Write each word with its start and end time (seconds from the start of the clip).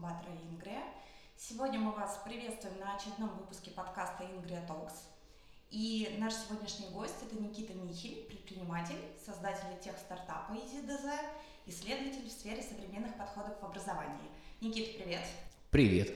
инкубатора 0.00 0.32
Ингрия. 0.50 0.82
Сегодня 1.36 1.78
мы 1.78 1.92
вас 1.92 2.20
приветствуем 2.24 2.78
на 2.78 2.96
очередном 2.96 3.28
выпуске 3.36 3.70
подкаста 3.70 4.24
Ингрия 4.24 4.64
Talks. 4.66 4.94
И 5.68 6.16
наш 6.18 6.32
сегодняшний 6.32 6.88
гость– 6.88 7.16
это 7.22 7.40
Никита 7.40 7.74
Михель, 7.74 8.24
предприниматель, 8.24 8.96
создатель 9.24 9.78
тех 9.82 9.96
стартапа 9.98 10.52
EasyDZ, 10.52 11.12
исследователь 11.66 12.26
в 12.26 12.32
сфере 12.32 12.62
современных 12.62 13.14
подходов 13.18 13.60
в 13.60 13.64
образовании. 13.64 14.30
Никита, 14.62 15.02
привет! 15.02 15.26
Привет! 15.70 16.14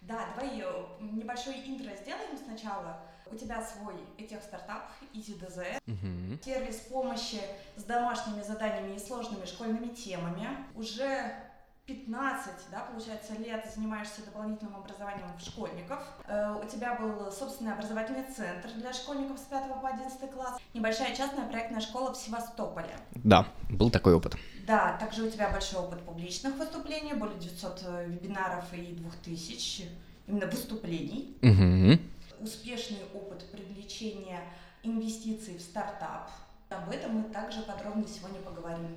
Да, 0.00 0.26
давай 0.34 0.58
э, 0.58 0.86
небольшой 1.00 1.56
интро 1.66 1.94
сделаем 1.96 2.38
сначала. 2.42 3.02
У 3.30 3.36
тебя 3.36 3.62
свой 3.62 3.96
этих 4.16 4.42
стартап 4.42 4.90
EasyDZ, 5.12 5.78
угу. 5.86 6.42
сервис 6.42 6.76
помощи 6.90 7.40
с 7.76 7.84
домашними 7.84 8.42
заданиями 8.42 8.96
и 8.96 8.98
сложными 8.98 9.44
школьными 9.44 9.94
темами. 9.94 10.48
Уже 10.74 11.49
15, 11.90 12.52
да, 12.70 12.80
получается, 12.80 13.34
лет 13.34 13.66
занимаешься 13.74 14.24
дополнительным 14.24 14.76
образованием 14.76 15.28
школьников. 15.40 15.98
Э, 16.28 16.54
у 16.62 16.68
тебя 16.68 16.94
был 16.94 17.32
собственный 17.32 17.72
образовательный 17.72 18.24
центр 18.24 18.70
для 18.76 18.92
школьников 18.92 19.38
с 19.38 19.42
5 19.42 19.80
по 19.80 19.88
11 19.88 20.30
класс. 20.30 20.58
Небольшая 20.72 21.16
частная 21.16 21.48
проектная 21.48 21.80
школа 21.80 22.12
в 22.14 22.16
Севастополе. 22.16 22.94
Да, 23.14 23.48
был 23.68 23.90
такой 23.90 24.14
опыт. 24.14 24.36
Да, 24.66 24.96
также 24.98 25.24
у 25.24 25.30
тебя 25.30 25.50
большой 25.50 25.80
опыт 25.80 26.00
публичных 26.04 26.54
выступлений, 26.56 27.14
более 27.14 27.38
900 27.40 27.82
э, 27.84 28.06
вебинаров 28.06 28.72
и 28.72 28.92
2000 28.92 29.88
именно 30.28 30.46
выступлений. 30.46 31.36
Угу. 31.42 32.44
Успешный 32.44 33.00
опыт 33.12 33.50
привлечения 33.50 34.40
инвестиций 34.84 35.58
в 35.58 35.60
стартап. 35.60 36.30
Об 36.68 36.88
этом 36.88 37.16
мы 37.16 37.24
также 37.30 37.62
подробно 37.62 38.06
сегодня 38.06 38.40
поговорим. 38.40 38.96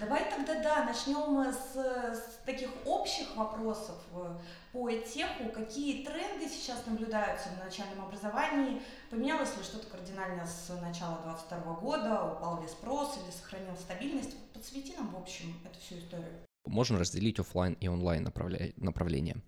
Давай 0.00 0.30
тогда, 0.30 0.62
да, 0.62 0.84
начнем 0.84 1.52
с, 1.52 1.76
с 1.76 2.38
таких 2.44 2.70
общих 2.84 3.36
вопросов 3.36 3.96
э, 4.12 4.36
по 4.72 4.90
теху. 4.92 5.50
Какие 5.52 6.04
тренды 6.04 6.48
сейчас 6.48 6.84
наблюдаются 6.86 7.48
в 7.50 7.64
начальном 7.64 8.06
образовании? 8.06 8.80
Поменялось 9.10 9.56
ли 9.56 9.62
что-то 9.62 9.86
кардинально 9.88 10.46
с 10.46 10.68
начала 10.80 11.20
2022 11.22 11.74
года? 11.74 12.32
Упал 12.32 12.62
ли 12.62 12.68
спрос 12.68 13.18
или 13.22 13.30
сохранил 13.30 13.76
стабильность? 13.76 14.36
Подсвети 14.52 14.94
нам, 14.96 15.10
в 15.10 15.16
общем, 15.16 15.54
эту 15.64 15.78
всю 15.80 15.98
историю. 15.98 16.32
Можно 16.66 16.98
разделить 16.98 17.38
офлайн 17.38 17.74
и 17.74 17.88
онлайн 17.88 18.24
направления. 18.24 19.42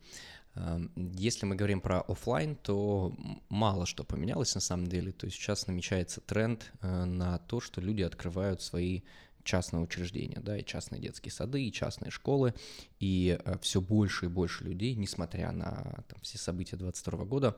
Эм, 0.54 0.90
если 0.96 1.46
мы 1.46 1.54
говорим 1.54 1.80
про 1.80 2.00
офлайн, 2.00 2.56
то 2.56 3.14
мало 3.48 3.86
что 3.86 4.04
поменялось 4.04 4.54
на 4.54 4.60
самом 4.60 4.86
деле. 4.86 5.12
То 5.12 5.26
есть 5.26 5.36
сейчас 5.36 5.66
намечается 5.66 6.20
тренд 6.20 6.72
э, 6.80 7.04
на 7.04 7.38
то, 7.38 7.60
что 7.60 7.80
люди 7.80 8.02
открывают 8.02 8.62
свои 8.62 9.02
частные 9.44 9.82
учреждения, 9.82 10.40
да, 10.40 10.58
и 10.58 10.64
частные 10.64 11.00
детские 11.00 11.32
сады, 11.32 11.64
и 11.64 11.72
частные 11.72 12.10
школы, 12.10 12.54
и 12.98 13.38
э, 13.42 13.56
все 13.62 13.80
больше 13.80 14.26
и 14.26 14.28
больше 14.28 14.64
людей, 14.64 14.94
несмотря 14.94 15.52
на 15.52 16.04
там, 16.08 16.20
все 16.22 16.38
события 16.38 16.76
22 16.76 17.24
года, 17.24 17.56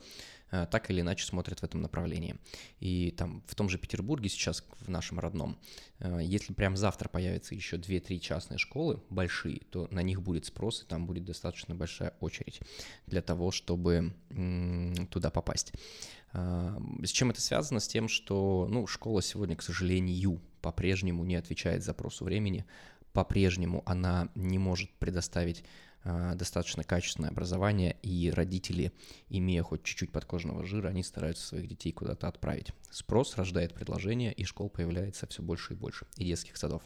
э, 0.50 0.66
так 0.70 0.90
или 0.90 1.00
иначе 1.00 1.26
смотрят 1.26 1.60
в 1.60 1.64
этом 1.64 1.82
направлении. 1.82 2.36
И 2.80 3.12
там 3.12 3.42
в 3.46 3.54
том 3.54 3.68
же 3.68 3.78
Петербурге 3.78 4.28
сейчас, 4.28 4.64
в 4.80 4.88
нашем 4.88 5.18
родном, 5.18 5.58
э, 5.98 6.20
если 6.22 6.52
прям 6.52 6.76
завтра 6.76 7.08
появится 7.08 7.54
еще 7.54 7.76
2-3 7.76 8.18
частные 8.20 8.58
школы, 8.58 9.02
большие, 9.10 9.60
то 9.70 9.88
на 9.90 10.02
них 10.02 10.22
будет 10.22 10.46
спрос, 10.46 10.82
и 10.82 10.86
там 10.86 11.06
будет 11.06 11.24
достаточно 11.24 11.74
большая 11.74 12.14
очередь 12.20 12.60
для 13.06 13.22
того, 13.22 13.50
чтобы 13.50 14.14
туда 15.10 15.30
попасть. 15.30 15.72
С 16.32 17.10
чем 17.10 17.30
это 17.30 17.40
связано? 17.40 17.80
С 17.80 17.88
тем, 17.88 18.08
что 18.08 18.66
ну, 18.70 18.86
школа 18.86 19.20
сегодня, 19.22 19.54
к 19.54 19.62
сожалению, 19.62 20.40
по-прежнему 20.62 21.24
не 21.24 21.34
отвечает 21.34 21.84
запросу 21.84 22.24
времени, 22.24 22.64
по-прежнему 23.12 23.82
она 23.84 24.30
не 24.34 24.58
может 24.58 24.90
предоставить 24.94 25.64
э, 26.04 26.32
достаточно 26.34 26.82
качественное 26.82 27.30
образование, 27.30 27.96
и 28.02 28.30
родители, 28.30 28.92
имея 29.28 29.62
хоть 29.62 29.82
чуть-чуть 29.82 30.12
подкожного 30.12 30.64
жира, 30.64 30.88
они 30.88 31.02
стараются 31.02 31.46
своих 31.46 31.68
детей 31.68 31.92
куда-то 31.92 32.28
отправить. 32.28 32.72
Спрос 32.90 33.36
рождает 33.36 33.74
предложение, 33.74 34.32
и 34.32 34.44
школ 34.44 34.70
появляется 34.70 35.26
все 35.26 35.42
больше 35.42 35.74
и 35.74 35.76
больше, 35.76 36.06
и 36.16 36.24
детских 36.24 36.56
садов. 36.56 36.82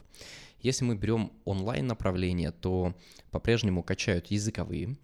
Если 0.61 0.85
мы 0.85 0.97
берем 0.97 1.33
онлайн 1.45 1.87
направление, 1.87 2.51
то 2.51 2.97
по-прежнему 3.31 3.85
качают 3.85 4.27
языковые 4.27 4.97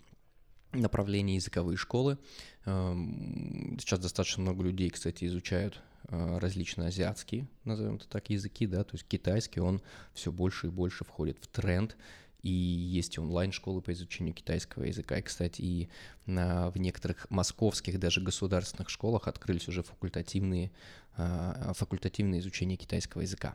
направления, 0.72 1.36
языковые 1.36 1.76
школы. 1.76 2.18
Эм, 2.64 3.76
сейчас 3.78 4.00
достаточно 4.00 4.42
много 4.42 4.64
людей, 4.64 4.90
кстати, 4.90 5.26
изучают 5.26 5.80
различные 6.12 6.88
азиатские, 6.88 7.48
назовем 7.64 7.96
это 7.96 8.06
так, 8.08 8.28
языки, 8.30 8.66
да, 8.66 8.84
то 8.84 8.94
есть 8.94 9.06
китайский, 9.08 9.60
он 9.60 9.80
все 10.12 10.30
больше 10.30 10.66
и 10.66 10.70
больше 10.70 11.04
входит 11.04 11.38
в 11.40 11.46
тренд, 11.46 11.96
и 12.42 12.50
есть 12.50 13.18
онлайн-школы 13.18 13.80
по 13.82 13.92
изучению 13.92 14.34
китайского 14.34 14.84
языка. 14.84 15.16
И, 15.16 15.22
кстати, 15.22 15.62
и 15.62 15.88
на, 16.26 16.70
в 16.70 16.76
некоторых 16.76 17.30
московских 17.30 18.00
даже 18.00 18.20
государственных 18.20 18.90
школах 18.90 19.28
открылись 19.28 19.68
уже 19.68 19.82
факультативные, 19.82 20.72
э, 21.16 21.72
факультативное 21.74 22.40
изучение 22.40 22.76
китайского 22.76 23.22
языка. 23.22 23.54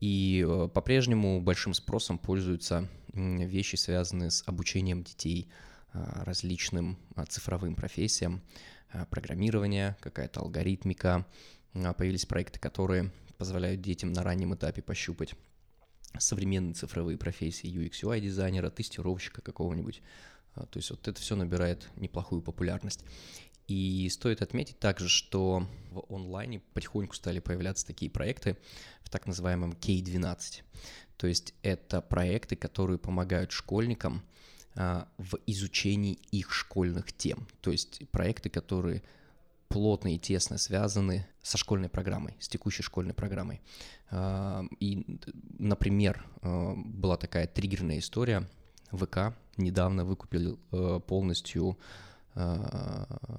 И 0.00 0.44
э, 0.46 0.68
по-прежнему 0.68 1.40
большим 1.42 1.74
спросом 1.74 2.18
пользуются 2.18 2.88
вещи, 3.12 3.76
связанные 3.76 4.30
с 4.30 4.42
обучением 4.46 5.04
детей 5.04 5.48
различным 5.92 6.98
цифровым 7.28 7.76
профессиям, 7.76 8.42
программирование, 9.10 9.96
какая-то 10.00 10.40
алгоритмика, 10.40 11.24
появились 11.74 12.26
проекты, 12.26 12.58
которые 12.58 13.10
позволяют 13.36 13.80
детям 13.80 14.12
на 14.12 14.22
раннем 14.22 14.54
этапе 14.54 14.82
пощупать 14.82 15.34
современные 16.18 16.74
цифровые 16.74 17.18
профессии 17.18 17.70
UX, 17.70 18.02
UI 18.02 18.20
дизайнера, 18.20 18.70
тестировщика 18.70 19.42
какого-нибудь. 19.42 20.02
А, 20.54 20.66
то 20.66 20.78
есть 20.78 20.90
вот 20.90 21.06
это 21.08 21.20
все 21.20 21.36
набирает 21.36 21.88
неплохую 21.96 22.42
популярность. 22.42 23.04
И 23.66 24.08
стоит 24.10 24.42
отметить 24.42 24.78
также, 24.78 25.08
что 25.08 25.66
в 25.90 26.04
онлайне 26.14 26.60
потихоньку 26.74 27.14
стали 27.14 27.40
появляться 27.40 27.86
такие 27.86 28.10
проекты 28.10 28.58
в 29.02 29.08
так 29.08 29.26
называемом 29.26 29.72
K12. 29.72 30.62
То 31.16 31.26
есть 31.26 31.54
это 31.62 32.02
проекты, 32.02 32.56
которые 32.56 32.98
помогают 32.98 33.52
школьникам 33.52 34.22
а, 34.74 35.08
в 35.16 35.38
изучении 35.46 36.18
их 36.30 36.52
школьных 36.52 37.12
тем. 37.12 37.46
То 37.62 37.72
есть 37.72 38.08
проекты, 38.10 38.50
которые 38.50 39.02
плотно 39.68 40.14
и 40.14 40.18
тесно 40.18 40.58
связаны 40.58 41.26
со 41.42 41.58
школьной 41.58 41.88
программой, 41.88 42.36
с 42.40 42.48
текущей 42.48 42.82
школьной 42.82 43.14
программой. 43.14 43.60
А, 44.10 44.64
и, 44.80 45.18
например, 45.58 46.24
а, 46.42 46.74
была 46.76 47.16
такая 47.16 47.46
триггерная 47.46 47.98
история. 47.98 48.48
ВК 48.90 49.34
недавно 49.56 50.04
выкупили 50.04 50.56
а, 50.70 51.00
полностью 51.00 51.78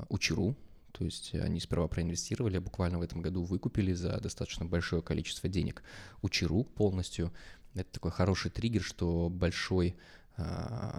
Учеру, 0.08 0.56
то 0.94 1.04
есть 1.04 1.36
они 1.36 1.60
сперва 1.60 1.90
проинвестировали, 1.90 2.60
буквально 2.60 2.98
в 2.98 3.02
этом 3.02 3.22
году 3.22 3.44
выкупили 3.44 3.92
за 3.92 4.22
достаточно 4.22 4.66
большое 4.66 5.02
количество 5.02 5.50
денег 5.50 5.84
Учеру 6.22 6.64
полностью. 6.64 7.34
Это 7.74 7.92
такой 7.92 8.12
хороший 8.12 8.52
триггер, 8.52 8.82
что 8.82 9.28
большой 9.30 9.98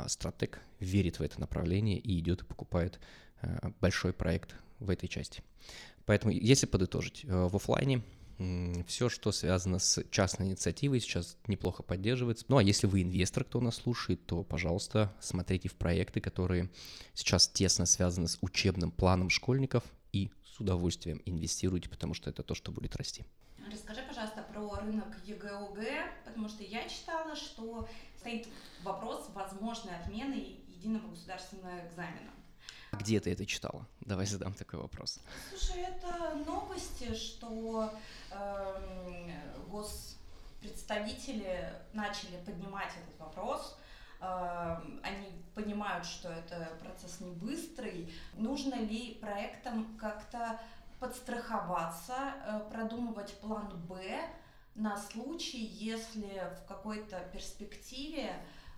стратег 0.09 0.61
верит 0.79 1.21
в 1.21 1.23
это 1.23 1.41
направление 1.41 1.99
и 1.99 2.19
идет 2.19 2.43
и 2.43 2.45
покупает 2.45 3.01
большой 3.81 4.13
проект 4.13 4.55
в 4.79 4.91
этой 4.91 5.09
части. 5.09 5.43
Поэтому, 6.05 6.33
если 6.33 6.67
подытожить, 6.67 7.25
э, 7.25 7.49
в 7.49 7.57
офлайне 7.57 8.03
все, 8.87 9.09
что 9.09 9.33
связано 9.33 9.79
с 9.79 10.05
частной 10.11 10.49
инициативой, 10.49 11.01
сейчас 11.01 11.39
неплохо 11.47 11.83
поддерживается. 11.83 12.45
Ну 12.49 12.59
а 12.59 12.63
если 12.63 12.87
вы 12.87 13.03
инвестор, 13.03 13.45
кто 13.45 13.61
нас 13.61 13.77
слушает, 13.77 14.27
то, 14.27 14.43
пожалуйста, 14.43 15.15
смотрите 15.21 15.69
в 15.69 15.75
проекты, 15.75 16.21
которые 16.21 16.71
сейчас 17.15 17.49
тесно 17.49 17.87
связаны 17.87 18.29
с 18.29 18.39
учебным 18.43 18.91
планом 18.91 19.31
школьников 19.31 19.85
и 20.13 20.31
с 20.45 20.61
удовольствием 20.61 21.23
инвестируйте, 21.25 21.89
потому 21.89 22.13
что 22.13 22.29
это 22.29 22.43
то, 22.43 22.55
что 22.55 22.73
будет 22.73 22.97
расти. 22.97 23.25
Расскажи, 23.73 24.03
пожалуйста, 24.07 24.45
про 24.53 24.81
рынок 24.81 25.09
ЕГЭ-ОГЭ, 25.25 26.13
потому 26.25 26.49
что 26.49 26.63
я 26.63 26.89
читала, 26.89 27.35
что 27.35 27.89
стоит 28.19 28.49
вопрос 28.85 29.29
возможной 29.35 29.97
отмены 29.97 30.59
единого 30.69 31.09
государственного 31.09 31.87
экзамена. 31.87 32.31
Где 32.93 33.21
ты 33.21 33.33
это 33.33 33.47
читала? 33.47 33.87
Давай 34.01 34.27
задам 34.27 34.55
такой 34.55 34.81
вопрос. 34.81 35.21
Слушай, 35.51 35.83
это 35.83 36.35
новости, 36.47 37.15
что 37.15 37.93
э, 38.31 39.31
госпредставители 39.71 41.73
начали 41.93 42.39
поднимать 42.45 42.93
этот 43.05 43.21
вопрос. 43.21 43.77
Э, 44.21 44.77
они 45.03 45.33
понимают, 45.55 46.07
что 46.07 46.31
это 46.31 46.71
процесс 46.81 47.21
не 47.21 47.33
быстрый. 47.33 48.13
Нужно 48.35 48.75
ли 48.75 49.19
проектам 49.21 49.97
как-то 49.99 50.59
подстраховаться, 51.01 52.35
э, 52.47 52.61
продумывать 52.71 53.35
план 53.41 53.69
Б 53.87 54.21
на 54.75 54.97
случай, 54.97 55.65
если 55.65 56.53
в 56.63 56.67
какой-то 56.67 57.21
перспективе 57.33 58.35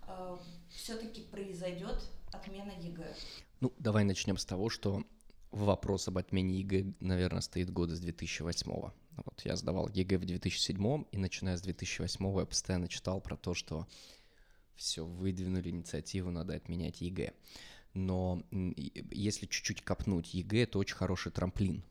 э, 0.07 0.39
все-таки 0.71 1.23
произойдет 1.23 2.03
отмена 2.33 2.73
ЕГЭ? 2.73 3.15
Ну, 3.61 3.75
давай 3.79 4.05
начнем 4.05 4.37
с 4.37 4.45
того, 4.45 4.69
что 4.69 5.03
вопрос 5.51 6.07
об 6.09 6.19
отмене 6.19 6.61
ЕГЭ, 6.61 6.95
наверное, 7.01 7.41
стоит 7.41 7.71
года 7.71 7.97
с 7.97 8.01
2008 8.01 8.71
-го. 8.71 8.93
Вот 9.25 9.41
я 9.45 9.57
сдавал 9.57 9.89
ЕГЭ 9.89 10.19
в 10.19 10.25
2007 10.25 11.05
и 11.11 11.19
начиная 11.19 11.57
с 11.57 11.63
2008 11.63 12.39
я 12.39 12.47
постоянно 12.47 12.89
читал 12.89 13.21
про 13.21 13.37
то, 13.37 13.55
что 13.55 13.89
все, 14.77 15.05
выдвинули 15.05 15.71
инициативу, 15.71 16.31
надо 16.31 16.55
отменять 16.55 17.01
ЕГЭ. 17.01 17.33
Но 17.95 18.45
если 19.11 19.47
чуть-чуть 19.47 19.83
копнуть, 19.83 20.35
ЕГЭ— 20.35 20.63
это 20.63 20.79
очень 20.79 20.95
хороший 20.95 21.33
трамплин 21.33 21.83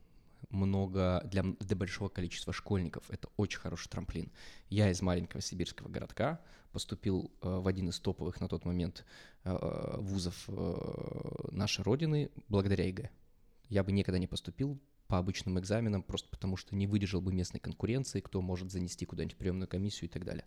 много 0.49 1.21
для, 1.25 1.43
для 1.43 1.75
большого 1.75 2.09
количества 2.09 2.53
школьников. 2.53 3.09
Это 3.09 3.29
очень 3.37 3.59
хороший 3.59 3.89
трамплин. 3.89 4.31
Я 4.69 4.89
из 4.89 5.01
маленького 5.01 5.41
сибирского 5.41 5.89
городка 5.89 6.39
поступил 6.71 7.31
э, 7.41 7.59
в 7.59 7.67
один 7.67 7.89
из 7.89 7.99
топовых 7.99 8.39
на 8.39 8.47
тот 8.47 8.65
момент 8.65 9.05
э, 9.43 9.95
вузов 9.97 10.45
э, 10.47 11.47
нашей 11.51 11.83
родины 11.83 12.29
благодаря 12.47 12.85
ЕГЭ. 12.85 13.09
Я 13.69 13.83
бы 13.83 13.91
никогда 13.91 14.19
не 14.19 14.27
поступил 14.27 14.79
по 15.07 15.17
обычным 15.17 15.57
экзаменам, 15.59 16.03
просто 16.03 16.29
потому 16.29 16.57
что 16.57 16.75
не 16.75 16.85
выдержал 16.85 17.21
бы 17.21 17.33
местной 17.33 17.59
конкуренции, 17.59 18.19
кто 18.19 18.41
может 18.41 18.71
занести 18.71 19.05
куда-нибудь 19.05 19.37
приемную 19.37 19.67
комиссию 19.67 20.09
и 20.09 20.13
так 20.13 20.25
далее. 20.25 20.45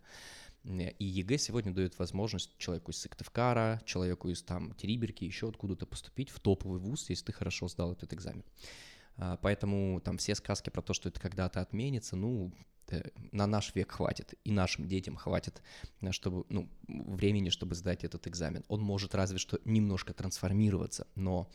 И 0.63 1.05
ЕГЭ 1.05 1.37
сегодня 1.39 1.73
дает 1.73 1.97
возможность 1.97 2.55
человеку 2.57 2.91
из 2.91 2.97
Сыктывкара, 2.97 3.81
человеку 3.85 4.29
из 4.29 4.43
там 4.43 4.73
Териберки, 4.75 5.25
еще 5.25 5.49
откуда-то 5.49 5.87
поступить 5.87 6.29
в 6.29 6.39
топовый 6.39 6.79
вуз, 6.79 7.09
если 7.09 7.25
ты 7.25 7.33
хорошо 7.33 7.67
сдал 7.67 7.91
этот 7.93 8.13
экзамен. 8.13 8.43
А, 9.21 9.37
поэтому 9.37 10.01
там 10.01 10.17
все 10.17 10.33
сказки 10.33 10.71
про 10.71 10.81
то, 10.81 10.93
что 10.93 11.09
это 11.09 11.19
когда-то 11.19 11.61
отменится, 11.61 12.15
ну, 12.15 12.51
э, 12.89 13.03
на 13.31 13.45
наш 13.45 13.75
век 13.75 13.91
хватит, 13.91 14.33
и 14.43 14.51
нашим 14.51 14.87
детям 14.87 15.15
хватит 15.15 15.61
э, 16.01 16.11
чтобы, 16.11 16.43
ну, 16.49 16.67
времени, 16.87 17.49
чтобы 17.49 17.75
сдать 17.75 18.03
этот 18.03 18.25
экзамен. 18.25 18.63
Он 18.67 18.81
может 18.81 19.13
разве 19.13 19.37
что 19.37 19.59
немножко 19.63 20.13
трансформироваться, 20.15 21.05
но 21.13 21.47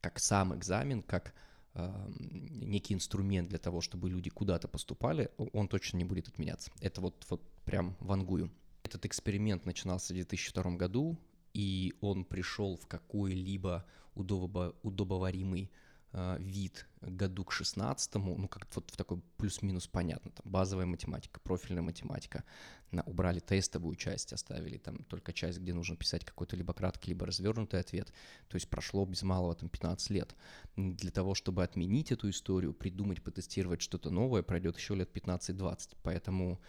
как 0.00 0.18
сам 0.18 0.56
экзамен, 0.56 1.02
как 1.02 1.34
э, 1.74 2.10
некий 2.16 2.94
инструмент 2.94 3.50
для 3.50 3.58
того, 3.58 3.82
чтобы 3.82 4.08
люди 4.08 4.30
куда-то 4.30 4.66
поступали, 4.66 5.30
он 5.36 5.68
точно 5.68 5.98
не 5.98 6.04
будет 6.06 6.28
отменяться. 6.28 6.72
Это 6.80 7.02
вот, 7.02 7.26
вот 7.28 7.42
прям 7.66 7.96
вангую. 8.00 8.50
Этот 8.82 9.04
эксперимент 9.04 9.66
начинался 9.66 10.14
в 10.14 10.16
2002 10.16 10.76
году, 10.76 11.18
и 11.52 11.92
он 12.00 12.24
пришел 12.24 12.78
в 12.78 12.86
какой-либо 12.86 13.84
удобо- 14.14 14.74
удобоваримый 14.82 15.70
Э, 16.12 16.36
вид 16.40 16.86
году 17.00 17.44
к 17.44 17.52
16 17.52 18.14
ну, 18.14 18.48
как 18.48 18.66
вот 18.74 18.90
в 18.90 18.96
такой 18.96 19.20
плюс-минус 19.36 19.86
понятно, 19.86 20.30
там, 20.30 20.50
базовая 20.50 20.86
математика, 20.86 21.40
профильная 21.40 21.82
математика, 21.82 22.44
на, 22.90 23.02
убрали 23.02 23.40
тестовую 23.40 23.96
часть, 23.96 24.32
оставили 24.32 24.76
там 24.76 25.04
только 25.04 25.32
часть, 25.32 25.58
где 25.58 25.72
нужно 25.72 25.96
писать 25.96 26.24
какой-то 26.24 26.56
либо 26.56 26.74
краткий, 26.74 27.10
либо 27.10 27.26
развернутый 27.26 27.80
ответ, 27.80 28.12
то 28.48 28.56
есть 28.56 28.68
прошло 28.68 29.06
без 29.06 29.22
малого 29.22 29.54
там 29.54 29.68
15 29.68 30.10
лет. 30.10 30.34
Для 30.76 31.10
того, 31.10 31.34
чтобы 31.34 31.62
отменить 31.62 32.12
эту 32.12 32.28
историю, 32.28 32.74
придумать, 32.74 33.22
потестировать 33.22 33.80
что-то 33.80 34.10
новое, 34.10 34.42
пройдет 34.42 34.76
еще 34.76 34.94
лет 34.94 35.10
15-20, 35.14 35.96
поэтому 36.02 36.60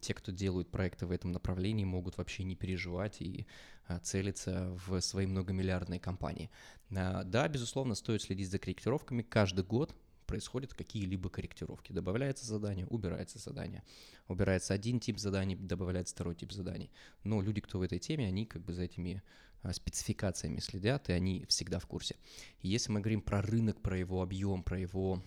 те, 0.00 0.14
кто 0.14 0.30
делают 0.30 0.70
проекты 0.70 1.06
в 1.06 1.10
этом 1.10 1.32
направлении, 1.32 1.84
могут 1.84 2.18
вообще 2.18 2.44
не 2.44 2.54
переживать 2.54 3.20
и 3.20 3.46
а, 3.86 3.98
целиться 3.98 4.76
в 4.86 5.00
свои 5.00 5.26
многомиллиардные 5.26 5.98
компании. 5.98 6.50
А, 6.94 7.24
да, 7.24 7.48
безусловно, 7.48 7.94
стоит 7.94 8.22
следить 8.22 8.50
за 8.50 8.58
корректировками. 8.58 9.22
Каждый 9.22 9.64
год 9.72 9.96
происходят 10.26 10.74
какие-либо 10.74 11.30
корректировки. 11.30 11.92
Добавляется 11.92 12.44
задание, 12.44 12.86
убирается 12.88 13.38
задание. 13.38 13.82
Убирается 14.28 14.74
один 14.74 15.00
тип 15.00 15.18
заданий, 15.18 15.56
добавляется 15.56 16.14
второй 16.14 16.34
тип 16.34 16.52
заданий. 16.52 16.90
Но 17.24 17.40
люди, 17.40 17.62
кто 17.62 17.78
в 17.78 17.82
этой 17.82 17.98
теме, 17.98 18.26
они 18.26 18.44
как 18.44 18.62
бы 18.62 18.74
за 18.74 18.82
этими 18.82 19.22
а, 19.62 19.72
спецификациями 19.72 20.60
следят, 20.60 21.08
и 21.08 21.12
они 21.12 21.46
всегда 21.48 21.78
в 21.78 21.86
курсе. 21.86 22.16
И 22.60 22.68
если 22.68 22.92
мы 22.92 23.00
говорим 23.00 23.22
про 23.22 23.40
рынок, 23.40 23.80
про 23.80 23.96
его 23.98 24.20
объем, 24.20 24.62
про 24.62 24.78
его 24.78 25.22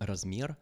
размер, 0.00 0.56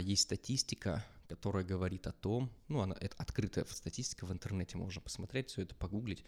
есть 0.00 0.22
статистика, 0.22 1.02
которая 1.28 1.64
говорит 1.64 2.06
о 2.06 2.12
том, 2.12 2.50
ну, 2.68 2.80
она, 2.80 2.94
это 3.00 3.16
открытая 3.18 3.64
статистика 3.64 4.26
в 4.26 4.32
интернете, 4.32 4.76
можно 4.76 5.00
посмотреть, 5.00 5.48
все 5.48 5.62
это 5.62 5.74
погуглить, 5.74 6.24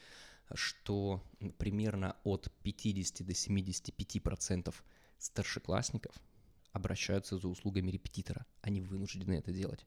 что 0.55 1.23
примерно 1.59 2.17
от 2.25 2.51
50 2.63 3.27
до 3.27 3.35
75 3.35 4.23
процентов 4.23 4.83
старшеклассников 5.19 6.15
обращаются 6.73 7.39
за 7.39 7.49
услугами 7.49 7.91
репетитора. 7.91 8.47
Они 8.61 8.81
вынуждены 8.81 9.35
это 9.35 9.53
делать 9.53 9.87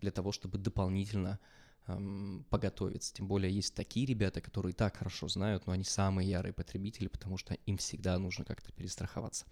для 0.00 0.10
того, 0.10 0.32
чтобы 0.32 0.58
дополнительно 0.58 1.38
эм, 1.86 2.44
поготовиться. 2.50 3.14
Тем 3.14 3.28
более 3.28 3.52
есть 3.52 3.74
такие 3.74 4.06
ребята, 4.06 4.40
которые 4.40 4.72
и 4.72 4.76
так 4.76 4.96
хорошо 4.96 5.28
знают, 5.28 5.66
но 5.66 5.72
они 5.72 5.84
самые 5.84 6.28
ярые 6.28 6.52
потребители, 6.52 7.08
потому 7.08 7.36
что 7.36 7.54
им 7.54 7.76
всегда 7.76 8.18
нужно 8.18 8.44
как-то 8.44 8.72
перестраховаться. 8.72 9.46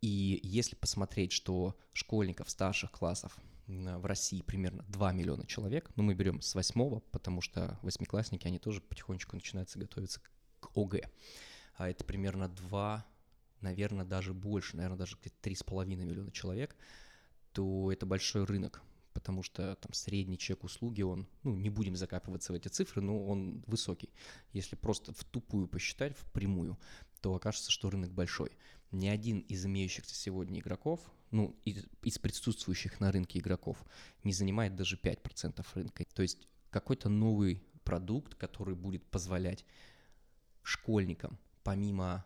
И 0.00 0.40
если 0.42 0.76
посмотреть, 0.76 1.32
что 1.32 1.76
школьников 1.92 2.50
старших 2.50 2.90
классов 2.90 3.36
в 3.66 4.06
России 4.06 4.40
примерно 4.42 4.84
2 4.88 5.12
миллиона 5.12 5.46
человек, 5.46 5.90
ну 5.96 6.02
мы 6.02 6.14
берем 6.14 6.40
с 6.40 6.54
8, 6.54 7.00
потому 7.10 7.40
что 7.40 7.78
восьмиклассники, 7.82 8.46
они 8.46 8.58
тоже 8.58 8.80
потихонечку 8.80 9.36
начинаются 9.36 9.78
готовиться 9.78 10.20
к 10.60 10.70
ОГЭ, 10.74 11.10
а 11.76 11.88
это 11.88 12.04
примерно 12.04 12.48
2, 12.48 13.06
наверное, 13.60 14.04
даже 14.04 14.34
больше, 14.34 14.76
наверное, 14.76 14.98
даже 14.98 15.16
где-то 15.20 15.36
3,5 15.48 15.86
миллиона 15.86 16.30
человек, 16.30 16.76
то 17.52 17.90
это 17.92 18.06
большой 18.06 18.44
рынок, 18.44 18.82
потому 19.12 19.42
что 19.42 19.74
там 19.76 19.92
средний 19.92 20.38
чек 20.38 20.64
услуги, 20.64 21.02
он, 21.02 21.26
ну, 21.42 21.56
не 21.56 21.70
будем 21.70 21.96
закапываться 21.96 22.52
в 22.52 22.56
эти 22.56 22.68
цифры, 22.68 23.02
но 23.02 23.26
он 23.26 23.64
высокий. 23.66 24.10
Если 24.52 24.76
просто 24.76 25.12
в 25.12 25.24
тупую 25.24 25.66
посчитать, 25.66 26.16
в 26.16 26.30
прямую, 26.32 26.78
то 27.20 27.34
окажется, 27.34 27.70
что 27.70 27.90
рынок 27.90 28.12
большой. 28.12 28.52
Ни 28.90 29.08
один 29.08 29.40
из 29.40 29.66
имеющихся 29.66 30.14
сегодня 30.14 30.60
игроков, 30.60 31.00
ну, 31.30 31.58
из, 31.64 31.84
из 32.02 32.18
присутствующих 32.18 33.00
на 33.00 33.12
рынке 33.12 33.38
игроков, 33.38 33.84
не 34.24 34.32
занимает 34.32 34.76
даже 34.76 34.96
5% 34.96 35.66
рынка. 35.74 36.04
То 36.14 36.22
есть 36.22 36.48
какой-то 36.70 37.08
новый 37.08 37.62
продукт, 37.84 38.34
который 38.34 38.74
будет 38.74 39.04
позволять 39.04 39.64
школьникам, 40.62 41.38
помимо 41.64 42.24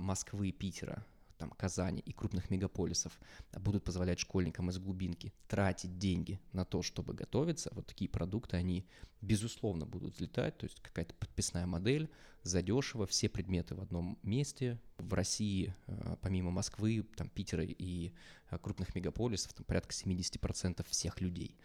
Москвы 0.00 0.48
и 0.48 0.52
Питера, 0.52 1.04
там, 1.42 1.50
Казани 1.50 2.00
и 2.06 2.12
крупных 2.12 2.50
мегаполисов 2.50 3.18
будут 3.58 3.82
позволять 3.82 4.20
школьникам 4.20 4.70
из 4.70 4.78
глубинки 4.78 5.32
тратить 5.48 5.98
деньги 5.98 6.40
на 6.52 6.64
то, 6.64 6.82
чтобы 6.82 7.14
готовиться, 7.14 7.70
вот 7.74 7.84
такие 7.86 8.08
продукты, 8.08 8.56
они, 8.56 8.86
безусловно, 9.20 9.84
будут 9.84 10.14
взлетать, 10.14 10.56
то 10.56 10.66
есть 10.66 10.80
какая-то 10.80 11.14
подписная 11.14 11.66
модель, 11.66 12.08
задешево, 12.44 13.06
все 13.06 13.28
предметы 13.28 13.74
в 13.74 13.80
одном 13.80 14.20
месте. 14.22 14.80
В 14.98 15.14
России, 15.14 15.74
э, 15.88 16.16
помимо 16.20 16.52
Москвы, 16.52 17.04
там, 17.16 17.28
Питера 17.28 17.64
и 17.64 18.12
э, 18.50 18.58
крупных 18.58 18.94
мегаполисов, 18.94 19.52
там 19.52 19.64
порядка 19.64 19.92
70% 19.92 20.86
всех 20.88 21.20
людей, 21.20 21.56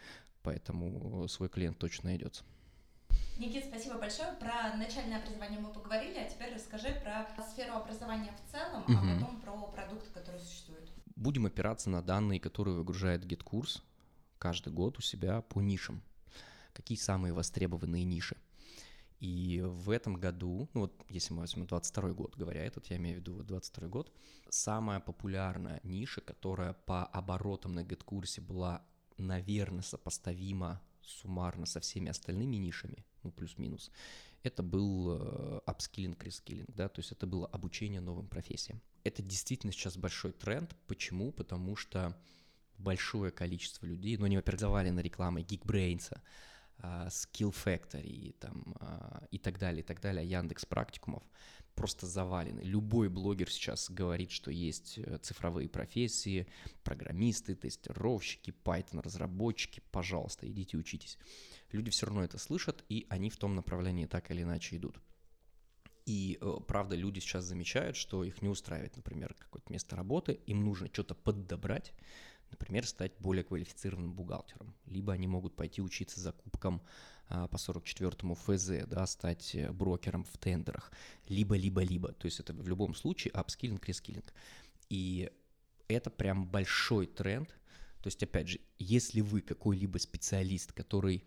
поэтому 0.42 1.28
свой 1.28 1.50
клиент 1.50 1.78
точно 1.78 2.10
найдется. 2.10 2.44
Никит, 3.40 3.66
спасибо 3.66 4.00
большое. 4.00 4.34
Про 4.40 4.76
начальное 4.78 5.20
образование 5.20 5.60
мы 5.60 5.72
поговорили, 5.72 6.18
а 6.18 6.30
теперь 6.30 6.54
расскажи 6.56 7.00
про 7.04 7.28
сферу 7.44 7.74
образования 7.76 8.34
в 8.36 8.52
целом, 8.52 8.84
угу. 8.84 8.94
а 8.94 9.20
потом 9.20 9.42
про 9.42 9.68
продукт, 9.72 10.12
который 10.12 10.40
существует. 10.40 10.90
Будем 11.16 11.46
опираться 11.46 11.90
на 11.90 12.02
данные, 12.02 12.40
которые 12.40 12.76
выгружает 12.76 13.26
GitKurs 13.26 13.82
каждый 14.40 14.74
год 14.74 14.98
у 14.98 15.02
себя 15.02 15.42
по 15.42 15.62
нишам. 15.62 16.02
Какие 16.74 16.98
самые 16.98 17.34
востребованные 17.34 18.04
ниши? 18.04 18.38
И 19.20 19.64
в 19.66 19.90
этом 19.90 20.16
году, 20.16 20.70
ну 20.74 20.82
вот 20.82 21.06
если 21.10 21.34
мы 21.34 21.42
возьмем 21.42 21.66
22 21.66 22.10
год, 22.12 22.36
говоря 22.36 22.64
этот, 22.64 22.88
я 22.88 22.98
имею 22.98 23.18
в 23.18 23.20
виду 23.20 23.44
22 23.44 23.88
год, 23.88 24.12
самая 24.50 25.00
популярная 25.00 25.80
ниша, 25.84 26.22
которая 26.22 26.74
по 26.74 27.06
оборотам 27.06 27.74
на 27.74 27.80
GitKurs 27.80 28.42
была, 28.42 28.84
наверное, 29.18 29.82
сопоставима 29.82 30.82
суммарно 31.08 31.66
со 31.66 31.80
всеми 31.80 32.10
остальными 32.10 32.56
нишами, 32.58 33.06
ну, 33.24 33.32
плюс-минус, 33.32 33.92
это 34.44 34.64
был 34.64 35.62
апскиллинг, 35.66 36.24
рескиллинг, 36.24 36.70
да, 36.74 36.88
то 36.90 37.00
есть 37.00 37.12
это 37.12 37.26
было 37.26 37.48
обучение 37.48 38.02
новым 38.02 38.28
профессиям. 38.28 38.82
Это 39.04 39.22
действительно 39.22 39.74
сейчас 39.74 39.98
большой 39.98 40.34
тренд. 40.34 40.76
Почему? 40.88 41.32
Потому 41.32 41.76
что 41.76 42.16
большое 42.78 43.32
количество 43.32 43.86
людей, 43.86 44.18
ну, 44.18 44.26
они, 44.26 44.36
во-первых, 44.36 44.60
завалены 44.60 45.00
рекламой 45.00 45.44
Geekbrains, 45.44 46.16
а, 46.80 47.08
Skill 47.08 47.54
Factory 47.54 48.36
там, 48.40 48.76
а, 48.80 49.26
и 49.32 49.40
так 49.40 49.58
далее, 49.58 49.82
и 49.82 49.86
так 49.86 50.00
далее, 50.00 50.30
Яндекс 50.30 50.66
практикумов 50.66 51.24
просто 51.78 52.08
завалены. 52.08 52.62
Любой 52.62 53.08
блогер 53.08 53.50
сейчас 53.50 53.90
говорит, 53.90 54.32
что 54.32 54.52
есть 54.52 54.98
э, 54.98 55.20
цифровые 55.20 55.70
профессии, 55.70 56.48
программисты, 56.84 57.56
тестировщики, 57.56 58.54
Python 58.66 59.02
разработчики, 59.02 59.82
пожалуйста, 59.92 60.50
идите 60.50 60.76
учитесь. 60.76 61.18
Люди 61.72 61.92
все 61.92 62.08
равно 62.08 62.24
это 62.24 62.40
слышат, 62.40 62.84
и 62.90 63.06
они 63.10 63.30
в 63.30 63.38
том 63.38 63.56
направлении 63.56 64.08
так 64.08 64.32
или 64.32 64.42
иначе 64.42 64.76
идут. 64.76 65.00
И 66.08 66.40
э, 66.42 66.54
правда, 66.68 66.96
люди 66.96 67.20
сейчас 67.20 67.44
замечают, 67.44 67.96
что 67.96 68.24
их 68.24 68.42
не 68.42 68.50
устраивает, 68.50 68.96
например, 68.96 69.36
какое-то 69.38 69.72
место 69.72 69.96
работы, 69.96 70.40
им 70.48 70.64
нужно 70.64 70.88
что-то 70.92 71.14
поддобрать, 71.14 71.94
например, 72.52 72.86
стать 72.86 73.14
более 73.20 73.44
квалифицированным 73.44 74.14
бухгалтером. 74.14 74.74
Либо 74.86 75.14
они 75.14 75.28
могут 75.28 75.56
пойти 75.56 75.82
учиться 75.82 76.20
закупкам 76.20 76.82
а, 77.30 77.48
по 77.48 77.56
44-му 77.56 78.36
ФЗ, 78.36 78.88
да, 78.88 79.06
стать 79.06 79.56
э, 79.56 79.72
брокером 79.72 80.24
в 80.24 80.38
тендерах. 80.38 80.92
Либо, 81.28 81.56
либо, 81.56 81.82
либо. 81.82 82.12
То 82.14 82.26
есть 82.26 82.40
это 82.40 82.54
в 82.54 82.68
любом 82.68 82.96
случае 82.96 83.32
апскиллинг, 83.32 83.86
рескиллинг. 83.88 84.34
И 84.90 85.32
это 85.88 86.10
прям 86.10 86.48
большой 86.48 87.08
тренд. 87.08 87.50
То 88.02 88.08
есть, 88.08 88.24
опять 88.24 88.48
же, 88.48 88.60
если 88.80 89.22
вы 89.22 89.42
какой-либо 89.42 89.98
специалист, 89.98 90.72
который 90.72 91.24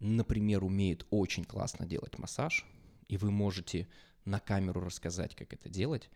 например, 0.00 0.64
умеет 0.64 1.06
очень 1.10 1.44
классно 1.44 1.86
делать 1.86 2.18
массаж, 2.18 2.66
и 3.08 3.16
вы 3.16 3.30
можете 3.30 3.88
на 4.24 4.40
камеру 4.40 4.80
рассказать, 4.80 5.34
как 5.34 5.52
это 5.52 5.68
делать, 5.68 6.10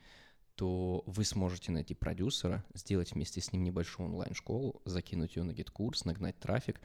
то 0.58 1.04
вы 1.06 1.24
сможете 1.24 1.70
найти 1.70 1.94
продюсера, 1.94 2.64
сделать 2.74 3.12
вместе 3.12 3.40
с 3.40 3.52
ним 3.52 3.62
небольшую 3.62 4.08
онлайн-школу, 4.08 4.82
закинуть 4.84 5.36
ее 5.36 5.44
на 5.44 5.52
GetCourse, 5.52 6.04
нагнать 6.04 6.36
трафик, 6.40 6.80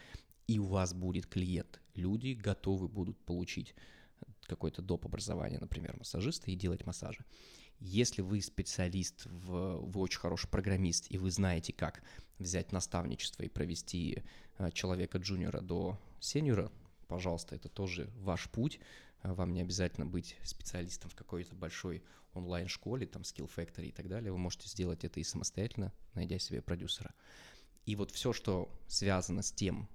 и 0.46 0.60
у 0.60 0.66
вас 0.66 0.94
будет 0.94 1.26
клиент. 1.26 1.82
Люди 1.96 2.34
готовы 2.34 2.88
будут 2.88 3.18
получить 3.26 3.74
какое-то 4.44 4.84
доп. 4.84 5.08
образование, 5.08 5.60
например, 5.60 5.96
массажиста, 5.98 6.52
и 6.52 6.56
делать 6.56 6.86
массажи. 6.86 7.26
Если 7.80 8.22
вы 8.22 8.44
специалист, 8.44 9.26
в, 9.26 9.78
вы 9.78 10.02
очень 10.02 10.20
хороший 10.20 10.52
программист, 10.52 11.08
и 11.10 11.18
вы 11.18 11.32
знаете, 11.32 11.74
как 11.74 12.04
взять 12.38 12.72
наставничество 12.72 13.42
и 13.42 13.50
провести 13.50 14.22
э, 14.60 14.70
человека 14.70 15.18
джуниора 15.18 15.62
до 15.62 16.00
сеньора, 16.20 16.72
пожалуйста, 17.08 17.56
это 17.56 17.70
тоже 17.70 18.08
ваш 18.18 18.52
путь. 18.52 18.80
Вам 19.24 19.52
не 19.52 19.62
обязательно 19.62 20.06
быть 20.06 20.38
специалистом 20.44 21.10
в 21.10 21.16
какой-то 21.16 21.56
большой 21.56 22.04
онлайн-школе, 22.34 23.06
там, 23.06 23.24
Skill 23.24 23.50
Factory 23.54 23.88
и 23.88 23.92
так 23.92 24.08
далее. 24.08 24.32
Вы 24.32 24.38
можете 24.38 24.68
сделать 24.68 25.04
это 25.04 25.20
и 25.20 25.24
самостоятельно, 25.24 25.94
найдя 26.14 26.40
себе 26.40 26.62
продюсера. 26.62 27.14
И 27.86 27.96
вот 27.96 28.12
все, 28.12 28.34
что 28.34 28.70
связано 28.88 29.42
с 29.42 29.52
тем, 29.52 29.90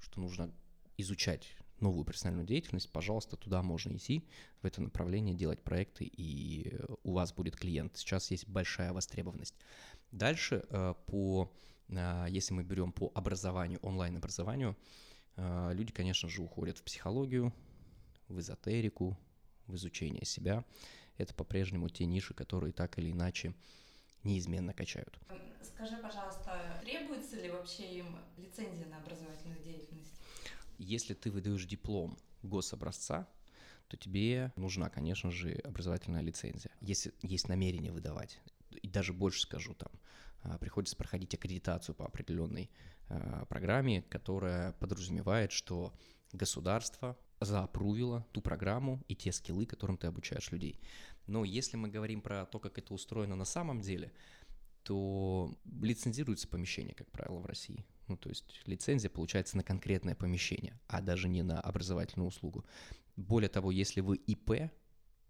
что 0.00 0.20
нужно 0.20 0.52
изучать 0.98 1.56
новую 1.80 2.04
профессиональную 2.04 2.46
деятельность, 2.46 2.90
пожалуйста, 2.90 3.36
туда 3.36 3.62
можно 3.62 3.96
идти, 3.96 4.26
в 4.62 4.66
это 4.66 4.80
направление 4.80 5.34
делать 5.34 5.62
проекты, 5.62 6.04
и 6.04 6.78
у 7.02 7.12
вас 7.12 7.32
будет 7.32 7.56
клиент. 7.56 7.96
Сейчас 7.96 8.30
есть 8.30 8.46
большая 8.48 8.92
востребованность. 8.92 9.54
Дальше 10.12 10.64
э, 10.68 10.94
по, 11.06 11.52
э, 11.88 12.26
если 12.28 12.54
мы 12.54 12.62
берем 12.62 12.92
по 12.92 13.10
образованию, 13.14 13.80
онлайн-образованию, 13.82 14.76
э, 15.36 15.70
люди, 15.74 15.92
конечно 15.92 16.28
же, 16.28 16.42
уходят 16.42 16.78
в 16.78 16.84
психологию, 16.84 17.52
в 18.28 18.38
эзотерику, 18.38 19.18
в 19.66 19.74
изучение 19.74 20.24
себя. 20.24 20.64
Это 21.16 21.34
по-прежнему 21.34 21.88
те 21.88 22.04
ниши, 22.06 22.34
которые 22.34 22.72
так 22.72 22.98
или 22.98 23.10
иначе 23.12 23.54
неизменно 24.24 24.72
качают. 24.72 25.18
Скажи, 25.60 25.96
пожалуйста, 26.00 26.80
требуется 26.80 27.36
ли 27.36 27.48
вообще 27.50 27.98
им 27.98 28.16
лицензия 28.36 28.86
на 28.86 28.98
образовательную 28.98 29.62
деятельность? 29.62 30.14
Если 30.78 31.14
ты 31.14 31.30
выдаешь 31.30 31.64
диплом 31.66 32.18
гособразца, 32.42 33.28
то 33.88 33.96
тебе 33.96 34.52
нужна, 34.56 34.88
конечно 34.88 35.30
же, 35.30 35.52
образовательная 35.64 36.22
лицензия. 36.22 36.70
Если 36.80 37.12
есть 37.22 37.48
намерение 37.48 37.92
выдавать, 37.92 38.40
и 38.70 38.88
даже 38.88 39.12
больше 39.12 39.42
скажу, 39.42 39.74
там 39.74 39.90
а, 40.42 40.58
приходится 40.58 40.96
проходить 40.96 41.34
аккредитацию 41.34 41.94
по 41.94 42.06
определенной 42.06 42.70
а, 43.08 43.44
программе, 43.46 44.02
которая 44.02 44.72
подразумевает, 44.72 45.52
что 45.52 45.92
государство 46.32 47.18
заапрувило 47.40 48.26
ту 48.32 48.40
программу 48.40 49.02
и 49.08 49.14
те 49.14 49.32
скиллы, 49.32 49.66
которым 49.66 49.96
ты 49.96 50.06
обучаешь 50.06 50.50
людей. 50.52 50.80
Но 51.26 51.44
если 51.44 51.76
мы 51.76 51.88
говорим 51.88 52.20
про 52.20 52.46
то, 52.46 52.58
как 52.58 52.78
это 52.78 52.94
устроено 52.94 53.36
на 53.36 53.44
самом 53.44 53.80
деле, 53.80 54.12
то 54.82 55.54
лицензируется 55.64 56.48
помещение, 56.48 56.94
как 56.94 57.10
правило, 57.10 57.38
в 57.38 57.46
России. 57.46 57.84
Ну, 58.08 58.16
то 58.16 58.28
есть 58.28 58.60
лицензия 58.66 59.10
получается 59.10 59.56
на 59.56 59.62
конкретное 59.62 60.14
помещение, 60.14 60.78
а 60.88 61.00
даже 61.00 61.28
не 61.28 61.42
на 61.42 61.60
образовательную 61.60 62.28
услугу. 62.28 62.64
Более 63.16 63.48
того, 63.48 63.70
если 63.70 64.00
вы 64.00 64.16
ИП, 64.16 64.72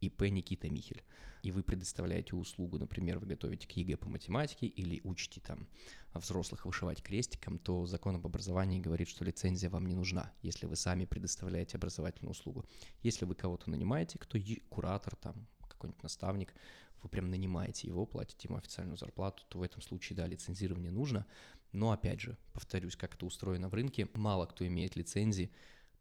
ИП 0.03 0.23
Никита 0.23 0.69
Михель, 0.69 1.03
и 1.43 1.51
вы 1.51 1.63
предоставляете 1.63 2.37
услугу, 2.37 2.79
например, 2.79 3.19
вы 3.19 3.27
готовите 3.27 3.67
к 3.67 3.73
ЕГЭ 3.73 3.97
по 3.97 4.09
математике 4.09 4.67
или 4.67 5.01
учите 5.05 5.41
там 5.41 5.69
взрослых 6.15 6.67
вышивать 6.67 7.03
крестиком, 7.03 7.59
то 7.59 7.87
закон 7.87 8.17
об 8.17 8.27
образовании 8.27 8.81
говорит, 8.81 9.09
что 9.09 9.25
лицензия 9.25 9.71
вам 9.71 9.87
не 9.87 9.95
нужна, 9.95 10.33
если 10.43 10.67
вы 10.67 10.77
сами 10.77 11.05
предоставляете 11.05 11.77
образовательную 11.77 12.33
услугу. 12.33 12.65
Если 13.03 13.25
вы 13.25 13.35
кого-то 13.35 13.71
нанимаете, 13.71 14.19
кто 14.19 14.39
куратор 14.69 15.17
там, 15.17 15.47
какой-нибудь 15.69 16.03
наставник, 16.03 16.55
вы 17.03 17.09
прям 17.09 17.31
нанимаете 17.31 17.89
его, 17.89 18.07
платите 18.07 18.49
ему 18.49 18.59
официальную 18.59 18.97
зарплату, 18.97 19.43
то 19.49 19.59
в 19.59 19.63
этом 19.63 19.83
случае, 19.83 20.17
да, 20.17 20.27
лицензирование 20.27 20.93
нужно. 20.93 21.27
Но 21.73 21.91
опять 21.91 22.21
же, 22.21 22.37
повторюсь, 22.53 22.97
как 22.97 23.15
это 23.15 23.27
устроено 23.27 23.69
в 23.69 23.75
рынке, 23.75 24.09
мало 24.15 24.47
кто 24.47 24.67
имеет 24.67 24.95
лицензии 24.95 25.51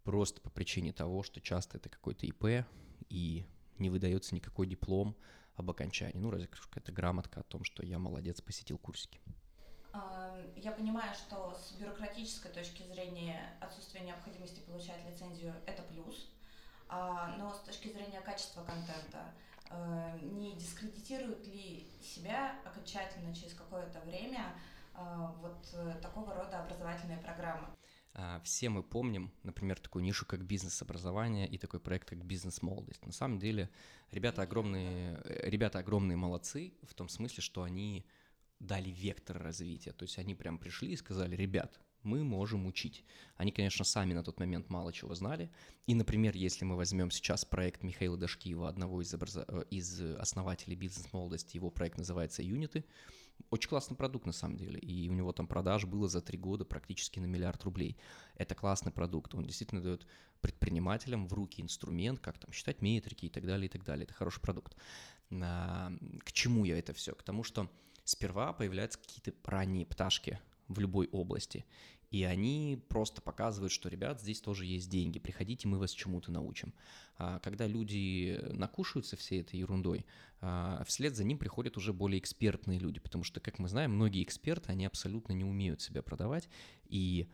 просто 0.03 0.41
по 0.41 0.49
причине 0.49 0.93
того, 0.93 1.23
что 1.23 1.41
часто 1.41 1.77
это 1.77 1.89
какой-то 1.89 2.25
ИП 2.27 2.65
и 3.09 3.45
не 3.81 3.89
выдается 3.89 4.35
никакой 4.35 4.67
диплом 4.67 5.15
об 5.55 5.69
окончании. 5.69 6.17
Ну, 6.19 6.31
разве 6.31 6.47
какая-то 6.47 6.91
грамотка 6.91 7.41
о 7.41 7.43
том, 7.43 7.63
что 7.63 7.85
я 7.85 7.99
молодец, 7.99 8.41
посетил 8.41 8.77
курсики. 8.77 9.19
Я 10.55 10.71
понимаю, 10.71 11.13
что 11.13 11.53
с 11.53 11.73
бюрократической 11.73 12.49
точки 12.49 12.83
зрения 12.83 13.53
отсутствие 13.59 14.05
необходимости 14.05 14.61
получать 14.61 15.05
лицензию– 15.05 15.53
это 15.65 15.81
плюс, 15.83 16.31
а, 16.87 17.35
но 17.37 17.53
с 17.53 17.59
точки 17.59 17.89
зрения 17.89 18.21
качества 18.21 18.63
контента 18.63 19.33
Э, 19.71 20.17
не 20.21 20.53
дискредитирует 20.55 21.47
ли 21.47 21.87
себя 22.01 22.55
окончательно 22.65 23.33
через 23.33 23.53
какое-то 23.53 24.01
время 24.01 24.53
э, 24.95 25.27
вот 25.39 25.65
э, 25.73 25.95
такого 26.01 26.33
рода 26.33 26.61
образовательные 26.61 27.19
программы? 27.19 27.67
А, 28.13 28.41
все 28.43 28.69
мы 28.69 28.83
помним, 28.83 29.31
например, 29.43 29.79
такую 29.79 30.03
нишу, 30.03 30.25
как 30.25 30.43
бизнес-образование 30.43 31.47
и 31.47 31.57
такой 31.57 31.79
проект, 31.79 32.09
как 32.09 32.25
бизнес-молодость. 32.25 33.05
На 33.05 33.13
самом 33.13 33.39
деле, 33.39 33.69
ребята 34.11 34.41
огромные, 34.41 35.21
ребята 35.43 35.79
огромные 35.79 36.17
молодцы 36.17 36.73
в 36.83 36.93
том 36.93 37.07
смысле, 37.07 37.41
что 37.41 37.63
они 37.63 38.05
дали 38.59 38.89
вектор 38.89 39.41
развития. 39.41 39.91
То 39.93 40.03
есть 40.03 40.17
они 40.17 40.35
прям 40.35 40.57
пришли 40.57 40.91
и 40.91 40.97
сказали, 40.97 41.35
ребят, 41.35 41.79
мы 42.03 42.23
можем 42.23 42.65
учить. 42.65 43.03
Они, 43.35 43.51
конечно, 43.51 43.85
сами 43.85 44.13
на 44.13 44.23
тот 44.23 44.39
момент 44.39 44.69
мало 44.69 44.91
чего 44.91 45.13
знали. 45.15 45.51
И, 45.85 45.95
например, 45.95 46.35
если 46.35 46.65
мы 46.65 46.75
возьмем 46.75 47.11
сейчас 47.11 47.45
проект 47.45 47.83
Михаила 47.83 48.17
Дашкиева, 48.17 48.67
одного 48.67 49.01
из, 49.01 49.13
образ... 49.13 49.37
Э, 49.37 49.63
из 49.69 50.01
основателей 50.01 50.75
бизнес-молодости, 50.75 51.57
его 51.57 51.69
проект 51.69 51.97
называется 51.97 52.41
«Юниты», 52.41 52.85
очень 53.49 53.69
классный 53.69 53.97
продукт 53.97 54.25
на 54.25 54.31
самом 54.31 54.57
деле, 54.57 54.79
и 54.79 55.09
у 55.09 55.13
него 55.13 55.31
там 55.31 55.47
продаж 55.47 55.85
было 55.85 56.07
за 56.07 56.21
три 56.21 56.37
года 56.37 56.65
практически 56.65 57.19
на 57.19 57.25
миллиард 57.25 57.63
рублей. 57.63 57.97
Это 58.35 58.55
классный 58.55 58.91
продукт, 58.91 59.33
он 59.33 59.45
действительно 59.45 59.81
дает 59.81 60.05
предпринимателям 60.41 61.27
в 61.27 61.33
руки 61.33 61.61
инструмент, 61.61 62.19
как 62.19 62.37
там 62.37 62.51
считать 62.51 62.81
метрики 62.81 63.25
и 63.25 63.29
так 63.29 63.45
далее, 63.45 63.67
и 63.67 63.69
так 63.69 63.83
далее. 63.83 64.05
Это 64.05 64.13
хороший 64.13 64.41
продукт. 64.41 64.75
А, 65.31 65.91
к 66.23 66.31
чему 66.31 66.65
я 66.65 66.77
это 66.77 66.93
все? 66.93 67.13
К 67.13 67.23
тому, 67.23 67.43
что 67.43 67.69
сперва 68.03 68.53
появляются 68.53 68.99
какие-то 68.99 69.33
ранние 69.43 69.85
пташки– 69.85 70.39
в 70.73 70.79
любой 70.79 71.07
области. 71.11 71.65
И 72.11 72.23
они 72.25 72.77
просто 72.89 73.21
показывают, 73.21 73.71
что, 73.71 73.87
ребят, 73.87 74.19
здесь 74.19 74.41
тоже 74.41 74.65
есть 74.65 74.89
деньги, 74.89 75.17
приходите, 75.17 75.69
мы 75.69 75.79
вас 75.79 75.91
чему-то 75.91 76.29
научим. 76.29 76.73
А 77.17 77.39
когда 77.39 77.67
люди 77.67 78.37
накушаются 78.51 79.15
всей 79.15 79.41
этой 79.41 79.59
ерундой, 79.59 80.05
а, 80.41 80.83
вслед 80.85 81.15
за 81.15 81.23
ним 81.23 81.37
приходят 81.37 81.77
уже 81.77 81.93
более 81.93 82.19
экспертные 82.19 82.79
люди, 82.79 82.99
потому 82.99 83.23
что, 83.23 83.39
как 83.39 83.59
мы 83.59 83.69
знаем, 83.69 83.93
многие 83.93 84.23
эксперты, 84.23 84.73
они 84.73 84.85
абсолютно 84.85 85.31
не 85.31 85.45
умеют 85.45 85.81
себя 85.81 86.01
продавать, 86.01 86.49
и 86.85 87.29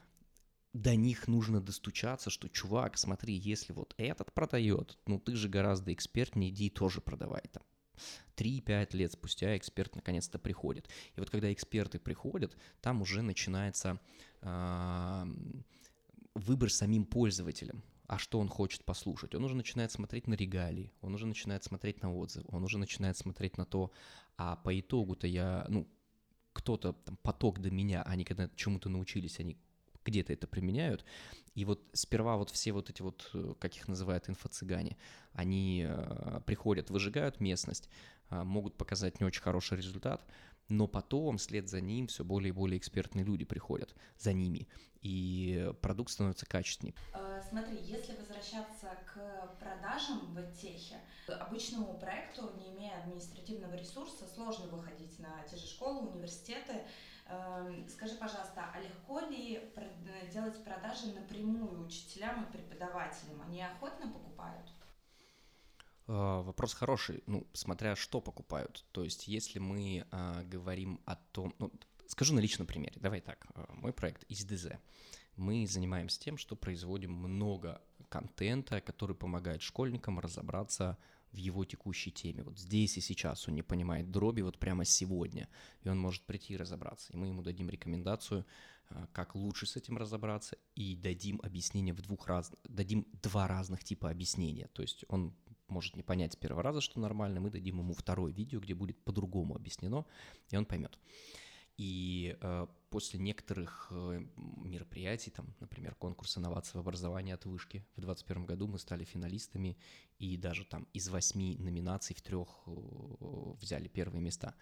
до 0.74 0.96
них 0.96 1.28
нужно 1.28 1.60
достучаться, 1.60 2.30
что, 2.30 2.48
чувак, 2.48 3.00
смотри, 3.00 3.34
если 3.34 3.74
вот 3.74 3.96
этот 3.98 4.32
продает, 4.32 5.00
ну 5.08 5.20
ты 5.20 5.36
же 5.36 5.50
гораздо 5.50 5.92
экспертнее, 5.92 6.52
иди 6.52 6.70
тоже 6.70 7.02
продавай 7.02 7.42
там 7.52 7.64
3-5 8.36 8.96
лет 8.96 9.12
спустя 9.12 9.58
эксперт 9.58 9.96
наконец-то 9.96 10.40
приходит. 10.40 10.90
И 11.16 11.20
вот 11.20 11.30
когда 11.30 11.52
эксперты 11.52 12.00
приходят, 12.00 12.56
там 12.82 13.02
уже 13.02 13.22
начинается 13.22 14.00
э, 14.42 15.26
выбор 16.36 16.72
самим 16.72 17.06
пользователем 17.06 17.84
а 18.08 18.18
что 18.18 18.40
он 18.40 18.48
хочет 18.48 18.86
послушать. 18.86 19.36
Он 19.36 19.44
уже 19.44 19.56
начинает 19.56 19.92
смотреть 19.92 20.28
на 20.28 20.34
регалии, 20.34 20.94
он 21.02 21.14
уже 21.14 21.28
начинает 21.28 21.64
смотреть 21.64 22.02
на 22.02 22.14
отзывы, 22.14 22.46
он 22.50 22.64
уже 22.64 22.78
начинает 22.78 23.18
смотреть 23.18 23.58
на 23.58 23.66
то, 23.66 23.92
а 24.38 24.56
по 24.56 24.80
итогу-то 24.80 25.28
я, 25.28 25.66
ну, 25.68 25.88
кто-то, 26.54 26.94
там, 26.94 27.18
поток 27.18 27.60
до 27.60 27.70
меня, 27.70 28.02
они 28.04 28.24
когда 28.24 28.50
чему-то 28.56 28.90
научились, 28.90 29.40
они 29.40 29.58
где-то 30.08 30.34
это 30.34 30.48
применяют. 30.48 31.06
И 31.54 31.66
вот 31.66 31.82
сперва 31.94 32.38
вот 32.38 32.50
все 32.50 32.72
вот 32.72 32.90
эти 32.90 33.02
вот, 33.02 33.30
э, 33.34 33.54
как 33.60 33.76
их 33.76 33.88
называют, 33.88 34.30
инфо-цыгане, 34.30 34.98
они 35.34 35.86
э, 35.88 36.42
приходят, 36.46 36.90
выжигают 36.90 37.40
местность, 37.40 37.90
э, 38.30 38.44
могут 38.44 38.78
показать 38.78 39.20
не 39.20 39.26
очень 39.26 39.42
хороший 39.42 39.78
результат, 39.78 40.24
но 40.70 40.88
потом 40.88 41.38
вслед 41.38 41.68
за 41.70 41.82
ним 41.82 42.08
все 42.08 42.24
более 42.24 42.50
и 42.50 42.52
более 42.52 42.78
экспертные 42.78 43.26
люди 43.26 43.46
приходят 43.46 43.96
за 44.18 44.34
ними, 44.34 44.68
и 45.02 45.72
продукт 45.82 46.12
становится 46.12 46.46
качественнее. 46.46 46.96
Смотри, 47.50 47.78
если 47.82 48.16
возвращаться 48.18 48.90
к 49.06 49.56
продажам 49.60 50.36
в 50.36 50.52
техе, 50.54 51.00
обычному 51.28 51.98
проекту, 51.98 52.52
не 52.58 52.76
имея 52.76 53.02
административного 53.04 53.76
ресурса, 53.76 54.28
сложно 54.28 54.68
выходить 54.68 55.18
на 55.20 55.44
те 55.50 55.56
же 55.56 55.66
школы, 55.66 56.10
университеты. 56.10 56.84
Эм, 57.30 57.88
скажи, 57.90 58.16
пожалуйста, 58.16 58.72
а 58.74 58.80
легко 58.80 59.20
ли 59.20 59.70
делать 60.32 60.64
продажи 60.64 61.14
напрямую 61.14 61.86
учителям 61.86 62.46
и 62.46 62.52
преподавателям? 62.52 63.42
Они 63.42 63.62
охотно 63.62 64.12
покупают? 64.12 64.72
Э, 66.08 66.42
вопрос 66.42 66.74
хороший, 66.74 67.24
ну, 67.28 67.46
смотря 67.54 67.96
что 67.96 68.22
покупают. 68.22 68.86
То 68.92 69.04
есть, 69.04 69.28
если 69.28 69.60
мы 69.60 70.06
а, 70.12 70.44
говорим 70.44 71.02
о 71.06 71.16
том, 71.16 71.54
ну, 71.60 71.72
скажу 72.08 72.34
на 72.34 72.40
личном 72.40 72.66
примере, 72.66 72.96
давай 72.96 73.20
так, 73.20 73.46
э, 73.56 73.66
мой 73.74 73.92
проект 73.92 74.24
из 74.24 74.46
ДЗ. 74.46 74.80
Мы 75.36 75.68
занимаемся 75.68 76.20
тем, 76.20 76.38
что 76.38 76.56
производим 76.56 77.12
много 77.12 77.82
контента, 78.10 78.80
который 78.80 79.16
помогает 79.16 79.62
школьникам 79.62 80.20
разобраться 80.20 80.98
в 81.32 81.38
его 81.38 81.66
текущей 81.66 82.12
теме. 82.12 82.44
Вот 82.44 82.58
здесь 82.58 82.98
и 82.98 83.02
сейчас 83.02 83.48
он 83.48 83.56
не 83.56 83.64
понимает 83.64 84.12
дроби 84.12 84.42
вот 84.42 84.58
прямо 84.58 84.86
сегодня, 84.86 85.50
и 85.82 85.90
он 85.90 86.00
может 86.00 86.24
прийти 86.26 86.54
и 86.54 86.58
разобраться. 86.58 87.14
И 87.14 87.18
мы 87.18 87.28
ему 87.28 87.42
дадим 87.42 87.70
рекомендацию, 87.70 88.46
э, 88.90 89.08
как 89.14 89.36
лучше 89.36 89.66
с 89.66 89.76
этим 89.76 89.98
разобраться, 89.98 90.58
и 90.76 90.96
дадим 90.96 91.40
объяснение 91.44 91.94
в 91.94 92.02
двух 92.02 92.28
раз, 92.28 92.52
дадим 92.64 93.06
два 93.22 93.48
разных 93.48 93.84
типа 93.84 94.10
объяснения. 94.10 94.70
То 94.74 94.82
есть 94.82 95.06
он 95.08 95.36
может 95.68 95.96
не 95.96 96.04
понять 96.04 96.34
с 96.34 96.36
первого 96.36 96.64
раза, 96.64 96.82
что 96.82 97.00
нормально, 97.00 97.40
мы 97.40 97.50
дадим 97.50 97.80
ему 97.80 97.94
второе 97.94 98.32
видео, 98.32 98.60
где 98.60 98.74
будет 98.74 99.04
по-другому 99.04 99.56
объяснено, 99.56 100.06
и 100.50 100.58
он 100.58 100.66
поймет. 100.66 100.98
И 101.78 102.36
э, 102.42 102.68
после 102.90 103.20
некоторых 103.20 103.88
э, 103.92 104.26
мероприятий, 104.36 105.30
там, 105.30 105.54
например, 105.60 105.94
конкурс 105.96 106.38
инноваций 106.38 106.72
в 106.74 106.80
образовании 106.80 107.34
от 107.34 107.46
вышки, 107.46 107.86
в 107.96 108.02
2021 108.02 108.46
году 108.46 108.68
мы 108.68 108.80
стали 108.80 109.04
финалистами, 109.04 109.78
и 110.18 110.38
даже 110.38 110.66
там 110.66 110.88
из 110.94 111.08
восьми 111.10 111.56
номинаций 111.60 112.16
в 112.16 112.22
трех 112.24 112.50
э, 112.66 112.72
взяли 113.62 113.88
первые 113.88 114.22
места. 114.22 114.56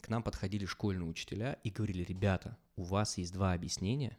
К 0.00 0.08
нам 0.08 0.22
подходили 0.22 0.64
школьные 0.64 1.08
учителя 1.08 1.58
и 1.64 1.70
говорили, 1.70 2.02
ребята, 2.02 2.56
у 2.76 2.82
вас 2.82 3.18
есть 3.18 3.34
два 3.34 3.52
объяснения, 3.52 4.16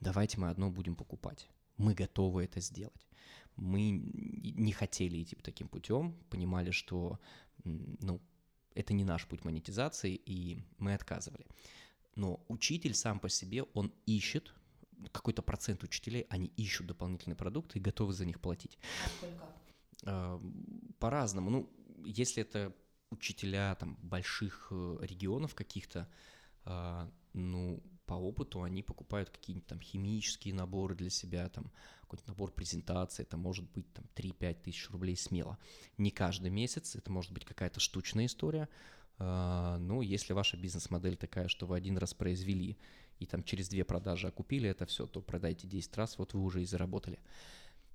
давайте 0.00 0.38
мы 0.38 0.50
одно 0.50 0.70
будем 0.70 0.96
покупать. 0.96 1.48
Мы 1.78 1.94
готовы 1.94 2.44
это 2.44 2.60
сделать. 2.60 3.08
Мы 3.56 3.90
не 3.90 4.72
хотели 4.72 5.22
идти 5.22 5.36
таким 5.36 5.68
путем, 5.68 6.14
понимали, 6.28 6.70
что 6.72 7.18
ну, 7.64 8.20
это 8.74 8.92
не 8.92 9.04
наш 9.04 9.26
путь 9.26 9.44
монетизации, 9.44 10.14
и 10.14 10.58
мы 10.78 10.94
отказывали. 10.94 11.46
Но 12.16 12.44
учитель 12.48 12.94
сам 12.94 13.18
по 13.18 13.28
себе, 13.28 13.62
он 13.74 13.92
ищет, 14.06 14.54
какой-то 15.12 15.42
процент 15.42 15.82
учителей, 15.82 16.26
они 16.30 16.46
ищут 16.56 16.86
дополнительные 16.86 17.36
продукты 17.36 17.78
и 17.78 17.82
готовы 17.82 18.12
за 18.12 18.24
них 18.24 18.40
платить. 18.40 18.78
А 19.04 19.08
сколько? 19.08 20.40
По-разному. 20.98 21.50
Ну, 21.50 21.70
если 22.04 22.42
это 22.42 22.74
учителя 23.10 23.74
там 23.76 23.96
больших 24.02 24.68
э, 24.70 24.98
регионов 25.00 25.54
каких-то, 25.54 26.08
а, 26.64 27.10
ну, 27.32 27.82
по 28.06 28.14
опыту 28.14 28.62
они 28.62 28.82
покупают 28.82 29.30
какие-нибудь 29.30 29.66
там 29.66 29.80
химические 29.80 30.54
наборы 30.54 30.94
для 30.94 31.10
себя, 31.10 31.48
там 31.48 31.70
какой-то 32.02 32.28
набор 32.28 32.52
презентации, 32.52 33.22
это 33.22 33.36
может 33.36 33.70
быть 33.72 33.92
там 33.92 34.04
3-5 34.14 34.62
тысяч 34.62 34.90
рублей 34.90 35.16
смело. 35.16 35.58
Не 35.98 36.10
каждый 36.10 36.50
месяц, 36.50 36.96
это 36.96 37.10
может 37.10 37.32
быть 37.32 37.44
какая-то 37.44 37.80
штучная 37.80 38.26
история, 38.26 38.68
а, 39.18 39.78
но 39.78 40.02
если 40.02 40.32
ваша 40.32 40.56
бизнес-модель 40.56 41.16
такая, 41.16 41.48
что 41.48 41.66
вы 41.66 41.76
один 41.76 41.96
раз 41.98 42.14
произвели 42.14 42.76
и 43.20 43.26
там 43.26 43.42
через 43.42 43.68
две 43.68 43.84
продажи 43.84 44.26
окупили 44.26 44.68
это 44.68 44.86
все, 44.86 45.06
то 45.06 45.20
продайте 45.20 45.66
10 45.66 45.96
раз, 45.96 46.18
вот 46.18 46.34
вы 46.34 46.42
уже 46.42 46.62
и 46.62 46.66
заработали. 46.66 47.18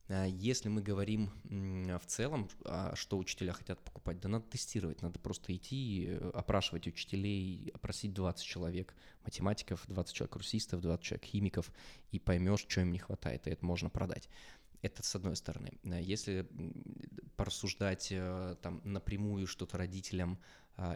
А 0.10 0.26
если 0.26 0.70
мы 0.70 0.82
говорим 0.82 1.30
в 1.44 2.06
целом, 2.08 2.50
а 2.66 2.96
что 2.96 3.18
учителя 3.18 3.54
хотят 3.54 3.80
покупать, 3.80 4.20
да 4.20 4.28
надо 4.28 4.46
тестировать, 4.46 5.04
надо 5.04 5.20
просто 5.20 5.56
идти, 5.56 6.08
э, 6.08 6.32
опрашивать 6.34 6.88
учителей, 6.88 7.72
опросить 7.76 8.14
20 8.14 8.44
человек, 8.44 8.96
математиков, 9.24 9.84
20 9.88 10.16
человек 10.16 10.36
русистов, 10.36 10.82
20 10.82 11.04
человек 11.06 11.26
химиков, 11.26 11.72
и 12.12 12.18
поймешь, 12.18 12.66
что 12.68 12.82
им 12.82 12.92
не 12.92 12.98
хватает, 12.98 13.46
и 13.46 13.52
это 13.52 13.64
можно 13.64 13.92
продать. 13.92 14.30
Это 14.82 15.04
с 15.04 15.14
одной 15.16 15.36
стороны. 15.36 15.78
Если 15.84 16.48
порассуждать 17.36 18.08
э, 18.12 18.56
там 18.64 18.82
напрямую 18.84 19.46
что-то 19.46 19.78
родителям 19.78 20.40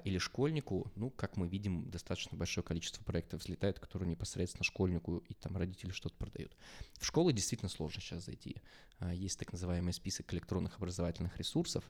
или 0.06 0.18
школьнику, 0.18 0.92
ну, 0.96 1.10
как 1.10 1.36
мы 1.36 1.48
видим, 1.48 1.90
достаточно 1.90 2.38
большое 2.38 2.64
количество 2.64 3.04
проектов 3.04 3.42
взлетает, 3.42 3.80
которые 3.80 4.10
непосредственно 4.10 4.64
школьнику 4.64 5.18
и 5.18 5.34
там 5.34 5.58
родители 5.58 5.92
что-то 5.92 6.16
продают. 6.16 6.56
В 7.00 7.06
школы 7.06 7.34
действительно 7.34 7.70
сложно 7.70 8.02
сейчас 8.02 8.26
зайти. 8.26 8.62
А, 9.00 9.14
есть 9.14 9.38
так 9.40 9.52
называемый 9.52 9.94
список 9.94 10.34
электронных 10.34 10.78
образовательных 10.78 11.38
ресурсов, 11.38 11.84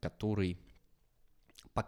который 0.00 0.58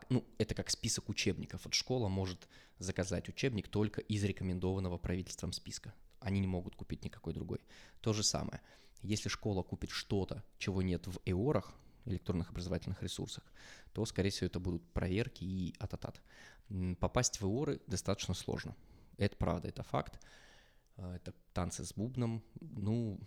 ну, 0.08 0.24
это 0.38 0.54
как 0.54 0.70
список 0.70 1.08
учебников. 1.08 1.64
Вот 1.64 1.74
школа 1.74 2.08
может 2.08 2.48
заказать 2.78 3.28
учебник 3.28 3.68
только 3.68 4.00
из 4.00 4.24
рекомендованного 4.24 4.98
правительством 4.98 5.52
списка 5.52 5.94
они 6.22 6.40
не 6.40 6.46
могут 6.46 6.76
купить 6.76 7.04
никакой 7.04 7.32
другой. 7.32 7.60
То 8.00 8.12
же 8.12 8.22
самое. 8.22 8.60
Если 9.02 9.28
школа 9.28 9.62
купит 9.62 9.90
что-то, 9.90 10.44
чего 10.58 10.80
нет 10.82 11.06
в 11.06 11.18
ЭОРах, 11.24 11.74
электронных 12.04 12.50
образовательных 12.50 13.02
ресурсах, 13.02 13.44
то, 13.92 14.04
скорее 14.04 14.30
всего, 14.30 14.46
это 14.46 14.60
будут 14.60 14.82
проверки 14.92 15.44
и 15.44 15.74
ататат. 15.78 16.22
Попасть 17.00 17.40
в 17.40 17.44
ЭОРы 17.44 17.80
достаточно 17.86 18.34
сложно. 18.34 18.74
Это 19.18 19.36
правда, 19.36 19.68
это 19.68 19.82
факт. 19.82 20.18
А, 20.96 21.16
это 21.16 21.34
танцы 21.52 21.84
с 21.84 21.92
бубном. 21.94 22.42
Ну, 22.60 23.20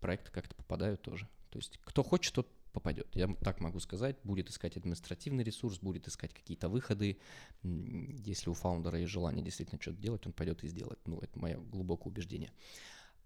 проекты 0.00 0.30
как-то 0.30 0.54
попадают 0.54 1.02
тоже. 1.02 1.28
То 1.50 1.58
есть 1.58 1.78
кто 1.84 2.02
хочет, 2.02 2.34
тот 2.34 2.48
попадет. 2.72 3.08
Я 3.16 3.28
так 3.36 3.60
могу 3.60 3.80
сказать, 3.80 4.16
будет 4.22 4.50
искать 4.50 4.76
административный 4.76 5.44
ресурс, 5.44 5.78
будет 5.78 6.08
искать 6.08 6.34
какие-то 6.34 6.68
выходы. 6.68 7.18
Если 7.62 8.50
у 8.50 8.54
фаундера 8.54 8.98
есть 8.98 9.10
желание 9.10 9.42
действительно 9.42 9.80
что-то 9.80 9.98
делать, 9.98 10.26
он 10.26 10.32
пойдет 10.32 10.62
и 10.62 10.68
сделает. 10.68 10.98
Ну, 11.06 11.18
это 11.20 11.38
мое 11.38 11.58
глубокое 11.58 12.12
убеждение. 12.12 12.52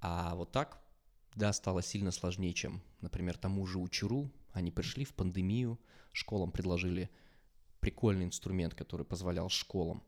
А 0.01 0.35
вот 0.37 0.53
так, 0.53 0.81
да, 1.35 1.53
стало 1.53 1.83
сильно 1.83 2.11
сложнее, 2.11 2.53
чем, 2.53 2.83
например, 3.01 3.37
тому 3.37 3.67
же 3.67 3.79
Учеру. 3.79 4.31
Они 4.53 4.71
пришли 4.71 5.05
в 5.05 5.15
пандемию, 5.15 5.79
школам 6.13 6.51
предложили 6.51 7.11
прикольный 7.81 8.25
инструмент, 8.25 8.75
который 8.75 9.07
позволял 9.07 9.49
школам 9.49 10.03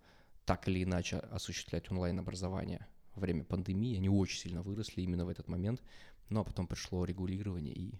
так 0.44 0.66
или 0.68 0.82
иначе 0.82 1.18
осуществлять 1.18 1.90
онлайн-образование 1.90 2.86
во 3.14 3.20
время 3.20 3.44
пандемии. 3.44 3.96
Они 3.96 4.08
очень 4.08 4.38
сильно 4.38 4.62
выросли 4.62 5.02
именно 5.02 5.24
в 5.24 5.28
этот 5.28 5.48
момент, 5.48 5.80
но 6.28 6.36
ну, 6.36 6.40
а 6.40 6.44
потом 6.44 6.66
пришло 6.66 7.04
регулирование, 7.04 7.74
и 7.74 7.94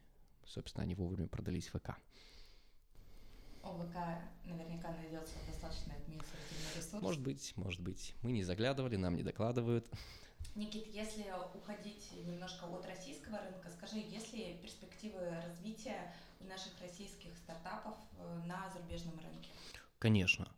собственно, 0.45 0.83
они 0.83 0.95
вовремя 0.95 1.29
продались 1.29 1.69
ВК. 1.69 1.97
У 3.63 3.69
ВК 3.85 3.97
наверняка 4.45 4.93
найдется 4.93 5.35
достаточно 5.47 5.95
административный 5.95 6.77
ресурс. 6.77 7.03
Может 7.03 7.21
быть, 7.21 7.53
может 7.57 7.81
быть. 7.81 8.15
Мы 8.23 8.33
не 8.33 8.43
заглядывали, 8.43 8.97
нам 8.97 9.15
не 9.15 9.23
докладывают. 9.23 9.89
Никит, 10.55 10.87
если 10.93 11.25
уходить 11.55 12.13
немножко 12.27 12.65
от 12.67 12.87
российского 12.87 13.39
рынка, 13.39 13.71
скажи, 13.71 13.99
есть 13.99 14.33
ли 14.35 14.59
перспективы 14.63 15.19
развития 15.47 16.15
наших 16.41 16.73
российских 16.81 17.37
стартапов 17.37 17.95
э, 18.19 18.43
на 18.47 18.71
зарубежном 18.71 19.19
рынке? 19.19 19.51
Конечно. 19.99 20.49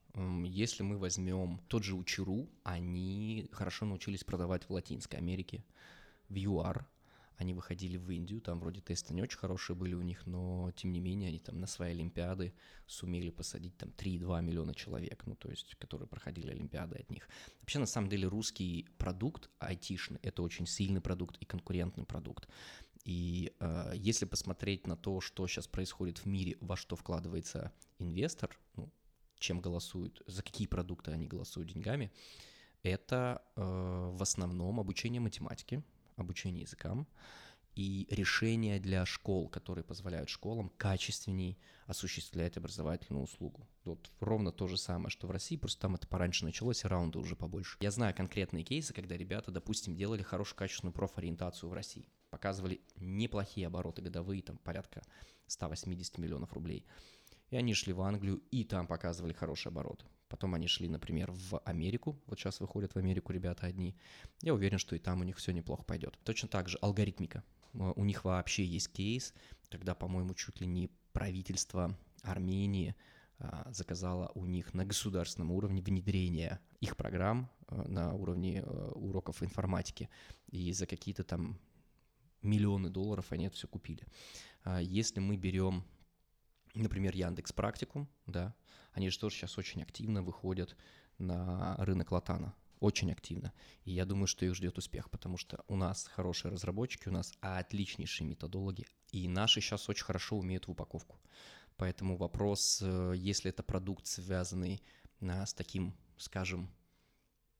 Если 0.45 0.83
мы 0.83 0.97
возьмем 0.97 1.61
тот 1.69 1.85
же 1.85 1.95
Учеру, 1.95 2.49
они 2.63 3.49
хорошо 3.53 3.85
научились 3.85 4.25
продавать 4.25 4.65
в 4.65 4.71
Латинской 4.71 5.19
Америке, 5.19 5.65
в 6.29 6.37
ЮАР, 6.37 6.87
они 7.37 7.55
выходили 7.55 7.97
в 7.97 8.11
Индию, 8.11 8.41
там 8.41 8.61
вроде 8.61 8.81
тесты 8.81 9.15
не 9.15 9.23
очень 9.23 9.39
хорошие 9.39 9.77
были 9.77 9.95
у 9.95 10.03
них, 10.03 10.27
но 10.27 10.71
тем 10.77 10.93
не 10.93 11.01
менее 11.01 11.29
они 11.29 11.39
там 11.39 11.59
на 11.59 11.67
свои 11.67 11.91
Олимпиады 11.91 12.55
сумели 12.87 13.31
посадить 13.31 13.77
там 13.77 13.91
3,2 13.91 14.43
миллиона 14.43 14.75
человек, 14.75 15.25
ну 15.27 15.35
то 15.35 15.51
есть, 15.51 15.75
которые 15.77 16.09
проходили 16.09 16.51
Олимпиады 16.51 16.97
от 16.97 17.11
них. 17.11 17.29
Вообще 17.61 17.79
на 17.79 17.87
самом 17.87 18.09
деле 18.09 18.29
русский 18.29 18.89
продукт 18.99 19.51
айтишный— 19.59 20.21
это 20.23 20.43
очень 20.43 20.67
сильный 20.67 21.01
продукт 21.01 21.37
и 21.39 21.45
конкурентный 21.45 22.05
продукт. 22.05 22.49
И 23.05 23.53
э, 23.61 23.93
если 23.97 24.25
посмотреть 24.25 24.87
на 24.87 24.97
то, 24.97 25.21
что 25.21 25.47
сейчас 25.47 25.67
происходит 25.67 26.19
в 26.19 26.27
мире, 26.27 26.57
во 26.61 26.77
что 26.77 26.97
вкладывается 26.97 27.73
инвестор, 27.99 28.59
ну, 28.77 28.91
чем 29.39 29.61
голосуют, 29.61 30.23
за 30.27 30.43
какие 30.43 30.67
продукты 30.67 31.11
они 31.11 31.27
голосуют 31.27 31.69
деньгами, 31.69 32.11
это 32.83 33.43
э, 33.57 33.61
в 33.61 34.23
основном 34.23 34.81
обучение 34.81 35.21
математике, 35.21 35.83
обучение 36.17 36.63
языкам 36.63 37.07
и 37.75 38.07
решения 38.11 38.79
для 38.79 39.05
школ, 39.05 39.49
которые 39.49 39.85
позволяют 39.85 40.29
школам 40.29 40.71
качественней 40.77 41.59
осуществлять 41.87 42.57
образовательную 42.57 43.25
услугу. 43.25 43.67
Вот 43.85 44.11
ровно 44.21 44.53
то 44.53 44.69
же 44.69 44.77
самое, 44.77 45.11
что 45.11 45.27
в 45.27 45.31
России, 45.31 45.57
просто 45.57 45.83
там 45.83 45.97
это 45.97 46.07
пораньше 46.07 46.45
началось, 46.45 46.85
и 46.85 46.89
раунды 46.89 47.19
уже 47.19 47.37
побольше. 47.37 47.77
Я 47.81 47.91
знаю 47.91 48.15
конкретные 48.15 48.65
кейсы, 48.65 48.95
когда 48.95 49.17
ребята, 49.17 49.51
допустим, 49.51 49.97
делали 49.97 50.23
хорошую 50.23 50.57
качественную 50.57 50.95
профориентацию 50.95 51.69
в 51.69 51.75
России, 51.75 52.09
показывали 52.31 52.81
неплохие 52.97 53.67
обороты 53.67 54.03
годовые, 54.03 54.43
там 54.43 54.57
порядка 54.59 55.03
180 55.47 56.19
миллионов 56.19 56.53
рублей. 56.53 56.87
И 57.51 57.57
они 57.57 57.75
шли 57.75 57.93
в 57.93 58.01
Англию, 58.01 58.43
и 58.51 58.65
там 58.65 58.87
показывали 58.87 59.33
хорошие 59.33 59.71
обороты. 59.71 60.07
Потом 60.35 60.55
они 60.55 60.67
шли, 60.67 60.89
например, 60.89 61.31
в 61.31 61.61
Америку. 61.65 62.21
Вот 62.27 62.41
сейчас 62.41 62.59
выходят 62.59 62.93
в 62.93 62.99
Америку 62.99 63.33
ребята 63.33 63.67
одни. 63.67 63.95
Я 64.43 64.53
уверен, 64.53 64.79
что 64.79 64.97
и 64.97 64.99
там 64.99 65.21
у 65.21 65.23
них 65.23 65.37
все 65.37 65.53
неплохо 65.53 65.85
пойдет. 65.85 66.19
Точно 66.25 66.49
так 66.49 66.69
же 66.69 66.77
алгоритмика. 66.83 67.45
Э, 67.75 67.93
у 67.95 68.05
них 68.05 68.25
вообще 68.25 68.65
есть 68.65 68.89
кейс, 68.93 69.33
когда, 69.71 69.95
по-моему, 69.95 70.35
чуть 70.35 70.61
ли 70.61 70.67
не 70.67 70.91
правительство 71.13 71.97
Армении 72.23 72.97
а, 73.39 73.71
заказала 73.71 74.33
у 74.35 74.45
них 74.45 74.75
на 74.75 74.85
государственном 74.85 75.53
уровне 75.53 75.81
внедрение 75.81 76.59
их 76.81 76.97
программ 76.97 77.49
э, 77.69 77.81
на 77.87 78.13
уровне 78.13 78.65
э, 78.67 78.91
уроков 78.97 79.41
информатики. 79.41 80.09
И 80.51 80.73
за 80.73 80.87
какие-то 80.87 81.23
там 81.23 81.61
миллионы 82.43 82.91
долларов 82.91 83.31
они 83.31 83.47
это 83.47 83.55
все 83.55 83.69
купили. 83.69 84.05
А 84.65 84.83
если 84.83 85.21
мы 85.21 85.37
берем 85.37 85.85
Например, 86.75 87.15
Яндекс 87.15 87.53
Практикум, 87.53 88.09
да, 88.27 88.55
они 88.93 89.11
же 89.11 89.19
тоже 89.19 89.37
сейчас 89.37 89.59
очень 89.59 89.83
активно 89.83 90.23
выходят 90.23 90.77
на 91.19 91.77
рынок 91.79 92.11
Латана. 92.13 92.55
очень 92.81 93.13
активно. 93.13 93.53
И 93.85 93.93
я 93.93 94.05
думаю, 94.05 94.27
что 94.27 94.45
их 94.45 94.55
ждет 94.55 94.77
успех, 94.77 95.09
потому 95.09 95.39
что 95.39 95.65
у 95.69 95.77
нас 95.77 96.07
хорошие 96.07 96.53
разработчики, 96.53 97.09
у 97.09 97.13
нас 97.13 97.33
отличнейшие 97.41 98.27
методологи, 98.27 98.87
и 99.11 99.27
наши 99.29 99.61
сейчас 99.61 99.89
очень 99.89 100.05
хорошо 100.05 100.37
умеют 100.37 100.67
в 100.67 100.73
упаковку. 100.73 101.19
Поэтому 101.77 102.17
вопрос, 102.17 102.81
э, 102.83 103.15
если 103.17 103.51
это 103.51 103.63
продукт, 103.63 104.07
связанный 104.07 104.83
э, 105.21 105.47
с 105.47 105.55
таким, 105.55 105.95
скажем, 106.19 106.71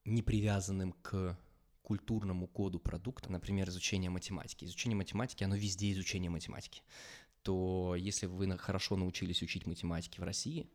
непривязанным 0.05 0.93
к 0.93 1.39
культурному 1.83 2.47
коду 2.47 2.79
продукта, 2.81 3.31
например, 3.31 3.69
изучение 3.69 4.11
математики. 4.11 4.65
Изучение 4.65 4.97
математики, 4.97 5.45
оно 5.45 5.55
везде 5.55 5.93
изучение 5.93 6.31
математики. 6.31 6.83
То 7.45 7.95
если 7.97 8.27
вы 8.27 8.59
хорошо 8.59 8.97
научились 8.97 9.43
учить 9.43 9.67
математике 9.67 10.21
в 10.21 10.25
России, 10.25 10.69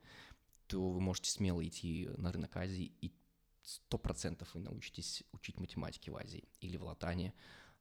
то 0.67 0.89
вы 0.89 1.01
можете 1.01 1.31
смело 1.31 1.65
идти 1.67 2.07
на 2.17 2.31
рынок 2.31 2.55
Азии 2.55 2.93
и 3.01 3.11
сто 3.63 3.97
процентов 3.97 4.53
вы 4.53 4.61
научитесь 4.61 5.23
учить 5.31 5.59
математике 5.59 6.11
в 6.11 6.15
Азии 6.15 6.47
или 6.61 6.77
в 6.77 6.83
Латане, 6.83 7.33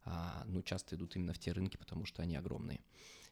а, 0.04 0.42
ну, 0.46 0.62
часто 0.62 0.96
идут 0.96 1.16
именно 1.16 1.34
в 1.34 1.38
те 1.38 1.52
рынки, 1.52 1.76
потому 1.76 2.06
что 2.06 2.22
они 2.22 2.36
огромные. 2.36 2.80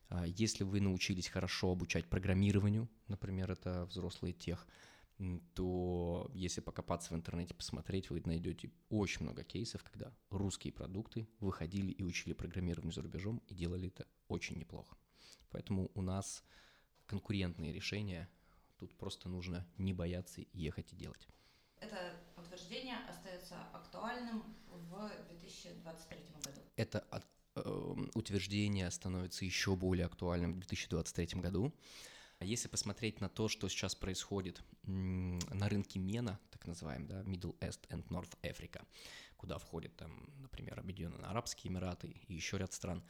А, 0.09 0.27
если 0.27 0.63
вы 0.63 0.81
научились 0.81 1.29
хорошо 1.29 1.73
обучать 1.73 2.09
программированию, 2.09 2.89
например, 3.09 3.51
это 3.51 3.87
взрослый 3.87 4.35
тех, 4.35 4.67
то 5.55 6.31
если 6.35 6.61
покопаться 6.61 7.15
в 7.15 7.17
интернете, 7.17 7.55
посмотреть, 7.55 8.11
вы 8.11 8.21
найдете 8.27 8.71
очень 8.91 9.23
много 9.23 9.43
кейсов, 9.45 9.83
когда 9.83 10.13
русские 10.29 10.75
продукты 10.75 11.27
выходили 11.41 11.91
и 11.91 12.03
учили 12.03 12.35
программированию 12.35 12.93
за 12.93 13.01
рубежом 13.01 13.43
и 13.47 13.55
делали 13.55 13.89
это 13.89 14.07
очень 14.29 14.59
неплохо. 14.59 14.95
Поэтому 15.57 15.91
у 15.95 16.03
нас 16.03 16.45
конкурентные 17.07 17.73
решения, 17.73 18.29
тут 18.77 18.95
просто 18.99 19.31
нужно 19.31 19.67
не 19.79 19.95
бояться 19.95 20.43
ехать 20.53 20.93
и 20.93 20.97
делать. 20.97 21.27
Это 21.81 22.15
утверждение 22.37 22.99
остается 23.09 23.55
актуальным 23.73 24.55
в 24.69 25.11
2023 25.29 26.19
году. 26.45 26.61
Это 26.77 27.07
э, 27.55 27.95
утверждение 28.13 28.91
становится 28.91 29.47
еще 29.47 29.77
более 29.77 30.05
актуальным 30.05 30.53
в 30.53 30.59
2023 30.59 31.41
году. 31.41 31.73
Если 32.41 32.69
посмотреть 32.69 33.23
на 33.23 33.31
то, 33.31 33.49
что 33.49 33.67
сейчас 33.71 33.95
происходит 33.95 34.63
на 34.83 35.69
рынке 35.71 35.99
Мена, 35.99 36.39
так 36.51 36.67
называемый, 36.67 37.09
да, 37.09 37.23
Middle 37.23 37.59
East 37.61 37.89
and 37.89 38.07
North 38.09 38.37
Africa, 38.43 38.85
куда 39.39 39.57
входят, 39.57 39.97
там, 39.97 40.29
например, 40.37 40.79
Объединенные 40.79 41.25
Арабские 41.25 41.73
Эмираты 41.73 42.09
и 42.09 42.35
еще 42.35 42.59
ряд 42.59 42.75
стран, 42.75 43.03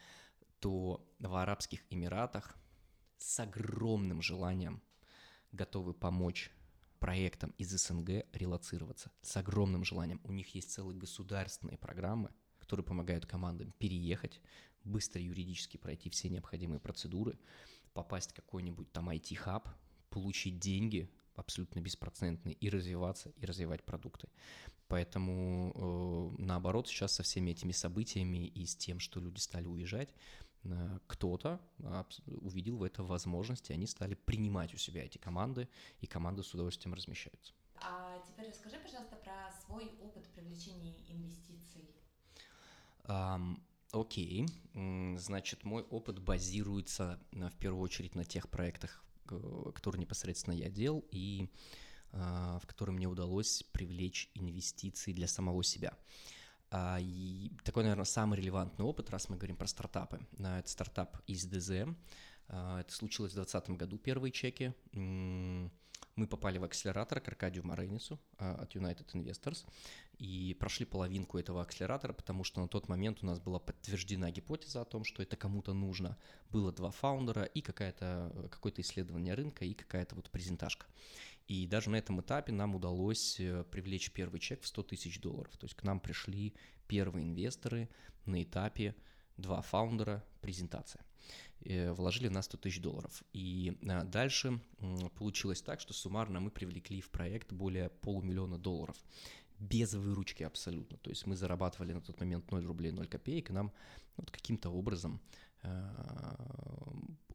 то 0.66 1.00
в 1.20 1.36
Арабских 1.36 1.84
Эмиратах 1.90 2.56
с 3.18 3.38
огромным 3.38 4.20
желанием 4.20 4.82
готовы 5.52 5.94
помочь 5.94 6.50
проектам 6.98 7.54
из 7.56 7.70
СНГ 7.70 8.26
релацироваться, 8.32 9.12
с 9.22 9.36
огромным 9.36 9.84
желанием. 9.84 10.20
У 10.24 10.32
них 10.32 10.56
есть 10.56 10.72
целые 10.72 10.98
государственные 10.98 11.78
программы, 11.78 12.32
которые 12.58 12.82
помогают 12.82 13.26
командам 13.26 13.70
переехать, 13.78 14.40
быстро 14.82 15.22
юридически 15.22 15.76
пройти 15.76 16.10
все 16.10 16.28
необходимые 16.28 16.80
процедуры, 16.80 17.38
попасть 17.94 18.32
в 18.32 18.34
какой-нибудь 18.34 18.90
там 18.90 19.08
IT-хаб, 19.10 19.68
получить 20.10 20.58
деньги 20.58 21.08
абсолютно 21.36 21.78
беспроцентные 21.78 22.54
и 22.54 22.68
развиваться, 22.68 23.32
и 23.36 23.46
развивать 23.46 23.84
продукты. 23.84 24.28
Поэтому 24.88 26.34
э, 26.38 26.42
наоборот 26.42 26.88
сейчас 26.88 27.12
со 27.12 27.22
всеми 27.22 27.50
этими 27.50 27.72
событиями 27.72 28.46
и 28.48 28.66
с 28.66 28.74
тем, 28.74 28.98
что 28.98 29.20
люди 29.20 29.38
стали 29.38 29.66
уезжать, 29.66 30.12
кто-то 31.06 31.60
увидел 32.26 32.76
в 32.78 32.82
это 32.82 33.02
возможность, 33.02 33.70
и 33.70 33.72
они 33.72 33.86
стали 33.86 34.14
принимать 34.14 34.74
у 34.74 34.76
себя 34.76 35.04
эти 35.04 35.18
команды, 35.18 35.68
и 36.00 36.06
команды 36.06 36.42
с 36.42 36.52
удовольствием 36.54 36.94
размещаются. 36.94 37.52
А 37.76 38.18
теперь 38.26 38.48
расскажи, 38.48 38.78
пожалуйста, 38.78 39.16
про 39.16 39.52
свой 39.64 39.92
опыт 40.00 40.26
привлечения 40.28 40.94
инвестиций. 41.08 41.90
Um, 43.04 43.60
Окей, 43.92 44.46
значит, 44.74 45.64
мой 45.64 45.82
опыт 45.84 46.18
базируется 46.18 47.18
в 47.32 47.56
первую 47.58 47.82
очередь 47.82 48.14
на 48.14 48.24
тех 48.24 48.48
проектах, 48.48 49.04
которые 49.24 50.00
непосредственно 50.00 50.54
я 50.54 50.68
делал 50.68 51.04
и 51.12 51.48
в 52.12 52.62
которые 52.66 52.94
мне 52.94 53.06
удалось 53.06 53.62
привлечь 53.72 54.30
инвестиции 54.34 55.12
для 55.12 55.28
самого 55.28 55.62
себя. 55.62 55.92
А, 55.92 55.96
и 57.00 57.52
такой, 57.64 57.82
наверное, 57.82 58.04
самый 58.04 58.38
релевантный 58.38 58.84
опыт, 58.84 59.10
раз 59.10 59.28
мы 59.28 59.36
говорим 59.36 59.56
про 59.56 59.66
стартапы. 59.66 60.20
Это 60.38 60.68
стартап 60.68 61.18
из 61.26 61.44
ДЗ. 61.44 61.88
А, 62.48 62.80
это 62.80 62.92
случилось 62.92 63.32
в 63.32 63.36
2020 63.36 63.70
году, 63.76 63.98
первые 63.98 64.32
чеки 64.32 64.74
мы 66.16 66.26
попали 66.26 66.58
в 66.58 66.64
акселератор 66.64 67.20
к 67.20 67.28
Аркадию 67.28 67.66
Морейницу 67.66 68.18
а, 68.38 68.54
от 68.54 68.74
United 68.74 69.06
Investors 69.12 69.66
и 70.18 70.56
прошли 70.58 70.86
половинку 70.86 71.38
этого 71.38 71.60
акселератора, 71.60 72.14
потому 72.14 72.42
что 72.42 72.60
на 72.60 72.68
тот 72.68 72.88
момент 72.88 73.18
у 73.22 73.26
нас 73.26 73.38
была 73.38 73.58
подтверждена 73.58 74.30
гипотеза 74.30 74.80
о 74.80 74.84
том, 74.86 75.04
что 75.04 75.22
это 75.22 75.36
кому-то 75.36 75.74
нужно. 75.74 76.16
Было 76.50 76.72
два 76.72 76.90
фаундера 76.90 77.44
и 77.44 77.60
какое-то 77.60 78.32
исследование 78.78 79.34
рынка 79.34 79.64
и 79.64 79.74
какая-то 79.74 80.14
вот 80.14 80.30
презентажка. 80.30 80.86
И 81.46 81.66
даже 81.66 81.90
на 81.90 81.96
этом 81.96 82.20
этапе 82.20 82.52
нам 82.52 82.74
удалось 82.74 83.38
э, 83.38 83.64
привлечь 83.70 84.10
первый 84.10 84.40
чек 84.40 84.62
в 84.62 84.66
100 84.66 84.82
тысяч 84.82 85.20
долларов. 85.20 85.56
То 85.56 85.66
есть 85.66 85.76
к 85.76 85.84
нам 85.84 86.00
пришли 86.00 86.54
первые 86.88 87.24
инвесторы 87.24 87.88
на 88.24 88.42
этапе 88.42 88.96
два 89.36 89.62
фаундера, 89.62 90.24
презентация. 90.40 91.04
Э, 91.60 91.92
вложили 91.92 92.28
в 92.28 92.32
нас 92.32 92.46
100 92.46 92.58
тысяч 92.58 92.80
долларов. 92.80 93.22
И 93.32 93.78
э, 93.80 94.04
дальше 94.04 94.60
получилось 95.18 95.62
так, 95.62 95.80
что 95.80 95.94
суммарно 95.94 96.40
мы 96.40 96.50
привлекли 96.50 97.00
в 97.00 97.10
проект 97.10 97.52
более 97.52 97.90
полумиллиона 97.90 98.58
долларов 98.58 98.96
без 99.58 99.94
выручки 99.94 100.42
абсолютно. 100.42 100.98
То 100.98 101.10
есть 101.10 101.26
мы 101.26 101.36
зарабатывали 101.36 101.92
на 101.92 102.00
тот 102.00 102.20
момент 102.20 102.50
0 102.50 102.64
рублей 102.66 102.92
0 102.92 103.06
копеек, 103.06 103.50
и 103.50 103.52
нам 103.52 103.72
вот 104.16 104.30
каким-то 104.30 104.70
образом 104.70 105.20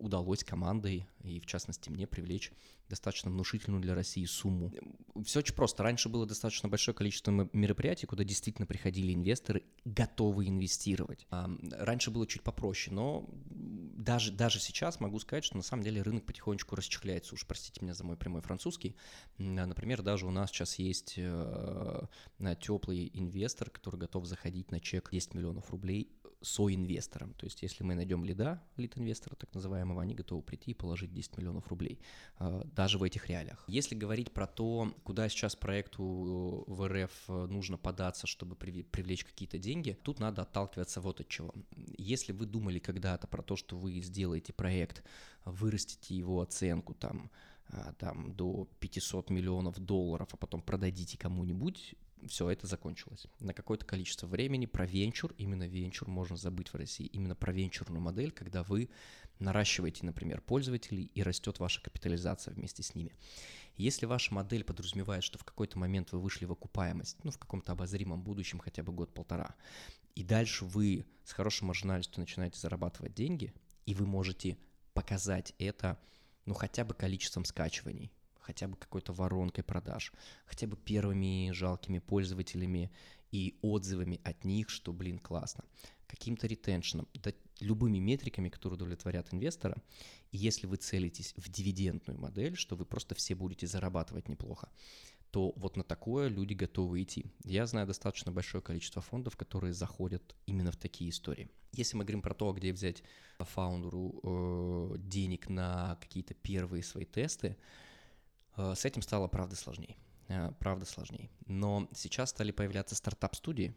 удалось 0.02 0.44
командой 0.44 1.08
и, 1.24 1.40
в 1.40 1.46
частности, 1.46 1.90
мне 1.90 2.08
привлечь 2.08 2.52
достаточно 2.90 3.32
внушительную 3.32 3.82
для 3.82 3.96
России 3.96 4.26
сумму. 4.26 4.74
Все 5.24 5.40
очень 5.40 5.56
просто. 5.56 5.84
Раньше 5.84 6.10
было 6.10 6.26
достаточно 6.26 6.68
большое 6.68 6.94
количество 6.94 7.50
мероприятий, 7.54 8.06
куда 8.06 8.24
действительно 8.24 8.66
приходили 8.66 9.14
инвесторы, 9.14 9.64
готовые 9.86 10.50
инвестировать. 10.50 11.26
А, 11.30 11.50
раньше 11.72 12.12
было 12.12 12.28
чуть 12.28 12.44
попроще, 12.44 12.94
но 12.94 13.30
даже, 13.50 14.32
даже 14.32 14.60
сейчас 14.60 15.00
могу 15.00 15.20
сказать, 15.20 15.46
что 15.46 15.56
на 15.56 15.64
самом 15.64 15.84
деле 15.84 16.02
рынок 16.02 16.26
потихонечку 16.26 16.76
расчехляется. 16.76 17.36
Уж 17.36 17.46
простите 17.46 17.80
меня 17.82 17.94
за 17.94 18.04
мой 18.04 18.18
прямой 18.18 18.42
французский. 18.42 18.96
Например, 19.38 20.02
даже 20.02 20.26
у 20.26 20.32
нас 20.32 20.50
сейчас 20.50 20.78
есть 20.80 21.14
э, 21.18 22.02
теплый 22.60 23.10
инвестор, 23.14 23.70
который 23.70 24.00
готов 24.00 24.26
заходить 24.26 24.72
на 24.72 24.82
чек 24.82 25.10
10 25.12 25.34
миллионов 25.34 25.70
рублей 25.70 26.12
соинвестором. 26.42 27.34
То 27.34 27.46
есть 27.46 27.62
если 27.62 27.84
мы 27.84 27.96
найдем 27.96 28.26
лида, 28.26 28.62
лид-инвестора 28.78 29.36
так 29.36 29.54
называемого, 29.54 30.02
они 30.02 30.16
готовы 30.16 30.42
прийти 30.42 30.72
и 30.72 30.74
положить 30.74 31.14
10 31.14 31.38
миллионов 31.38 31.68
рублей, 31.68 32.00
а, 32.38 32.64
даже 32.76 32.98
в 32.98 33.04
этих 33.04 33.28
реалиях. 33.30 33.64
Если 33.68 33.96
говорить 33.96 34.32
про 34.32 34.48
то, 34.48 34.94
куда 35.04 35.30
сейчас 35.30 35.56
проекту 35.56 36.64
в 36.68 36.88
РФ 36.88 37.28
нужно 37.28 37.78
податься, 37.78 38.28
чтобы 38.28 38.56
привлечь 38.56 39.24
какие-то 39.24 39.58
деньги, 39.58 39.98
тут 40.04 40.20
надо 40.20 40.42
отталкиваться 40.42 41.02
вот 41.02 41.22
от 41.22 41.28
чего. 41.28 41.54
Если 41.98 42.32
вы 42.32 42.46
думали 42.46 42.80
когда-то 42.80 43.28
про 43.28 43.42
то, 43.42 43.56
что 43.56 43.78
вы 43.78 44.02
сделаете 44.02 44.54
проект, 44.54 45.04
вырастите 45.46 46.16
его 46.16 46.42
оценку 46.42 46.94
там, 46.94 47.32
а, 47.68 47.94
там 47.94 48.34
до 48.34 48.68
500 48.80 49.30
миллионов 49.30 49.80
долларов, 49.80 50.30
а 50.32 50.38
потом 50.38 50.62
продадите 50.62 51.18
кому-нибудь, 51.18 51.96
все 52.28 52.50
это 52.50 52.68
закончилось. 52.68 53.26
На 53.40 53.54
какое-то 53.54 53.86
количество 53.86 54.28
времени 54.28 54.66
про 54.66 54.86
венчур, 54.86 55.34
именно 55.38 55.68
венчур 55.68 56.08
можно 56.08 56.38
забыть 56.38 56.70
в 56.70 56.76
России, 56.76 57.06
именно 57.08 57.36
про 57.36 57.52
венчурную 57.52 58.02
модель, 58.02 58.32
когда 58.32 58.64
вы 58.64 58.90
наращиваете, 59.40 60.06
например, 60.06 60.42
пользователей 60.42 61.12
и 61.14 61.24
растет 61.24 61.60
ваша 61.60 61.82
капитализация 61.82 62.54
вместе 62.54 62.84
с 62.84 62.96
ними. 62.96 63.16
Если 63.76 64.06
ваша 64.06 64.34
модель 64.34 64.64
подразумевает, 64.64 65.24
что 65.24 65.40
в 65.40 65.44
какой-то 65.44 65.80
момент 65.80 66.12
вы 66.12 66.20
вышли 66.20 66.46
в 66.46 66.52
окупаемость, 66.52 67.18
ну, 67.24 67.32
в 67.32 67.38
каком-то 67.38 67.72
обозримом 67.72 68.22
будущем, 68.22 68.60
хотя 68.60 68.84
бы 68.84 68.92
год-полтора, 68.92 69.56
и 70.16 70.24
дальше 70.24 70.66
вы 70.66 71.06
с 71.24 71.32
хорошей 71.32 71.64
маржинальностью 71.64 72.20
начинаете 72.20 72.60
зарабатывать 72.60 73.14
деньги, 73.14 73.54
и 73.86 73.94
вы 73.94 74.06
можете 74.06 74.58
показать 74.94 75.54
это, 75.58 76.00
ну, 76.46 76.54
хотя 76.54 76.84
бы 76.86 76.94
количеством 76.94 77.46
скачиваний, 77.46 78.12
хотя 78.42 78.68
бы 78.68 78.76
какой-то 78.76 79.14
воронкой 79.14 79.64
продаж, 79.64 80.12
хотя 80.46 80.68
бы 80.68 80.76
первыми 80.76 81.52
жалкими 81.52 82.00
пользователями 82.00 82.92
и 83.32 83.58
отзывами 83.62 84.20
от 84.24 84.44
них, 84.44 84.70
что, 84.70 84.92
блин, 84.92 85.20
классно, 85.20 85.64
каким-то 86.08 86.48
ретеншеном, 86.48 87.08
да, 87.14 87.32
любыми 87.62 88.00
метриками, 88.00 88.50
которые 88.50 88.76
удовлетворят 88.76 89.34
инвестора. 89.34 89.78
И 90.32 90.38
если 90.38 90.68
вы 90.68 90.78
целитесь 90.78 91.34
в 91.38 91.50
дивидендную 91.50 92.20
модель, 92.20 92.56
что 92.56 92.76
вы 92.76 92.86
просто 92.86 93.16
все 93.16 93.36
будете 93.36 93.68
зарабатывать 93.68 94.28
неплохо, 94.28 94.70
то 95.32 95.54
вот 95.56 95.78
на 95.78 95.84
такое 95.84 96.28
люди 96.28 96.54
готовы 96.54 97.04
идти. 97.04 97.26
Я 97.46 97.66
знаю 97.66 97.88
достаточно 97.88 98.32
большое 98.34 98.62
количество 98.62 99.02
фондов, 99.02 99.38
которые 99.38 99.74
заходят 99.74 100.36
именно 100.46 100.72
в 100.72 100.76
такие 100.76 101.10
истории. 101.10 101.50
Если 101.72 101.96
мы 101.96 102.04
говорим 102.04 102.22
про 102.22 102.34
то, 102.34 102.52
где 102.52 102.74
взять 102.74 103.02
фаундеру 103.40 104.20
э, 104.24 104.98
денег 104.98 105.48
на 105.48 105.98
какие-то 106.02 106.34
первые 106.34 106.84
свои 106.84 107.06
тесты, 107.06 107.56
с 108.76 108.86
этим 108.86 109.02
стало, 109.02 109.28
правда, 109.28 109.56
сложнее. 109.56 109.96
э, 110.28 110.52
правда 110.60 110.86
сложнее. 110.86 111.30
Но 111.46 111.90
сейчас 111.94 112.30
стали 112.30 112.52
появляться 112.52 112.96
стартап-студии, 112.96 113.74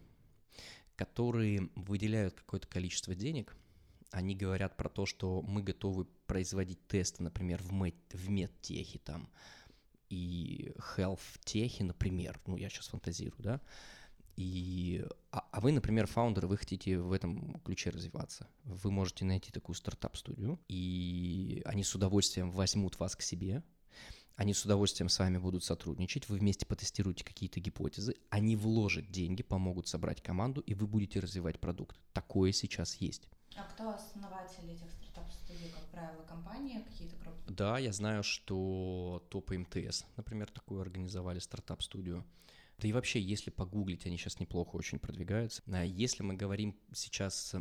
которые 0.96 1.68
выделяют 1.74 2.34
какое-то 2.34 2.68
количество 2.68 3.14
денег. 3.14 3.56
Они 4.10 4.36
говорят 4.36 4.76
про 4.76 4.88
то, 4.88 5.06
что 5.06 5.42
мы 5.42 5.62
готовы 5.62 6.04
производить 6.26 6.86
тесты, 6.86 7.22
например, 7.22 7.62
в, 7.62 7.72
мед, 7.72 7.96
в 8.12 8.28
медтехе 8.30 9.00
там 9.00 9.28
и 10.08 10.72
health 10.96 11.40
техе, 11.44 11.82
например, 11.82 12.40
ну 12.46 12.56
я 12.56 12.68
сейчас 12.68 12.88
фантазирую, 12.88 13.42
да, 13.42 13.60
и, 14.36 15.04
а, 15.30 15.46
а 15.50 15.60
вы, 15.60 15.72
например, 15.72 16.06
фаундер, 16.06 16.46
вы 16.46 16.56
хотите 16.56 16.98
в 16.98 17.12
этом 17.12 17.60
ключе 17.60 17.90
развиваться. 17.90 18.48
Вы 18.64 18.90
можете 18.90 19.24
найти 19.24 19.52
такую 19.52 19.76
стартап-студию, 19.76 20.58
и 20.68 21.62
они 21.64 21.84
с 21.84 21.94
удовольствием 21.94 22.50
возьмут 22.50 22.98
вас 22.98 23.14
к 23.14 23.22
себе, 23.22 23.62
они 24.36 24.52
с 24.52 24.64
удовольствием 24.64 25.08
с 25.08 25.18
вами 25.18 25.38
будут 25.38 25.64
сотрудничать, 25.64 26.28
вы 26.28 26.38
вместе 26.38 26.66
потестируете 26.66 27.24
какие-то 27.24 27.60
гипотезы, 27.60 28.16
они 28.30 28.56
вложат 28.56 29.10
деньги, 29.10 29.42
помогут 29.42 29.88
собрать 29.88 30.22
команду, 30.22 30.60
и 30.60 30.74
вы 30.74 30.86
будете 30.86 31.20
развивать 31.20 31.60
продукт. 31.60 31.96
Такое 32.12 32.52
сейчас 32.52 32.96
есть. 32.96 33.28
А 33.56 33.62
кто 33.62 33.90
основатель 33.90 34.68
этих 34.68 34.90
стартап-студий, 34.90 35.70
как 35.70 35.84
правило, 35.90 36.22
компании 36.22 36.82
какие-то 36.82 37.16
крупные? 37.16 37.54
Да, 37.54 37.78
я 37.78 37.92
знаю, 37.92 38.24
что 38.24 39.24
топы 39.30 39.56
МТС, 39.58 40.04
например, 40.16 40.50
такую 40.50 40.80
организовали 40.80 41.38
стартап-студию. 41.38 42.24
Да 42.78 42.88
и 42.88 42.92
вообще, 42.92 43.20
если 43.20 43.50
погуглить, 43.50 44.04
они 44.06 44.18
сейчас 44.18 44.40
неплохо 44.40 44.74
очень 44.74 44.98
продвигаются. 44.98 45.62
А 45.68 45.84
если 45.84 46.24
мы 46.24 46.34
говорим 46.34 46.76
сейчас 46.92 47.54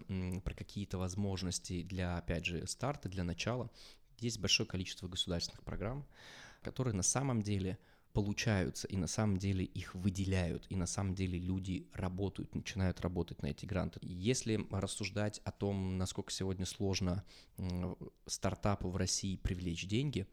про 0.43 0.55
какие-то 0.55 0.97
возможности 0.97 1.83
для, 1.83 2.17
опять 2.17 2.45
же, 2.45 2.65
старта, 2.65 3.09
для 3.09 3.23
начала, 3.23 3.69
есть 4.17 4.39
большое 4.39 4.67
количество 4.67 5.07
государственных 5.07 5.63
программ, 5.63 6.07
которые 6.63 6.95
на 6.95 7.04
самом 7.04 7.41
деле 7.43 7.78
получаются, 8.13 8.88
и 8.88 8.95
на 8.95 9.08
самом 9.08 9.38
деле 9.38 9.65
их 9.65 9.95
выделяют, 9.95 10.67
и 10.69 10.76
на 10.76 10.86
самом 10.86 11.15
деле 11.15 11.39
люди 11.39 11.88
работают, 11.93 12.54
начинают 12.54 13.02
работать 13.02 13.41
на 13.41 13.47
эти 13.47 13.65
гранты. 13.65 13.99
Если 14.04 14.67
рассуждать 14.69 15.41
о 15.45 15.52
том, 15.52 15.97
насколько 15.97 16.32
сегодня 16.32 16.65
сложно 16.67 17.23
стартапу 18.28 18.89
в 18.89 18.97
России 18.97 19.36
привлечь 19.36 19.88
деньги, 19.88 20.28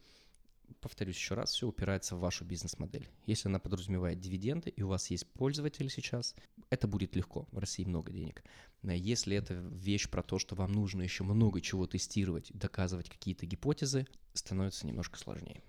повторюсь 0.82 1.16
еще 1.16 1.34
раз, 1.34 1.52
все 1.52 1.66
упирается 1.66 2.16
в 2.16 2.20
вашу 2.20 2.44
бизнес-модель. 2.44 3.08
Если 3.24 3.48
она 3.48 3.58
подразумевает 3.58 4.20
дивиденды, 4.20 4.68
и 4.68 4.82
у 4.82 4.88
вас 4.88 5.10
есть 5.10 5.26
пользователи 5.32 5.88
сейчас, 5.88 6.34
это 6.68 6.86
будет 6.86 7.16
легко. 7.16 7.48
В 7.50 7.58
России 7.58 7.84
много 7.84 8.12
денег. 8.12 8.44
Если 8.82 9.36
это 9.36 9.54
вещь 9.54 10.08
про 10.10 10.22
то, 10.22 10.38
что 10.38 10.54
вам 10.54 10.72
нужно 10.72 11.02
еще 11.02 11.24
много 11.24 11.62
чего 11.62 11.86
тестировать, 11.86 12.52
доказывать 12.52 13.08
какие-то 13.08 13.46
гипотезы, 13.46 14.06
становится 14.34 14.86
немножко 14.86 15.18
сложнее. 15.18 15.62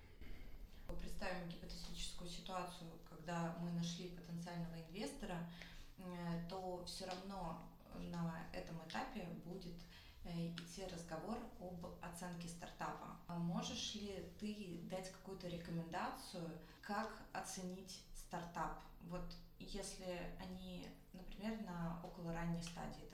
Представим 1.22 1.48
гипотетическую 1.50 2.28
ситуацию, 2.28 2.90
когда 3.08 3.54
мы 3.60 3.70
нашли 3.70 4.08
потенциального 4.08 4.74
инвестора, 4.88 5.38
э, 5.98 6.02
то 6.50 6.84
все 6.84 7.06
равно 7.06 7.62
на 7.94 8.44
этом 8.52 8.76
этапе 8.88 9.24
будет 9.44 9.76
Э, 10.24 10.48
идти 10.50 10.86
разговор 10.86 11.36
об 11.58 11.84
оценке 12.00 12.46
стартапа. 12.46 13.16
А 13.26 13.34
можешь 13.34 13.94
ли 13.96 14.32
ты 14.38 14.78
дать 14.88 15.10
какую-то 15.10 15.48
рекомендацию, 15.48 16.48
как 16.80 17.10
оценить 17.32 18.00
стартап? 18.14 18.80
Вот 19.08 19.34
если 19.58 20.20
они, 20.38 20.88
например, 21.12 21.60
на 21.62 22.00
около 22.04 22.32
ранней 22.32 22.62
стадии 22.62 23.08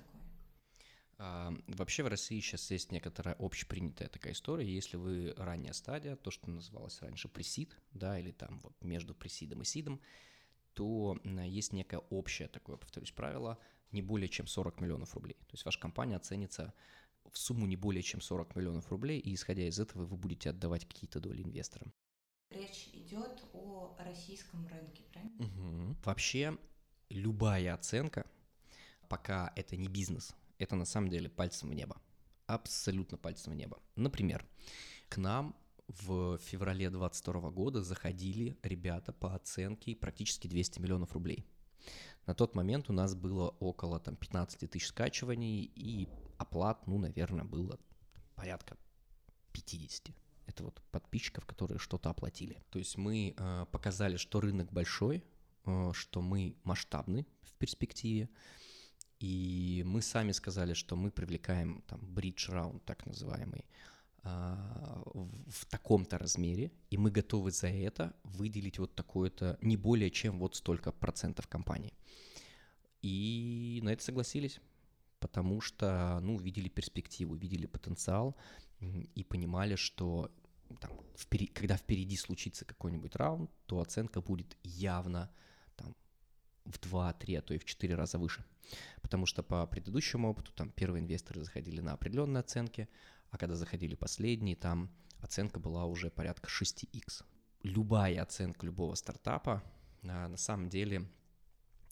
вообще 1.18 2.02
в 2.02 2.08
России 2.08 2.40
сейчас 2.40 2.70
есть 2.70 2.92
некоторая 2.92 3.36
общепринятая 3.38 4.08
такая 4.08 4.32
история. 4.32 4.72
Если 4.72 4.96
вы 4.96 5.34
ранняя 5.36 5.72
стадия, 5.72 6.16
то, 6.16 6.30
что 6.30 6.48
называлось 6.48 7.02
раньше 7.02 7.28
пресид, 7.28 7.76
да, 7.92 8.18
или 8.18 8.30
там 8.30 8.60
вот 8.60 8.74
между 8.82 9.14
пресидом 9.14 9.62
и 9.62 9.64
сидом, 9.64 10.00
то 10.74 11.18
есть 11.24 11.72
некое 11.72 11.98
общее 12.10 12.46
такое, 12.46 12.76
повторюсь, 12.76 13.10
правило, 13.10 13.58
не 13.90 14.00
более 14.00 14.28
чем 14.28 14.46
40 14.46 14.80
миллионов 14.80 15.14
рублей. 15.14 15.34
То 15.34 15.54
есть 15.54 15.64
ваша 15.64 15.80
компания 15.80 16.16
оценится 16.16 16.72
в 17.32 17.36
сумму 17.36 17.66
не 17.66 17.76
более 17.76 18.02
чем 18.02 18.20
40 18.20 18.54
миллионов 18.54 18.88
рублей, 18.90 19.18
и 19.18 19.34
исходя 19.34 19.66
из 19.66 19.80
этого 19.80 20.04
вы 20.04 20.16
будете 20.16 20.50
отдавать 20.50 20.86
какие-то 20.86 21.20
доли 21.20 21.42
инвесторам. 21.42 21.92
Речь 22.50 22.88
идет 22.92 23.44
о 23.52 23.96
российском 23.98 24.66
рынке, 24.68 25.02
правильно? 25.12 25.44
Угу. 25.44 25.96
Вообще 26.04 26.56
любая 27.10 27.74
оценка, 27.74 28.24
пока 29.08 29.52
это 29.56 29.76
не 29.76 29.88
бизнес, 29.88 30.34
это 30.58 30.76
на 30.76 30.84
самом 30.84 31.10
деле 31.10 31.28
пальцем 31.28 31.70
в 31.70 31.74
небо. 31.74 32.00
Абсолютно 32.46 33.18
пальцем 33.18 33.52
в 33.52 33.56
небо. 33.56 33.78
Например, 33.96 34.46
к 35.08 35.16
нам 35.16 35.56
в 35.88 36.38
феврале 36.38 36.90
2022 36.90 37.50
года 37.50 37.82
заходили 37.82 38.58
ребята 38.62 39.12
по 39.12 39.34
оценке 39.34 39.96
практически 39.96 40.46
200 40.46 40.80
миллионов 40.80 41.12
рублей. 41.12 41.46
На 42.26 42.34
тот 42.34 42.54
момент 42.54 42.90
у 42.90 42.92
нас 42.92 43.14
было 43.14 43.48
около 43.60 43.98
там, 43.98 44.16
15 44.16 44.70
тысяч 44.70 44.88
скачиваний, 44.88 45.72
и 45.74 46.08
оплат, 46.36 46.86
ну, 46.86 46.98
наверное, 46.98 47.44
было 47.44 47.78
порядка 48.34 48.76
50. 49.52 50.10
Это 50.46 50.64
вот 50.64 50.82
подписчиков, 50.90 51.46
которые 51.46 51.78
что-то 51.78 52.10
оплатили. 52.10 52.62
То 52.70 52.78
есть 52.78 52.96
мы 52.96 53.34
э, 53.36 53.66
показали, 53.70 54.16
что 54.16 54.40
рынок 54.40 54.72
большой, 54.72 55.24
э, 55.64 55.90
что 55.94 56.20
мы 56.20 56.56
масштабны 56.64 57.26
в 57.42 57.54
перспективе, 57.54 58.28
и 59.20 59.82
мы 59.86 60.02
сами 60.02 60.32
сказали, 60.32 60.74
что 60.74 60.96
мы 60.96 61.10
привлекаем 61.10 61.82
там 61.86 62.00
бридж 62.02 62.50
раунд, 62.50 62.84
так 62.84 63.06
называемый, 63.06 63.64
а, 64.22 65.02
в 65.48 65.66
таком-то 65.66 66.18
размере, 66.18 66.70
и 66.90 66.98
мы 66.98 67.10
готовы 67.10 67.50
за 67.50 67.68
это 67.68 68.14
выделить 68.24 68.78
вот 68.78 68.94
такое-то, 68.94 69.58
не 69.60 69.76
более 69.76 70.10
чем 70.10 70.38
вот 70.38 70.56
столько 70.56 70.92
процентов 70.92 71.48
компании. 71.48 71.94
И 73.02 73.80
на 73.82 73.90
это 73.90 74.02
согласились, 74.02 74.60
потому 75.20 75.60
что, 75.60 76.20
ну, 76.20 76.36
видели 76.38 76.68
перспективу, 76.68 77.34
видели 77.34 77.66
потенциал 77.66 78.36
и 78.80 79.24
понимали, 79.24 79.76
что 79.76 80.30
там, 80.80 80.92
впери, 81.16 81.46
когда 81.46 81.76
впереди 81.76 82.16
случится 82.16 82.64
какой-нибудь 82.64 83.16
раунд, 83.16 83.50
то 83.66 83.80
оценка 83.80 84.20
будет 84.20 84.56
явно 84.62 85.22
там 85.22 85.30
в 86.68 86.78
2, 86.80 87.12
3, 87.14 87.34
а 87.36 87.42
то 87.42 87.54
и 87.54 87.58
в 87.58 87.64
4 87.64 87.94
раза 87.94 88.18
выше. 88.18 88.44
Потому 89.02 89.26
что 89.26 89.42
по 89.42 89.66
предыдущему 89.66 90.30
опыту 90.30 90.52
там 90.52 90.70
первые 90.70 91.02
инвесторы 91.02 91.42
заходили 91.42 91.80
на 91.80 91.92
определенные 91.92 92.40
оценки, 92.40 92.88
а 93.30 93.38
когда 93.38 93.56
заходили 93.56 93.94
последние, 93.94 94.56
там 94.56 94.90
оценка 95.20 95.60
была 95.60 95.84
уже 95.86 96.10
порядка 96.10 96.48
6x. 96.48 97.24
Любая 97.62 98.22
оценка 98.22 98.66
любого 98.66 98.94
стартапа 98.94 99.62
а, 100.04 100.28
на 100.28 100.36
самом 100.36 100.68
деле 100.68 101.08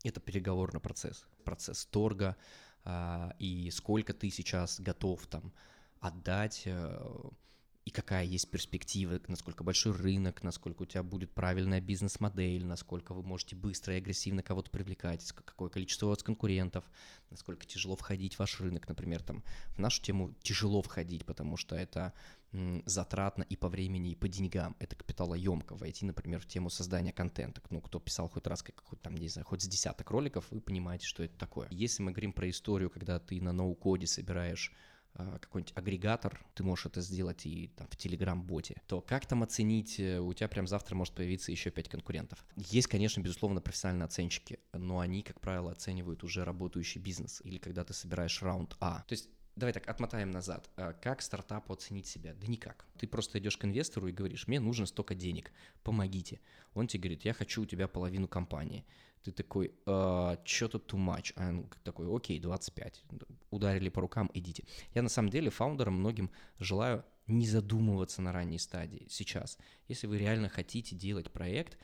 это 0.05 0.21
переговорный 0.21 0.81
процесс, 0.81 1.27
процесс 1.45 1.87
торга, 1.87 2.37
а, 2.85 3.35
и 3.39 3.71
сколько 3.71 4.13
ты 4.13 4.31
сейчас 4.31 4.81
готов 4.81 5.27
там 5.27 5.53
отдать 6.01 6.63
э, 6.67 7.31
и 7.87 7.91
какая 7.93 8.25
есть 8.25 8.51
перспектива, 8.51 9.21
насколько 9.29 9.63
большой 9.63 9.93
рынок, 9.93 10.43
насколько 10.43 10.83
у 10.83 10.87
тебя 10.87 11.05
будет 11.05 11.33
правильная 11.33 11.81
бизнес-модель, 11.81 12.67
насколько 12.67 13.15
вы 13.15 13.23
можете 13.23 13.55
быстро 13.55 13.95
и 13.95 13.99
агрессивно 13.99 14.43
кого-то 14.43 14.73
привлекать, 14.73 15.25
какое 15.31 15.71
количество 15.71 16.07
у 16.07 16.09
вас 16.09 16.21
конкурентов, 16.25 16.85
насколько 17.31 17.65
тяжело 17.65 17.95
входить 17.95 18.35
в 18.35 18.41
ваш 18.41 18.61
рынок, 18.61 18.89
например, 18.89 19.23
там 19.23 19.45
в 19.69 19.79
нашу 19.79 20.03
тему 20.03 20.35
тяжело 20.43 20.83
входить, 20.83 21.25
потому 21.25 21.57
что 21.57 21.77
это 21.77 22.13
затратно 22.87 23.45
и 23.45 23.55
по 23.55 23.69
времени, 23.69 24.11
и 24.11 24.17
по 24.17 24.27
деньгам, 24.27 24.75
это 24.81 24.97
капиталоемко 24.97 25.77
войти, 25.77 26.07
например, 26.07 26.41
в 26.41 26.47
тему 26.47 26.71
создания 26.71 27.13
контента. 27.13 27.63
Ну, 27.71 27.81
кто 27.81 28.01
писал 28.01 28.29
хоть 28.29 28.49
раз, 28.49 28.65
как 28.65 28.83
хоть 28.83 29.01
там, 29.01 29.15
не 29.15 29.29
знаю, 29.29 29.47
хоть 29.47 29.63
с 29.63 29.69
десяток 29.69 30.11
роликов, 30.11 30.47
вы 30.51 30.61
понимаете, 30.61 31.07
что 31.07 31.23
это 31.23 31.39
такое. 31.39 31.69
Если 31.71 32.03
мы 32.03 32.11
говорим 32.11 32.33
про 32.33 32.51
историю, 32.51 32.91
когда 32.91 33.21
ты 33.21 33.41
на 33.41 33.53
ноу-коде 33.53 34.09
собираешь 34.09 34.73
какой-нибудь 35.17 35.73
агрегатор, 35.77 36.45
ты 36.55 36.63
можешь 36.63 36.87
это 36.87 37.01
сделать 37.01 37.47
и 37.47 37.69
там 37.77 37.89
в 37.89 37.97
Telegram-боте, 37.97 38.77
то 38.87 39.01
как 39.01 39.27
там 39.27 39.43
оценить, 39.43 39.99
э, 39.99 40.19
у 40.19 40.33
тебя 40.35 40.49
прям 40.49 40.67
завтра 40.67 40.95
может 40.95 41.15
появиться 41.15 41.51
еще 41.51 41.71
пять 41.71 41.89
конкурентов. 41.89 42.45
Есть, 42.57 42.89
конечно, 42.89 43.21
безусловно, 43.21 43.61
профессиональные 43.61 44.07
оценщики, 44.07 44.59
но 44.73 45.01
они, 45.01 45.23
как 45.23 45.41
правило, 45.41 45.73
оценивают 45.73 46.25
уже 46.25 46.45
работающий 46.45 47.01
бизнес 47.01 47.41
или 47.45 47.59
когда 47.59 47.85
ты 47.85 47.95
собираешь 47.95 48.43
раунд 48.43 48.77
А. 48.81 49.05
То 49.09 49.13
есть 49.13 49.29
Давай 49.57 49.73
так, 49.73 49.89
отмотаем 49.89 50.31
назад. 50.31 50.69
А 50.77 50.93
как 50.93 51.23
стартапу 51.23 51.73
оценить 51.73 52.07
себя? 52.07 52.35
Да 52.35 52.47
никак. 52.47 52.85
Ты 52.99 53.07
просто 53.09 53.39
идешь 53.39 53.57
к 53.57 53.65
инвестору 53.65 54.07
и 54.07 54.13
говоришь, 54.13 54.47
мне 54.49 54.61
нужно 54.61 54.85
столько 54.85 55.15
денег, 55.15 55.51
помогите. 55.83 56.41
Он 56.75 56.87
тебе 56.87 57.05
говорит, 57.05 57.25
я 57.25 57.33
хочу 57.33 57.63
у 57.63 57.65
тебя 57.65 57.89
половину 57.89 58.29
компании. 58.29 58.85
Ты 59.27 59.33
такой, 59.33 59.75
э, 59.87 60.37
что 60.45 60.69
тут 60.69 60.93
too 60.93 60.99
much? 60.99 61.33
А 61.37 61.49
он 61.49 61.69
такой, 61.83 62.07
окей, 62.15 62.39
25. 62.39 63.05
Ударили 63.51 63.89
по 63.89 64.01
рукам, 64.01 64.31
идите. 64.35 64.65
Я 64.95 65.03
на 65.03 65.09
самом 65.09 65.31
деле 65.31 65.51
фаундерам 65.51 65.95
многим 65.95 66.31
желаю 66.59 67.05
не 67.27 67.47
задумываться 67.47 68.23
на 68.23 68.33
ранней 68.33 68.59
стадии 68.59 69.07
сейчас. 69.11 69.59
Если 69.89 70.07
вы 70.07 70.19
реально 70.19 70.49
хотите 70.49 70.95
делать 70.95 71.33
проект, 71.33 71.77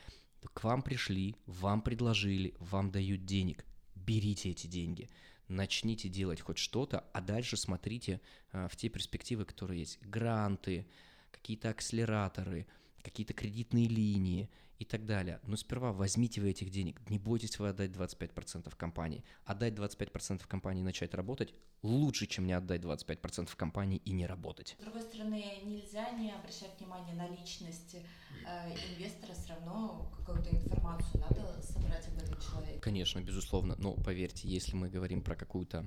к 0.54 0.62
вам 0.62 0.82
пришли, 0.82 1.34
вам 1.46 1.82
предложили, 1.82 2.54
вам 2.60 2.90
дают 2.90 3.24
денег, 3.24 3.64
берите 3.96 4.50
эти 4.50 4.68
деньги 4.68 5.10
начните 5.48 6.08
делать 6.08 6.40
хоть 6.40 6.58
что-то, 6.58 7.00
а 7.12 7.20
дальше 7.20 7.56
смотрите 7.56 8.20
а, 8.52 8.68
в 8.68 8.76
те 8.76 8.88
перспективы, 8.88 9.44
которые 9.44 9.80
есть. 9.80 10.00
Гранты, 10.00 10.86
какие-то 11.30 11.70
акселераторы, 11.70 12.66
какие-то 13.02 13.34
кредитные 13.34 13.86
линии 13.88 14.48
и 14.82 14.84
так 14.84 15.06
далее. 15.06 15.40
Но 15.44 15.56
сперва 15.56 15.92
возьмите 15.92 16.40
вы 16.40 16.50
этих 16.50 16.70
денег, 16.70 17.00
не 17.08 17.18
бойтесь 17.18 17.58
вы 17.58 17.68
отдать 17.68 17.90
25% 17.90 18.74
компании. 18.76 19.24
Отдать 19.44 19.74
25% 19.74 20.42
компании 20.46 20.80
и 20.80 20.84
начать 20.84 21.14
работать 21.14 21.54
лучше, 21.82 22.26
чем 22.26 22.46
не 22.46 22.52
отдать 22.52 22.80
25% 22.80 23.54
компании 23.56 24.02
и 24.04 24.12
не 24.12 24.26
работать. 24.26 24.76
С 24.78 24.82
другой 24.82 25.02
стороны, 25.02 25.44
нельзя 25.64 26.10
не 26.10 26.32
обращать 26.32 26.78
внимание 26.78 27.14
на 27.14 27.28
личность 27.28 27.94
э, 27.94 28.70
инвестора, 28.92 29.34
все 29.34 29.54
равно 29.54 30.12
какую-то 30.18 30.50
информацию 30.50 31.20
надо 31.20 31.62
собрать 31.62 32.06
об 32.08 32.16
этом 32.16 32.40
человеке. 32.40 32.80
Конечно, 32.80 33.20
безусловно, 33.20 33.76
но 33.78 33.94
поверьте, 33.94 34.48
если 34.48 34.74
мы 34.74 34.88
говорим 34.88 35.22
про 35.22 35.36
какую-то 35.36 35.86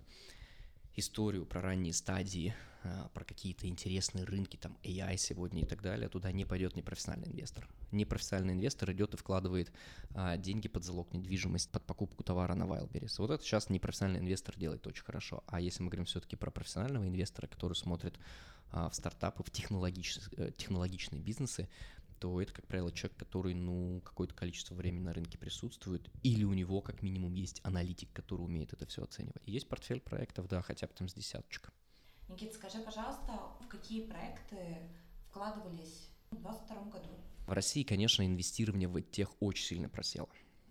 историю 0.95 1.45
про 1.45 1.61
ранние 1.61 1.93
стадии, 1.93 2.53
а, 2.83 3.09
про 3.13 3.25
какие-то 3.25 3.67
интересные 3.67 4.25
рынки, 4.25 4.57
там 4.57 4.77
AI 4.83 5.17
сегодня 5.17 5.63
и 5.63 5.65
так 5.65 5.81
далее, 5.81 6.07
туда 6.07 6.31
не 6.31 6.45
пойдет 6.45 6.75
непрофессиональный 6.75 7.27
инвестор. 7.27 7.67
Непрофессиональный 7.91 8.53
инвестор 8.53 8.91
идет 8.91 9.13
и 9.13 9.17
вкладывает 9.17 9.71
а, 10.13 10.37
деньги 10.37 10.67
под 10.67 10.83
залог 10.83 11.11
недвижимость, 11.13 11.69
под 11.71 11.83
покупку 11.85 12.23
товара 12.23 12.53
на 12.53 12.63
Wildberries. 12.63 13.15
Вот 13.17 13.31
это 13.31 13.43
сейчас 13.43 13.69
непрофессиональный 13.69 14.19
инвестор 14.19 14.55
делает 14.57 14.85
очень 14.87 15.03
хорошо. 15.03 15.43
А 15.47 15.59
если 15.59 15.83
мы 15.83 15.89
говорим 15.89 16.05
все-таки 16.05 16.35
про 16.35 16.51
профессионального 16.51 17.07
инвестора, 17.07 17.47
который 17.47 17.73
смотрит 17.73 18.19
а, 18.71 18.89
в 18.89 18.95
стартапы, 18.95 19.43
в 19.43 19.49
э, 19.49 20.51
технологичные 20.57 21.21
бизнесы, 21.21 21.69
то 22.25 22.41
это, 22.41 22.53
как 22.53 22.65
правило, 22.65 22.91
человек, 22.91 23.19
который, 23.19 23.53
ну, 23.53 24.01
какое-то 24.03 24.33
количество 24.33 24.73
времени 24.73 25.03
на 25.03 25.13
рынке 25.13 25.37
присутствует, 25.37 26.09
или 26.23 26.43
у 26.43 26.53
него, 26.53 26.81
как 26.81 27.03
минимум, 27.03 27.35
есть 27.35 27.61
аналитик, 27.63 28.11
который 28.13 28.41
умеет 28.41 28.73
это 28.73 28.87
все 28.87 29.03
оценивать. 29.03 29.43
И 29.45 29.51
есть 29.51 29.69
портфель 29.69 30.01
проектов, 30.01 30.47
да, 30.47 30.63
хотя 30.63 30.87
бы 30.87 30.93
там 30.93 31.07
с 31.07 31.13
десяточка. 31.13 31.71
Никита, 32.27 32.55
скажи, 32.55 32.79
пожалуйста, 32.79 33.39
в 33.61 33.67
какие 33.67 34.07
проекты 34.07 34.57
вкладывались 35.29 36.09
в 36.31 36.37
2022 36.37 36.83
году? 36.85 37.09
В 37.45 37.51
России, 37.51 37.83
конечно, 37.83 38.25
инвестирование 38.25 38.87
в 38.87 38.99
тех 39.03 39.29
очень 39.39 39.65
сильно 39.65 39.87
просело. 39.87 40.29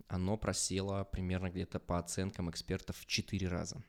Оно 0.09 0.35
просело 0.35 1.05
примерно 1.05 1.49
где-то 1.51 1.79
по 1.79 1.99
оценкам 1.99 2.49
экспертов 2.49 2.97
в 2.97 3.05
4 3.05 3.47
раза. 3.47 3.81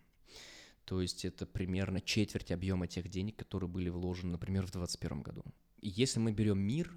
То 0.84 1.02
есть 1.02 1.24
это 1.24 1.46
примерно 1.46 2.00
четверть 2.00 2.52
объема 2.52 2.86
тех 2.86 3.08
денег, 3.08 3.34
которые 3.34 3.68
были 3.68 3.88
вложены, 3.88 4.30
например, 4.30 4.66
в 4.66 4.70
2021 4.70 5.22
году. 5.22 5.44
И 5.80 5.88
если 5.88 6.20
мы 6.20 6.30
берем 6.30 6.60
мир, 6.60 6.96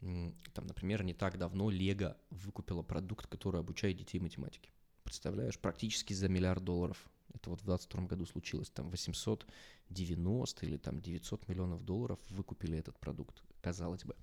там, 0.00 0.66
например, 0.66 1.02
не 1.02 1.14
так 1.14 1.38
давно 1.38 1.70
Лего 1.70 2.16
выкупила 2.30 2.82
продукт, 2.82 3.26
который 3.26 3.60
обучает 3.60 3.96
детей 3.96 4.18
математике. 4.18 4.70
Представляешь, 5.04 5.58
практически 5.58 6.12
за 6.12 6.28
миллиард 6.28 6.64
долларов. 6.64 7.08
Это 7.32 7.50
вот 7.50 7.60
в 7.60 7.64
2022 7.64 8.06
году 8.06 8.26
случилось. 8.26 8.70
Там 8.70 8.90
890 8.90 10.66
или 10.66 10.76
там 10.76 11.00
900 11.00 11.48
миллионов 11.48 11.84
долларов 11.84 12.18
выкупили 12.28 12.78
этот 12.78 12.98
продукт, 12.98 13.42
казалось 13.60 14.04
бы. 14.04 14.16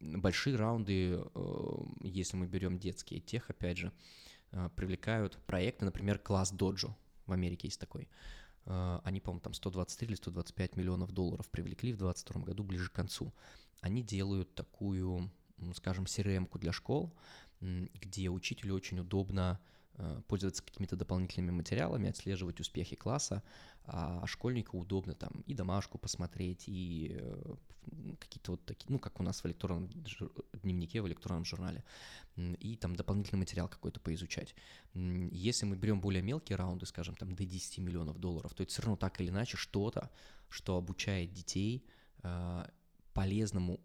Большие 0.00 0.56
раунды, 0.56 1.18
э, 1.34 1.76
если 2.02 2.36
мы 2.36 2.46
берем 2.46 2.78
детские 2.78 3.20
тех, 3.20 3.48
опять 3.48 3.78
же, 3.78 3.92
э, 4.50 4.68
привлекают 4.76 5.38
проекты, 5.46 5.84
например, 5.84 6.18
класс 6.18 6.50
Доджо. 6.50 6.94
В 7.26 7.32
Америке 7.32 7.68
есть 7.68 7.80
такой. 7.80 8.08
Э, 8.66 9.00
они, 9.04 9.20
по-моему, 9.20 9.40
там 9.40 9.54
123 9.54 10.08
или 10.08 10.14
125 10.16 10.76
миллионов 10.76 11.12
долларов 11.12 11.48
привлекли 11.48 11.92
в 11.92 11.98
2022 11.98 12.42
году 12.42 12.64
ближе 12.64 12.90
к 12.90 12.92
концу 12.92 13.32
они 13.80 14.02
делают 14.02 14.54
такую, 14.54 15.30
скажем, 15.74 16.04
CRM-ку 16.04 16.58
для 16.58 16.72
школ, 16.72 17.14
где 17.60 18.28
учителю 18.28 18.74
очень 18.74 18.98
удобно 19.00 19.60
э, 19.94 20.22
пользоваться 20.28 20.62
какими-то 20.62 20.96
дополнительными 20.96 21.50
материалами, 21.50 22.10
отслеживать 22.10 22.60
успехи 22.60 22.96
класса, 22.96 23.42
а 23.86 24.26
школьнику 24.26 24.78
удобно 24.78 25.14
там 25.14 25.42
и 25.46 25.54
домашку 25.54 25.98
посмотреть, 25.98 26.64
и 26.66 27.16
э, 27.18 27.54
какие-то 28.18 28.52
вот 28.52 28.64
такие, 28.64 28.86
ну, 28.88 28.98
как 28.98 29.20
у 29.20 29.22
нас 29.22 29.42
в 29.42 29.46
электронном 29.46 29.88
дневнике, 30.62 31.02
в 31.02 31.06
электронном 31.06 31.44
журнале, 31.44 31.84
и 32.36 32.76
там 32.76 32.96
дополнительный 32.96 33.40
материал 33.40 33.68
какой-то 33.68 34.00
поизучать. 34.00 34.54
Если 34.94 35.66
мы 35.66 35.76
берем 35.76 36.00
более 36.00 36.22
мелкие 36.22 36.56
раунды, 36.56 36.86
скажем, 36.86 37.14
там 37.14 37.34
до 37.34 37.44
10 37.44 37.78
миллионов 37.78 38.18
долларов, 38.18 38.54
то 38.54 38.62
это 38.62 38.72
все 38.72 38.82
равно 38.82 38.96
так 38.96 39.20
или 39.20 39.28
иначе 39.28 39.56
что-то, 39.56 40.10
что 40.48 40.76
обучает 40.76 41.32
детей 41.32 41.84
э, 42.22 42.64
полезному 43.14 43.80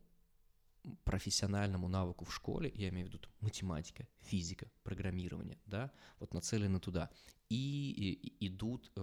профессиональному 1.04 1.88
навыку 1.88 2.26
в 2.26 2.34
школе, 2.34 2.72
я 2.76 2.90
имею 2.90 3.08
в 3.08 3.10
виду 3.10 3.20
математика, 3.42 4.08
физика, 4.20 4.70
программирование, 4.84 5.58
да, 5.66 5.92
вот 6.20 6.34
нацелены 6.34 6.80
туда. 6.80 7.10
И, 7.50 8.36
и 8.40 8.48
идут 8.48 8.92
э, 8.96 9.02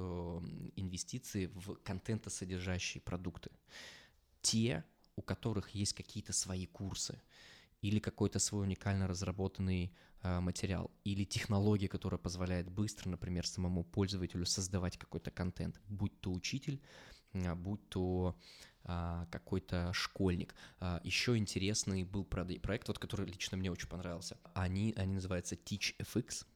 инвестиции 0.76 1.46
в 1.46 1.76
контентосодержащие 1.76 3.02
продукты. 3.02 3.50
Те, 4.40 4.84
у 5.16 5.22
которых 5.22 5.70
есть 5.70 5.94
какие-то 5.94 6.32
свои 6.32 6.66
курсы, 6.66 7.20
или 7.82 7.98
какой-то 7.98 8.38
свой 8.38 8.62
уникально 8.62 9.06
разработанный 9.06 9.92
э, 10.22 10.40
материал, 10.40 10.90
или 11.04 11.24
технология, 11.24 11.88
которая 11.88 12.18
позволяет 12.18 12.70
быстро, 12.70 13.08
например, 13.08 13.46
самому 13.46 13.84
пользователю 13.84 14.46
создавать 14.46 14.96
какой-то 14.96 15.30
контент, 15.30 15.80
будь 15.88 16.20
то 16.20 16.32
учитель, 16.32 16.80
будь 17.56 17.88
то 17.88 18.36
э, 18.84 19.26
какой-то 19.30 19.92
школьник. 19.92 20.54
Э, 20.80 21.00
еще 21.04 21.36
интересный 21.36 22.04
был 22.04 22.24
проект, 22.24 22.88
вот 22.88 22.98
который 22.98 23.26
лично 23.26 23.56
мне 23.56 23.70
очень 23.70 23.88
понравился. 23.88 24.36
Они, 24.54 24.94
они 24.96 25.14
называются 25.14 25.54
TeachFX, 25.54 26.46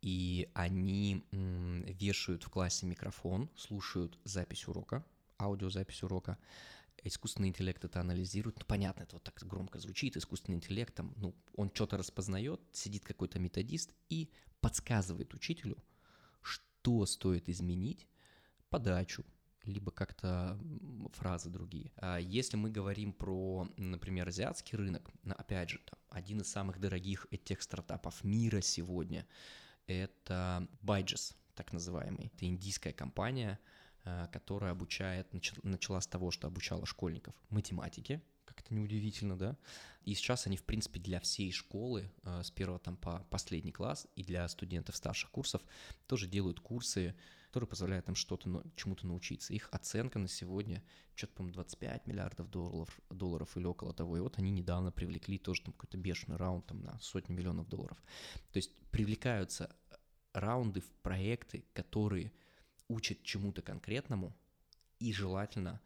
и 0.00 0.48
они 0.54 1.24
вешают 1.32 2.44
в 2.44 2.50
классе 2.50 2.86
микрофон, 2.86 3.50
слушают 3.56 4.18
запись 4.24 4.68
урока, 4.68 5.04
аудиозапись 5.38 6.02
урока, 6.02 6.38
искусственный 7.04 7.48
интеллект 7.48 7.84
это 7.84 8.00
анализирует, 8.00 8.58
ну, 8.58 8.64
понятно, 8.66 9.02
это 9.02 9.16
вот 9.16 9.24
так 9.24 9.34
громко 9.46 9.78
звучит, 9.78 10.16
искусственный 10.16 10.56
интеллект, 10.56 10.94
там, 10.94 11.12
ну, 11.16 11.34
он 11.56 11.70
что-то 11.74 11.96
распознает, 11.96 12.60
сидит 12.72 13.04
какой-то 13.04 13.38
методист 13.38 13.92
и 14.08 14.30
подсказывает 14.60 15.34
учителю, 15.34 15.76
что 16.42 17.06
стоит 17.06 17.48
изменить, 17.48 18.06
подачу, 18.68 19.24
либо 19.68 19.90
как-то 19.90 20.58
фразы 21.12 21.50
другие. 21.50 21.92
А 21.96 22.18
если 22.18 22.56
мы 22.56 22.70
говорим 22.70 23.12
про, 23.12 23.68
например, 23.76 24.28
азиатский 24.28 24.76
рынок, 24.76 25.10
опять 25.24 25.70
же, 25.70 25.78
там, 25.78 25.98
один 26.10 26.40
из 26.40 26.50
самых 26.50 26.80
дорогих 26.80 27.26
этих 27.30 27.62
стартапов 27.62 28.24
мира 28.24 28.60
сегодня, 28.60 29.26
это 29.86 30.68
Byju's, 30.82 31.34
так 31.54 31.72
называемый. 31.72 32.26
Это 32.34 32.46
индийская 32.46 32.92
компания, 32.92 33.58
Э, 34.08 34.26
которая 34.32 34.72
обучает, 34.72 35.26
начала 35.62 36.00
с 36.00 36.06
того, 36.06 36.30
что 36.30 36.46
обучала 36.46 36.86
школьников 36.86 37.34
математике, 37.50 38.22
как 38.48 38.60
это 38.60 38.74
неудивительно, 38.74 39.38
да? 39.38 39.56
И 40.02 40.14
сейчас 40.14 40.46
они, 40.46 40.56
в 40.56 40.64
принципе, 40.64 40.98
для 41.00 41.20
всей 41.20 41.52
школы, 41.52 42.10
э, 42.24 42.42
с 42.42 42.50
первого 42.50 42.78
там 42.78 42.96
по 42.96 43.26
последний 43.30 43.72
класс, 43.72 44.06
и 44.16 44.24
для 44.24 44.48
студентов 44.48 44.96
старших 44.96 45.30
курсов 45.30 45.62
тоже 46.06 46.26
делают 46.26 46.60
курсы, 46.60 47.14
которые 47.48 47.68
позволяют 47.68 48.08
им 48.08 48.14
что-то, 48.14 48.62
чему-то 48.74 49.06
научиться. 49.06 49.52
Их 49.52 49.68
оценка 49.70 50.18
на 50.18 50.28
сегодня, 50.28 50.82
что-то, 51.14 51.34
по-моему, 51.34 51.54
25 51.54 52.06
миллиардов 52.06 52.50
долларов, 52.50 53.00
долларов 53.10 53.56
или 53.56 53.64
около 53.64 53.92
того. 53.92 54.16
И 54.16 54.20
вот 54.20 54.38
они 54.38 54.50
недавно 54.50 54.92
привлекли 54.92 55.38
тоже 55.38 55.62
там 55.62 55.74
какой-то 55.74 55.98
бешеный 55.98 56.36
раунд 56.36 56.66
там 56.66 56.80
на 56.80 56.98
сотни 57.00 57.34
миллионов 57.34 57.68
долларов. 57.68 57.98
То 58.52 58.58
есть 58.58 58.74
привлекаются 58.90 59.74
раунды 60.32 60.80
в 60.80 60.90
проекты, 61.02 61.64
которые 61.74 62.32
учит 62.88 63.22
чему-то 63.22 63.60
конкретному 63.62 64.34
и 64.98 65.12
желательно 65.12 65.80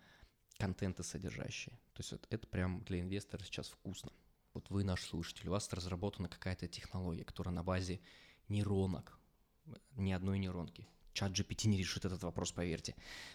контента 0.62 1.02
содержащие. 1.02 1.74
То 1.92 2.02
есть 2.02 2.12
вот 2.12 2.24
это 2.30 2.46
прям 2.46 2.84
для 2.84 3.00
инвестора 3.00 3.42
сейчас 3.42 3.68
вкусно. 3.68 4.12
Вот 4.54 4.70
вы 4.70 4.84
наш 4.84 5.02
слушатель, 5.02 5.48
у 5.48 5.50
вас 5.50 5.72
разработана 5.72 6.28
какая-то 6.28 6.68
технология, 6.68 7.24
которая 7.24 7.52
на 7.52 7.64
базе 7.64 8.00
нейронок, 8.48 9.18
ни 9.96 10.12
одной 10.12 10.38
нейронки. 10.38 10.86
Чат 11.14 11.32
GPT 11.32 11.66
не 11.66 11.78
решит 11.78 12.04
этот 12.04 12.22
вопрос, 12.22 12.52
поверьте. 12.52 12.94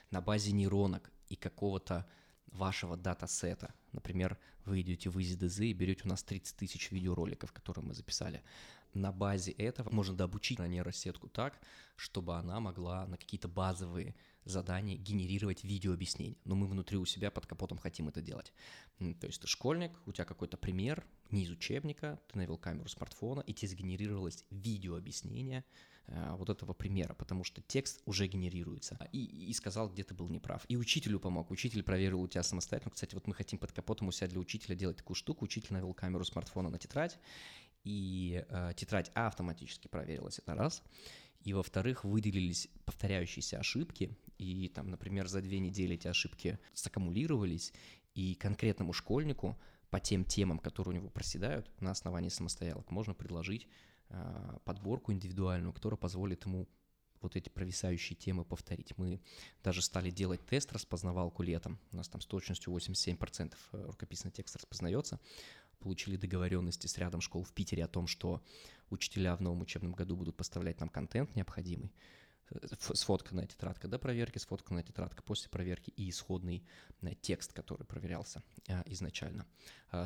На 0.10 0.22
базе 0.22 0.54
нейронок 0.54 1.12
и 1.28 1.36
какого-то 1.36 2.10
вашего 2.46 2.96
датасета. 2.96 3.74
Например, 3.92 4.40
вы 4.64 4.80
идете 4.80 5.10
в 5.10 5.18
EasyDZ 5.18 5.66
и 5.66 5.74
берете 5.74 6.04
у 6.06 6.08
нас 6.08 6.24
30 6.24 6.56
тысяч 6.56 6.92
видеороликов, 6.92 7.52
которые 7.52 7.84
мы 7.84 7.94
записали. 7.94 8.42
На 8.94 9.12
базе 9.12 9.52
этого 9.52 9.90
можно 9.92 10.16
дообучить 10.16 10.60
на 10.60 10.68
нейросетку 10.68 11.30
так, 11.30 11.60
чтобы 11.96 12.36
она 12.36 12.60
могла 12.60 13.06
на 13.08 13.18
какие-то 13.18 13.48
базовые 13.48 14.16
задания 14.46 14.98
генерировать 14.98 15.64
видеообъяснения. 15.64 16.38
Но 16.46 16.56
мы 16.56 16.68
внутри 16.68 16.98
у 16.98 17.06
себя 17.06 17.32
под 17.32 17.46
капотом 17.46 17.78
хотим 17.78 18.08
это 18.08 18.22
делать. 18.22 18.54
То 18.98 19.28
есть 19.28 19.42
ты 19.42 19.48
школьник, 19.48 19.92
у 20.06 20.12
тебя 20.12 20.26
какой-то 20.26 20.58
пример, 20.58 21.06
не 21.32 21.44
из 21.44 21.52
учебника, 21.52 22.20
ты 22.32 22.38
навел 22.38 22.58
камеру 22.58 22.88
смартфона, 22.88 23.42
и 23.42 23.54
тебе 23.54 23.70
сгенерировалось 23.70 24.46
видеообъяснение 24.50 25.66
э, 26.08 26.36
вот 26.36 26.50
этого 26.50 26.74
примера, 26.74 27.14
потому 27.14 27.44
что 27.44 27.62
текст 27.62 28.02
уже 28.06 28.28
генерируется. 28.28 28.98
И, 29.12 29.50
и 29.50 29.54
сказал, 29.54 29.90
где 29.90 30.04
ты 30.04 30.14
был 30.14 30.30
неправ. 30.30 30.64
И 30.70 30.78
учителю 30.78 31.20
помог. 31.20 31.52
Учитель 31.52 31.84
проверил 31.84 32.22
у 32.22 32.28
тебя 32.28 32.44
самостоятельно. 32.44 32.92
Кстати, 32.92 33.14
вот 33.14 33.28
мы 33.28 33.34
хотим 33.34 33.60
под 33.60 33.72
капотом 33.72 34.08
у 34.08 34.12
себя 34.12 34.28
для 34.30 34.40
учителя 34.40 34.76
делать 34.76 34.98
такую 34.98 35.16
штуку. 35.16 35.46
Учитель 35.46 35.74
навел 35.74 35.94
камеру 35.94 36.24
смартфона 36.24 36.70
на 36.70 36.80
тетрадь, 36.80 37.20
и 37.88 38.44
э, 38.50 38.74
тетрадь 38.76 39.12
автоматически 39.16 39.88
проверилась, 39.88 40.40
это 40.40 40.56
раз. 40.56 40.84
И, 41.40 41.54
во-вторых, 41.54 42.04
выделились 42.04 42.68
повторяющиеся 42.84 43.60
ошибки, 43.60 44.18
и 44.38 44.68
там, 44.68 44.90
например, 44.90 45.28
за 45.28 45.42
две 45.42 45.60
недели 45.60 45.96
эти 45.96 46.08
ошибки 46.10 46.60
саккумулировались, 46.74 47.74
и 48.14 48.36
конкретному 48.36 48.92
школьнику 48.94 49.58
по 49.90 50.00
тем 50.02 50.26
темам, 50.26 50.60
которые 50.60 50.96
у 50.96 51.02
него 51.02 51.10
проседают 51.10 51.70
на 51.80 51.92
основании 51.92 52.30
самостоялок, 52.30 52.92
можно 52.92 53.14
предложить 53.14 53.68
э, 54.10 54.58
подборку 54.66 55.14
индивидуальную, 55.14 55.72
которая 55.72 55.98
позволит 55.98 56.46
ему 56.46 56.68
вот 57.22 57.36
эти 57.36 57.50
провисающие 57.50 58.16
темы 58.18 58.44
повторить. 58.44 58.98
Мы 58.98 59.22
даже 59.64 59.82
стали 59.82 60.10
делать 60.10 60.46
тест 60.46 60.74
распознавалку 60.74 61.44
летом. 61.44 61.80
У 61.92 61.98
нас 61.98 62.08
там 62.10 62.22
с 62.22 62.26
точностью 62.26 62.74
87% 62.74 63.56
э, 63.72 63.86
рукописный 63.86 64.32
текст 64.32 64.56
распознается. 64.58 65.20
Получили 65.80 66.18
договоренности 66.18 66.88
с 66.88 66.98
рядом 66.98 67.22
школ 67.22 67.44
в 67.44 67.54
Питере 67.54 67.86
о 67.86 67.88
том, 67.88 68.08
что 68.08 68.44
учителя 68.90 69.36
в 69.36 69.42
новом 69.42 69.62
учебном 69.62 69.94
году 69.94 70.16
будут 70.16 70.36
поставлять 70.36 70.80
нам 70.80 70.90
контент 70.90 71.36
необходимый 71.36 71.92
сфотканная 72.94 73.46
тетрадка 73.46 73.88
до 73.88 74.00
проверки, 74.00 74.38
сфотканная 74.38 74.84
тетрадка 74.84 75.22
после 75.24 75.50
проверки 75.50 75.92
и 75.92 76.10
исходный 76.10 76.64
э, 77.02 77.14
текст, 77.16 77.54
который 77.54 77.86
проверялся 77.86 78.44
э, 78.68 78.84
изначально. 78.88 79.46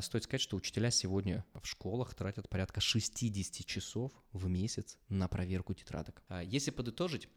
Стоит 0.00 0.24
сказать, 0.24 0.40
что 0.40 0.56
учителя 0.56 0.90
сегодня 0.90 1.44
в 1.60 1.66
школах 1.66 2.14
тратят 2.14 2.48
порядка 2.48 2.80
60 2.80 3.66
часов 3.66 4.12
в 4.32 4.48
месяц 4.48 4.98
на 5.08 5.28
проверку 5.28 5.74
тетрадок. 5.74 6.22
А, 6.28 6.42
если 6.42 6.70
подытожить 6.70 7.28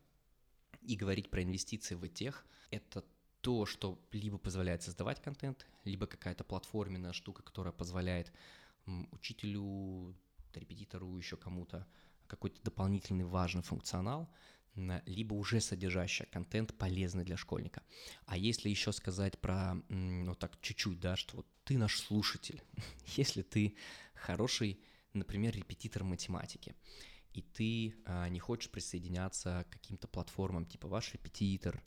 и 0.81 0.95
говорить 0.95 1.29
про 1.29 1.43
инвестиции 1.43 1.95
в 1.95 2.07
тех, 2.09 2.45
это 2.69 3.03
то, 3.45 3.67
что 3.67 3.99
либо 4.11 4.39
позволяет 4.39 4.81
создавать 4.81 5.21
контент, 5.21 5.67
либо 5.83 6.07
какая-то 6.07 6.43
платформенная 6.43 7.13
штука, 7.13 7.43
которая 7.43 7.71
позволяет 7.71 8.33
учителю, 9.11 10.15
репетитору, 10.55 11.15
еще 11.15 11.37
кому-то 11.37 11.85
какой-то 12.25 12.59
дополнительный 12.63 13.23
важный 13.25 13.61
функционал, 13.61 14.27
либо 15.05 15.35
уже 15.35 15.61
содержащая 15.61 16.27
контент 16.27 16.75
полезный 16.75 17.23
для 17.23 17.37
школьника. 17.37 17.83
А 18.25 18.35
если 18.35 18.67
еще 18.67 18.91
сказать 18.91 19.39
про, 19.39 19.75
ну 19.89 20.33
так 20.33 20.59
чуть-чуть, 20.61 20.99
да, 20.99 21.15
что 21.15 21.37
вот 21.37 21.47
ты 21.65 21.77
наш 21.77 21.99
слушатель, 21.99 22.63
если 23.15 23.43
ты 23.43 23.75
хороший, 24.15 24.79
например, 25.13 25.55
репетитор 25.55 26.03
математики, 26.03 26.73
и 27.33 27.43
ты 27.43 27.95
а, 28.05 28.27
не 28.27 28.39
хочешь 28.39 28.71
присоединяться 28.71 29.67
к 29.69 29.73
каким-то 29.73 30.07
платформам 30.07 30.65
типа 30.65 30.87
ваш 30.87 31.13
репетитор, 31.13 31.83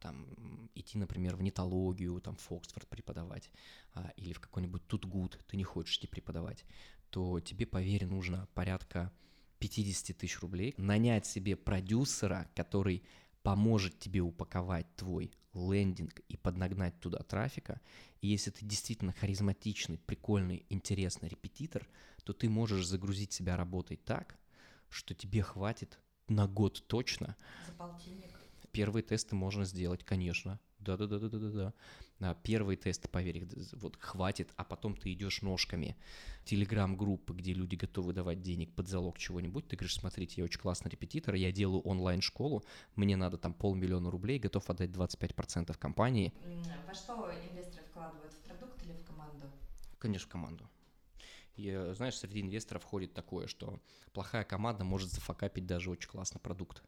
там 0.00 0.70
идти, 0.74 0.98
например, 0.98 1.36
в 1.36 1.42
нетологию, 1.42 2.20
там 2.20 2.36
в 2.36 2.52
Оксфорд 2.52 2.88
преподавать, 2.88 3.50
а, 3.94 4.12
или 4.16 4.32
в 4.32 4.40
какой-нибудь 4.40 4.86
Тутгуд, 4.86 5.38
ты 5.46 5.56
не 5.56 5.64
хочешь 5.64 5.98
идти 5.98 6.06
преподавать, 6.06 6.64
то 7.10 7.40
тебе, 7.40 7.66
поверь, 7.66 8.06
нужно 8.06 8.48
порядка 8.54 9.12
50 9.58 10.16
тысяч 10.16 10.40
рублей, 10.40 10.74
нанять 10.76 11.26
себе 11.26 11.56
продюсера, 11.56 12.50
который 12.54 13.02
поможет 13.42 13.98
тебе 13.98 14.20
упаковать 14.20 14.86
твой 14.96 15.32
лендинг 15.54 16.20
и 16.28 16.36
поднагнать 16.36 16.98
туда 17.00 17.18
трафика. 17.20 17.80
И 18.20 18.28
если 18.28 18.50
ты 18.50 18.64
действительно 18.64 19.12
харизматичный, 19.12 19.98
прикольный, 19.98 20.66
интересный 20.68 21.28
репетитор, 21.28 21.88
то 22.24 22.32
ты 22.32 22.48
можешь 22.48 22.86
загрузить 22.86 23.32
себя 23.32 23.56
работой 23.56 23.96
так, 23.96 24.38
что 24.88 25.14
тебе 25.14 25.42
хватит 25.42 25.98
на 26.28 26.46
год 26.46 26.84
точно. 26.86 27.36
За 27.66 27.72
полтинник. 27.72 28.37
Первые 28.72 29.02
тесты 29.02 29.34
можно 29.34 29.64
сделать, 29.64 30.04
конечно. 30.04 30.60
Да-да-да-да-да-да. 30.78 31.74
А 32.20 32.34
первые 32.34 32.76
тесты, 32.76 33.08
поверь, 33.08 33.46
вот 33.72 33.96
хватит, 34.00 34.52
а 34.56 34.64
потом 34.64 34.96
ты 34.96 35.12
идешь 35.12 35.42
ножками. 35.42 35.96
Телеграм-группы, 36.44 37.34
где 37.34 37.52
люди 37.52 37.76
готовы 37.76 38.12
давать 38.12 38.42
денег 38.42 38.74
под 38.74 38.88
залог 38.88 39.18
чего-нибудь, 39.18 39.68
ты 39.68 39.76
говоришь, 39.76 39.94
смотрите, 39.94 40.34
я 40.38 40.44
очень 40.44 40.60
классный 40.60 40.90
репетитор, 40.90 41.34
я 41.34 41.52
делаю 41.52 41.80
онлайн-школу, 41.82 42.64
мне 42.96 43.16
надо 43.16 43.38
там 43.38 43.54
полмиллиона 43.54 44.10
рублей, 44.10 44.38
готов 44.38 44.68
отдать 44.70 44.90
25% 44.90 45.76
компании. 45.78 46.32
Во 46.86 46.94
что 46.94 47.30
инвесторы 47.50 47.84
вкладывают, 47.90 48.32
в 48.32 48.38
продукт 48.48 48.82
или 48.84 48.92
в 48.92 49.04
команду? 49.04 49.46
Конечно, 49.98 50.26
в 50.26 50.30
команду. 50.30 50.68
И, 51.58 51.92
знаешь, 51.94 52.16
среди 52.16 52.40
инвесторов 52.40 52.84
ходит 52.84 53.14
такое, 53.14 53.48
что 53.48 53.80
плохая 54.12 54.44
команда 54.44 54.84
может 54.84 55.10
зафакапить 55.10 55.66
даже 55.66 55.90
очень 55.90 56.08
классный 56.08 56.40
продукт, 56.40 56.84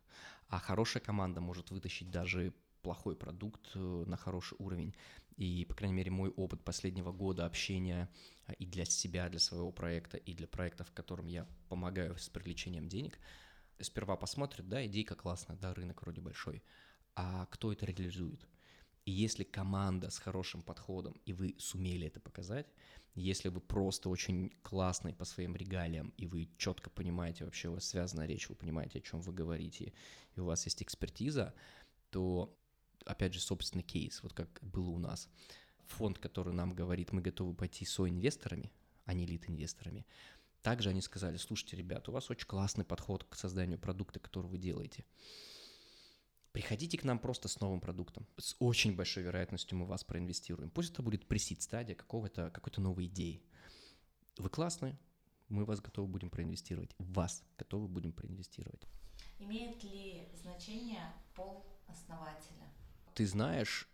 а 0.48 0.60
хорошая 0.60 1.02
команда 1.02 1.40
может 1.40 1.72
вытащить 1.72 2.08
даже 2.10 2.54
плохой 2.82 3.16
продукт 3.16 3.72
э, 3.74 4.04
на 4.06 4.16
хороший 4.16 4.54
уровень. 4.60 4.94
И, 5.36 5.66
по 5.68 5.74
крайней 5.74 5.96
мере, 5.96 6.12
мой 6.12 6.30
опыт 6.30 6.62
последнего 6.62 7.10
года 7.10 7.46
общения 7.46 8.08
э, 8.46 8.54
и 8.54 8.64
для 8.64 8.84
себя, 8.84 9.28
для 9.28 9.40
своего 9.40 9.72
проекта, 9.72 10.18
и 10.18 10.34
для 10.34 10.46
проектов, 10.46 10.92
которым 10.92 11.26
я 11.26 11.48
помогаю 11.68 12.16
с 12.16 12.28
привлечением 12.28 12.88
денег, 12.88 13.18
сперва 13.80 14.16
посмотрят, 14.16 14.68
да, 14.68 14.86
идейка 14.86 15.16
классная, 15.16 15.56
да, 15.56 15.74
рынок 15.74 16.00
вроде 16.02 16.20
большой, 16.20 16.62
а 17.16 17.46
кто 17.46 17.72
это 17.72 17.86
реализует? 17.86 18.46
И 19.04 19.10
если 19.10 19.42
команда 19.42 20.10
с 20.10 20.18
хорошим 20.18 20.62
подходом, 20.62 21.20
и 21.26 21.32
вы 21.32 21.56
сумели 21.58 22.06
это 22.06 22.20
показать, 22.20 22.72
если 23.14 23.48
вы 23.48 23.60
просто 23.60 24.08
очень 24.08 24.50
классный 24.62 25.12
по 25.12 25.24
своим 25.24 25.56
регалиям, 25.56 26.12
и 26.16 26.26
вы 26.26 26.48
четко 26.56 26.90
понимаете, 26.90 27.44
вообще 27.44 27.68
у 27.68 27.74
вас 27.74 27.84
связана 27.84 28.26
речь, 28.26 28.48
вы 28.48 28.54
понимаете, 28.54 28.98
о 28.98 29.02
чем 29.02 29.20
вы 29.20 29.32
говорите, 29.32 29.92
и 30.36 30.40
у 30.40 30.44
вас 30.44 30.64
есть 30.64 30.82
экспертиза, 30.82 31.54
то 32.10 32.56
опять 33.04 33.34
же, 33.34 33.40
собственный 33.40 33.82
кейс, 33.82 34.22
вот 34.22 34.32
как 34.32 34.60
было 34.62 34.90
у 34.90 34.98
нас. 34.98 35.28
Фонд, 35.86 36.18
который 36.18 36.52
нам 36.52 36.72
говорит, 36.72 37.12
мы 37.12 37.20
готовы 37.20 37.54
пойти 37.54 37.84
со 37.84 38.08
инвесторами, 38.08 38.70
а 39.04 39.14
не 39.14 39.26
лид-инвесторами, 39.26 40.06
также 40.62 40.90
они 40.90 41.00
сказали, 41.00 41.36
слушайте, 41.36 41.76
ребят, 41.76 42.08
у 42.08 42.12
вас 42.12 42.30
очень 42.30 42.46
классный 42.46 42.84
подход 42.84 43.24
к 43.24 43.34
созданию 43.34 43.78
продукта, 43.78 44.20
который 44.20 44.46
вы 44.46 44.58
делаете. 44.58 45.04
Приходите 46.52 46.98
к 46.98 47.04
нам 47.04 47.18
просто 47.18 47.48
с 47.48 47.60
новым 47.60 47.80
продуктом. 47.80 48.26
С 48.36 48.56
очень 48.58 48.96
большой 48.96 49.22
вероятностью 49.22 49.78
мы 49.78 49.86
вас 49.86 50.02
проинвестируем. 50.02 50.70
Пусть 50.70 50.92
это 50.92 51.02
будет 51.02 51.26
пресид 51.26 51.62
стадия 51.62 51.94
какого-то, 51.94 52.50
какой-то 52.50 52.80
новой 52.80 53.06
идеи. 53.06 53.40
Вы 54.36 54.48
классные, 54.50 54.98
мы 55.48 55.64
вас 55.64 55.80
готовы 55.80 56.08
будем 56.08 56.28
проинвестировать. 56.28 56.90
Вас 56.98 57.44
готовы 57.56 57.86
будем 57.86 58.12
проинвестировать. 58.12 58.82
Имеет 59.38 59.82
ли 59.84 60.28
значение 60.34 61.12
пол 61.34 61.64
основателя? 61.86 62.66
Ты 63.14 63.26
знаешь, 63.26 63.88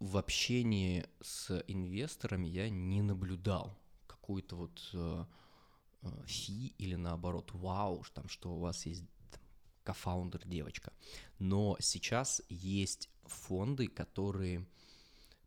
в 0.00 0.16
общении 0.16 1.06
с 1.20 1.62
инвесторами 1.68 2.48
я 2.48 2.68
не 2.68 3.02
наблюдал 3.02 3.78
какую-то 4.08 4.56
вот 4.56 4.90
э, 4.92 5.24
э, 6.02 6.08
фи 6.26 6.74
или 6.78 6.96
наоборот 6.96 7.50
вау, 7.52 8.04
там, 8.12 8.28
что 8.28 8.54
у 8.54 8.58
вас 8.58 8.86
есть 8.86 9.04
кофаундер 9.84 10.46
девочка. 10.46 10.92
Но 11.38 11.76
сейчас 11.80 12.42
есть 12.48 13.08
фонды, 13.24 13.88
которые 13.88 14.66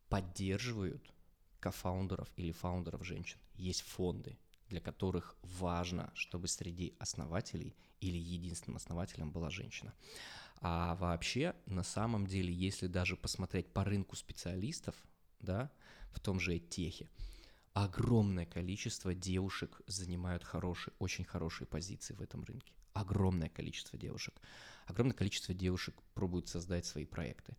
поддерживают 0.10 1.14
кофаундеров 1.60 2.30
или 2.36 2.52
фаундеров 2.52 3.06
женщин. 3.06 3.40
Есть 3.56 3.82
фонды, 3.82 4.38
для 4.70 4.82
которых 4.82 5.36
важно, 5.42 6.12
чтобы 6.14 6.48
среди 6.48 6.96
основателей 7.00 7.76
или 8.02 8.18
единственным 8.18 8.78
основателем 8.78 9.32
была 9.32 9.50
женщина. 9.50 9.94
А 10.62 10.96
вообще, 10.96 11.56
на 11.66 11.84
самом 11.84 12.28
деле, 12.28 12.54
если 12.54 12.88
даже 12.88 13.18
посмотреть 13.18 13.68
по 13.74 13.84
рынку 13.84 14.16
специалистов, 14.16 14.96
да, 15.40 15.72
в 16.12 16.20
том 16.20 16.40
же 16.40 16.60
техе, 16.60 17.10
огромное 17.76 18.46
количество 18.46 19.14
девушек 19.14 19.82
занимают 19.86 20.46
хорошие, 20.46 20.94
очень 20.98 21.26
хорошие 21.26 21.68
позиции 21.68 22.14
в 22.14 22.22
этом 22.22 22.46
рынке. 22.46 22.74
Огромное 22.94 23.50
количество 23.50 24.00
девушек. 24.00 24.34
Огромное 24.86 25.14
количество 25.14 25.54
девушек 25.54 25.94
пробуют 26.14 26.48
создать 26.48 26.86
свои 26.86 27.06
проекты. 27.06 27.58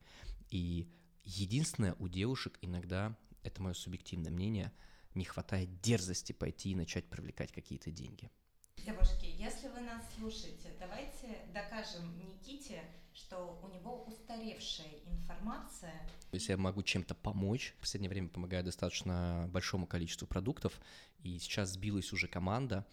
И 0.49 0.89
единственное, 1.23 1.95
у 1.99 2.09
девушек 2.09 2.59
иногда, 2.63 3.15
это 3.43 3.61
мое 3.61 3.75
субъективное 3.75 4.33
мнение, 4.33 4.73
не 5.15 5.27
хватает 5.27 5.83
дерзости 5.83 6.33
пойти 6.33 6.71
и 6.71 6.75
начать 6.75 7.05
привлекать 7.11 7.53
какие-то 7.53 7.91
деньги. 7.91 8.31
Девушки, 8.79 9.27
если 9.27 9.69
вы 9.69 9.81
нас 9.81 10.03
слушаете, 10.17 10.75
давайте 10.81 11.47
докажем 11.53 12.17
Никите, 12.17 12.83
что 13.17 13.59
у 13.63 13.69
него 13.69 14.05
устаревшая 14.05 15.01
информация. 15.07 16.09
Если 16.33 16.53
я 16.53 16.59
могу 16.59 16.83
чем-то 16.83 17.15
помочь, 17.15 17.75
в 17.79 17.81
последнее 17.81 18.11
время 18.11 18.29
помогаю 18.29 18.63
достаточно 18.63 19.49
большому 19.51 19.87
количеству 19.87 20.27
продуктов, 20.27 20.79
и 21.23 21.39
сейчас 21.39 21.71
сбилась 21.71 22.13
уже 22.13 22.29
команда, 22.29 22.87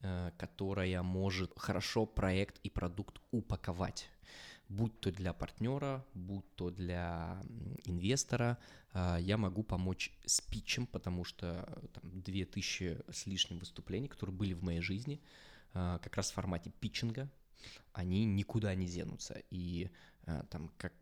Э, 0.00 0.30
которая 0.36 1.02
может 1.02 1.58
хорошо 1.58 2.06
проект 2.06 2.60
и 2.62 2.70
продукт 2.70 3.20
упаковать, 3.32 4.08
будь 4.68 5.00
то 5.00 5.10
для 5.10 5.32
партнера, 5.32 6.06
будь 6.14 6.54
то 6.54 6.70
для 6.70 7.42
инвестора, 7.84 8.58
э, 8.94 9.16
я 9.20 9.36
могу 9.36 9.64
помочь 9.64 10.12
с 10.24 10.40
питчем, 10.40 10.86
потому 10.86 11.24
что 11.24 11.64
э, 11.66 11.86
там 11.94 12.22
2000 12.22 13.06
с 13.10 13.26
лишним 13.26 13.58
выступлений, 13.58 14.06
которые 14.06 14.36
были 14.36 14.54
в 14.54 14.62
моей 14.62 14.80
жизни, 14.80 15.20
как 15.72 16.16
раз 16.16 16.30
в 16.30 16.34
формате 16.34 16.72
питчинга, 16.80 17.28
они 17.98 18.24
никуда 18.24 18.76
не 18.76 18.86
денутся. 18.86 19.42
И 19.50 19.90
там, 20.50 20.70
как 20.78 20.94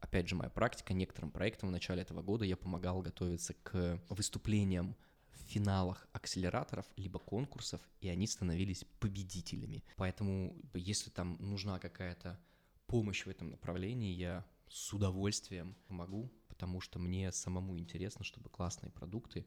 опять 0.00 0.28
же, 0.28 0.34
моя 0.34 0.50
практика, 0.50 0.92
некоторым 0.92 1.30
проектам 1.30 1.70
в 1.70 1.72
начале 1.72 2.02
этого 2.02 2.20
года 2.20 2.44
я 2.44 2.58
помогал 2.58 3.00
готовиться 3.00 3.54
к 3.54 3.98
выступлениям 4.10 4.94
в 5.30 5.38
финалах 5.50 6.06
акселераторов 6.12 6.84
либо 6.96 7.18
конкурсов, 7.18 7.80
и 8.02 8.08
они 8.08 8.26
становились 8.26 8.84
победителями. 9.00 9.82
Поэтому, 9.96 10.54
если 10.74 11.08
там 11.08 11.38
нужна 11.40 11.78
какая-то 11.78 12.38
помощь 12.86 13.24
в 13.24 13.30
этом 13.30 13.48
направлении, 13.48 14.12
я 14.12 14.44
с 14.68 14.92
удовольствием 14.92 15.74
помогу, 15.88 16.30
потому 16.48 16.82
что 16.82 16.98
мне 16.98 17.32
самому 17.32 17.78
интересно, 17.78 18.24
чтобы 18.24 18.50
классные 18.50 18.90
продукты 18.90 19.46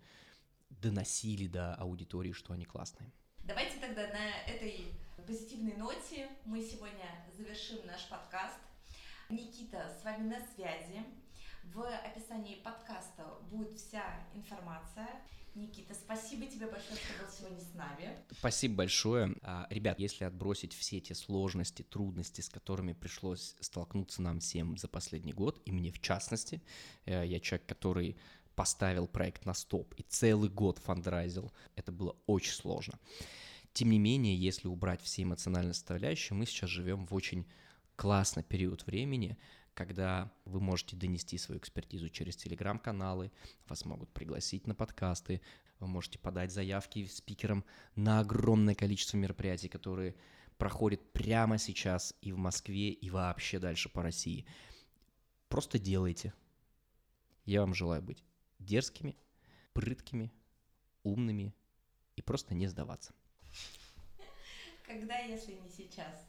доносили 0.69 1.45
до 1.45 1.75
аудитории, 1.75 2.31
что 2.31 2.53
они 2.53 2.65
классные. 2.65 3.11
Давайте 3.43 3.79
тогда 3.79 4.07
на 4.07 4.51
этой 4.51 4.95
позитивной 5.29 5.75
ноте 5.75 6.27
мы 6.43 6.59
сегодня 6.59 7.05
завершим 7.37 7.85
наш 7.85 8.09
подкаст. 8.09 8.57
Никита 9.29 9.95
с 10.01 10.03
вами 10.03 10.27
на 10.27 10.39
связи. 10.55 11.05
В 11.65 11.83
описании 11.83 12.55
подкаста 12.55 13.37
будет 13.51 13.71
вся 13.77 14.03
информация. 14.33 15.07
Никита, 15.53 15.93
спасибо 15.93 16.47
тебе 16.47 16.65
большое, 16.65 16.95
что 16.95 17.23
был 17.23 17.31
сегодня 17.31 17.59
с 17.59 17.75
нами. 17.75 18.17
Спасибо 18.31 18.77
большое. 18.77 19.35
А, 19.43 19.67
ребят, 19.69 19.99
если 19.99 20.23
отбросить 20.23 20.73
все 20.73 20.99
те 20.99 21.13
сложности, 21.13 21.83
трудности, 21.83 22.41
с 22.41 22.49
которыми 22.49 22.93
пришлось 22.93 23.55
столкнуться 23.59 24.23
нам 24.23 24.39
всем 24.39 24.77
за 24.77 24.87
последний 24.87 25.33
год, 25.33 25.61
и 25.63 25.71
мне 25.71 25.91
в 25.91 26.01
частности, 26.01 26.59
э, 27.05 27.23
я 27.27 27.39
человек, 27.39 27.67
который 27.67 28.17
поставил 28.55 29.07
проект 29.07 29.45
на 29.45 29.53
стоп 29.53 29.93
и 29.95 30.01
целый 30.01 30.49
год 30.49 30.79
фандрайзил, 30.79 31.51
это 31.75 31.91
было 31.91 32.15
очень 32.25 32.53
сложно. 32.53 32.97
Тем 33.73 33.91
не 33.91 33.99
менее, 33.99 34.35
если 34.35 34.67
убрать 34.67 35.01
все 35.01 35.23
эмоциональные 35.23 35.73
составляющие, 35.73 36.35
мы 36.35 36.45
сейчас 36.45 36.69
живем 36.69 37.05
в 37.05 37.13
очень 37.13 37.47
классный 37.95 38.43
период 38.43 38.85
времени, 38.85 39.37
когда 39.73 40.31
вы 40.45 40.59
можете 40.59 40.95
донести 40.95 41.37
свою 41.37 41.59
экспертизу 41.59 42.09
через 42.09 42.35
телеграм-каналы, 42.35 43.31
вас 43.67 43.85
могут 43.85 44.11
пригласить 44.11 44.67
на 44.67 44.75
подкасты, 44.75 45.41
вы 45.79 45.87
можете 45.87 46.19
подать 46.19 46.51
заявки 46.51 47.05
спикерам 47.05 47.63
на 47.95 48.19
огромное 48.19 48.75
количество 48.75 49.17
мероприятий, 49.17 49.69
которые 49.69 50.15
проходят 50.57 51.13
прямо 51.13 51.57
сейчас 51.57 52.13
и 52.21 52.33
в 52.33 52.37
Москве, 52.37 52.89
и 52.89 53.09
вообще 53.09 53.59
дальше 53.59 53.87
по 53.89 54.01
России. 54.01 54.45
Просто 55.47 55.79
делайте. 55.79 56.33
Я 57.45 57.61
вам 57.61 57.73
желаю 57.73 58.01
быть 58.01 58.23
дерзкими, 58.59 59.15
прыткими, 59.73 60.31
умными 61.03 61.55
и 62.15 62.21
просто 62.21 62.53
не 62.53 62.67
сдаваться. 62.67 63.13
Когда, 64.89 65.19
если 65.19 65.51
не 65.51 65.69
сейчас? 65.69 66.27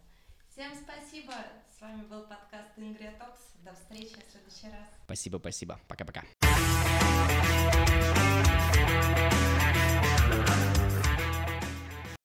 Всем 0.51 0.71
спасибо. 0.75 1.33
С 1.75 1.81
вами 1.81 2.03
был 2.03 2.25
подкаст 2.25 2.69
Ингрия 2.77 3.15
Токс. 3.19 3.41
До 3.65 3.73
встречи 3.73 4.17
в 4.17 4.31
следующий 4.31 4.67
раз. 4.67 4.87
Спасибо, 5.07 5.39
спасибо. 5.39 5.81
Пока-пока. 5.89 6.25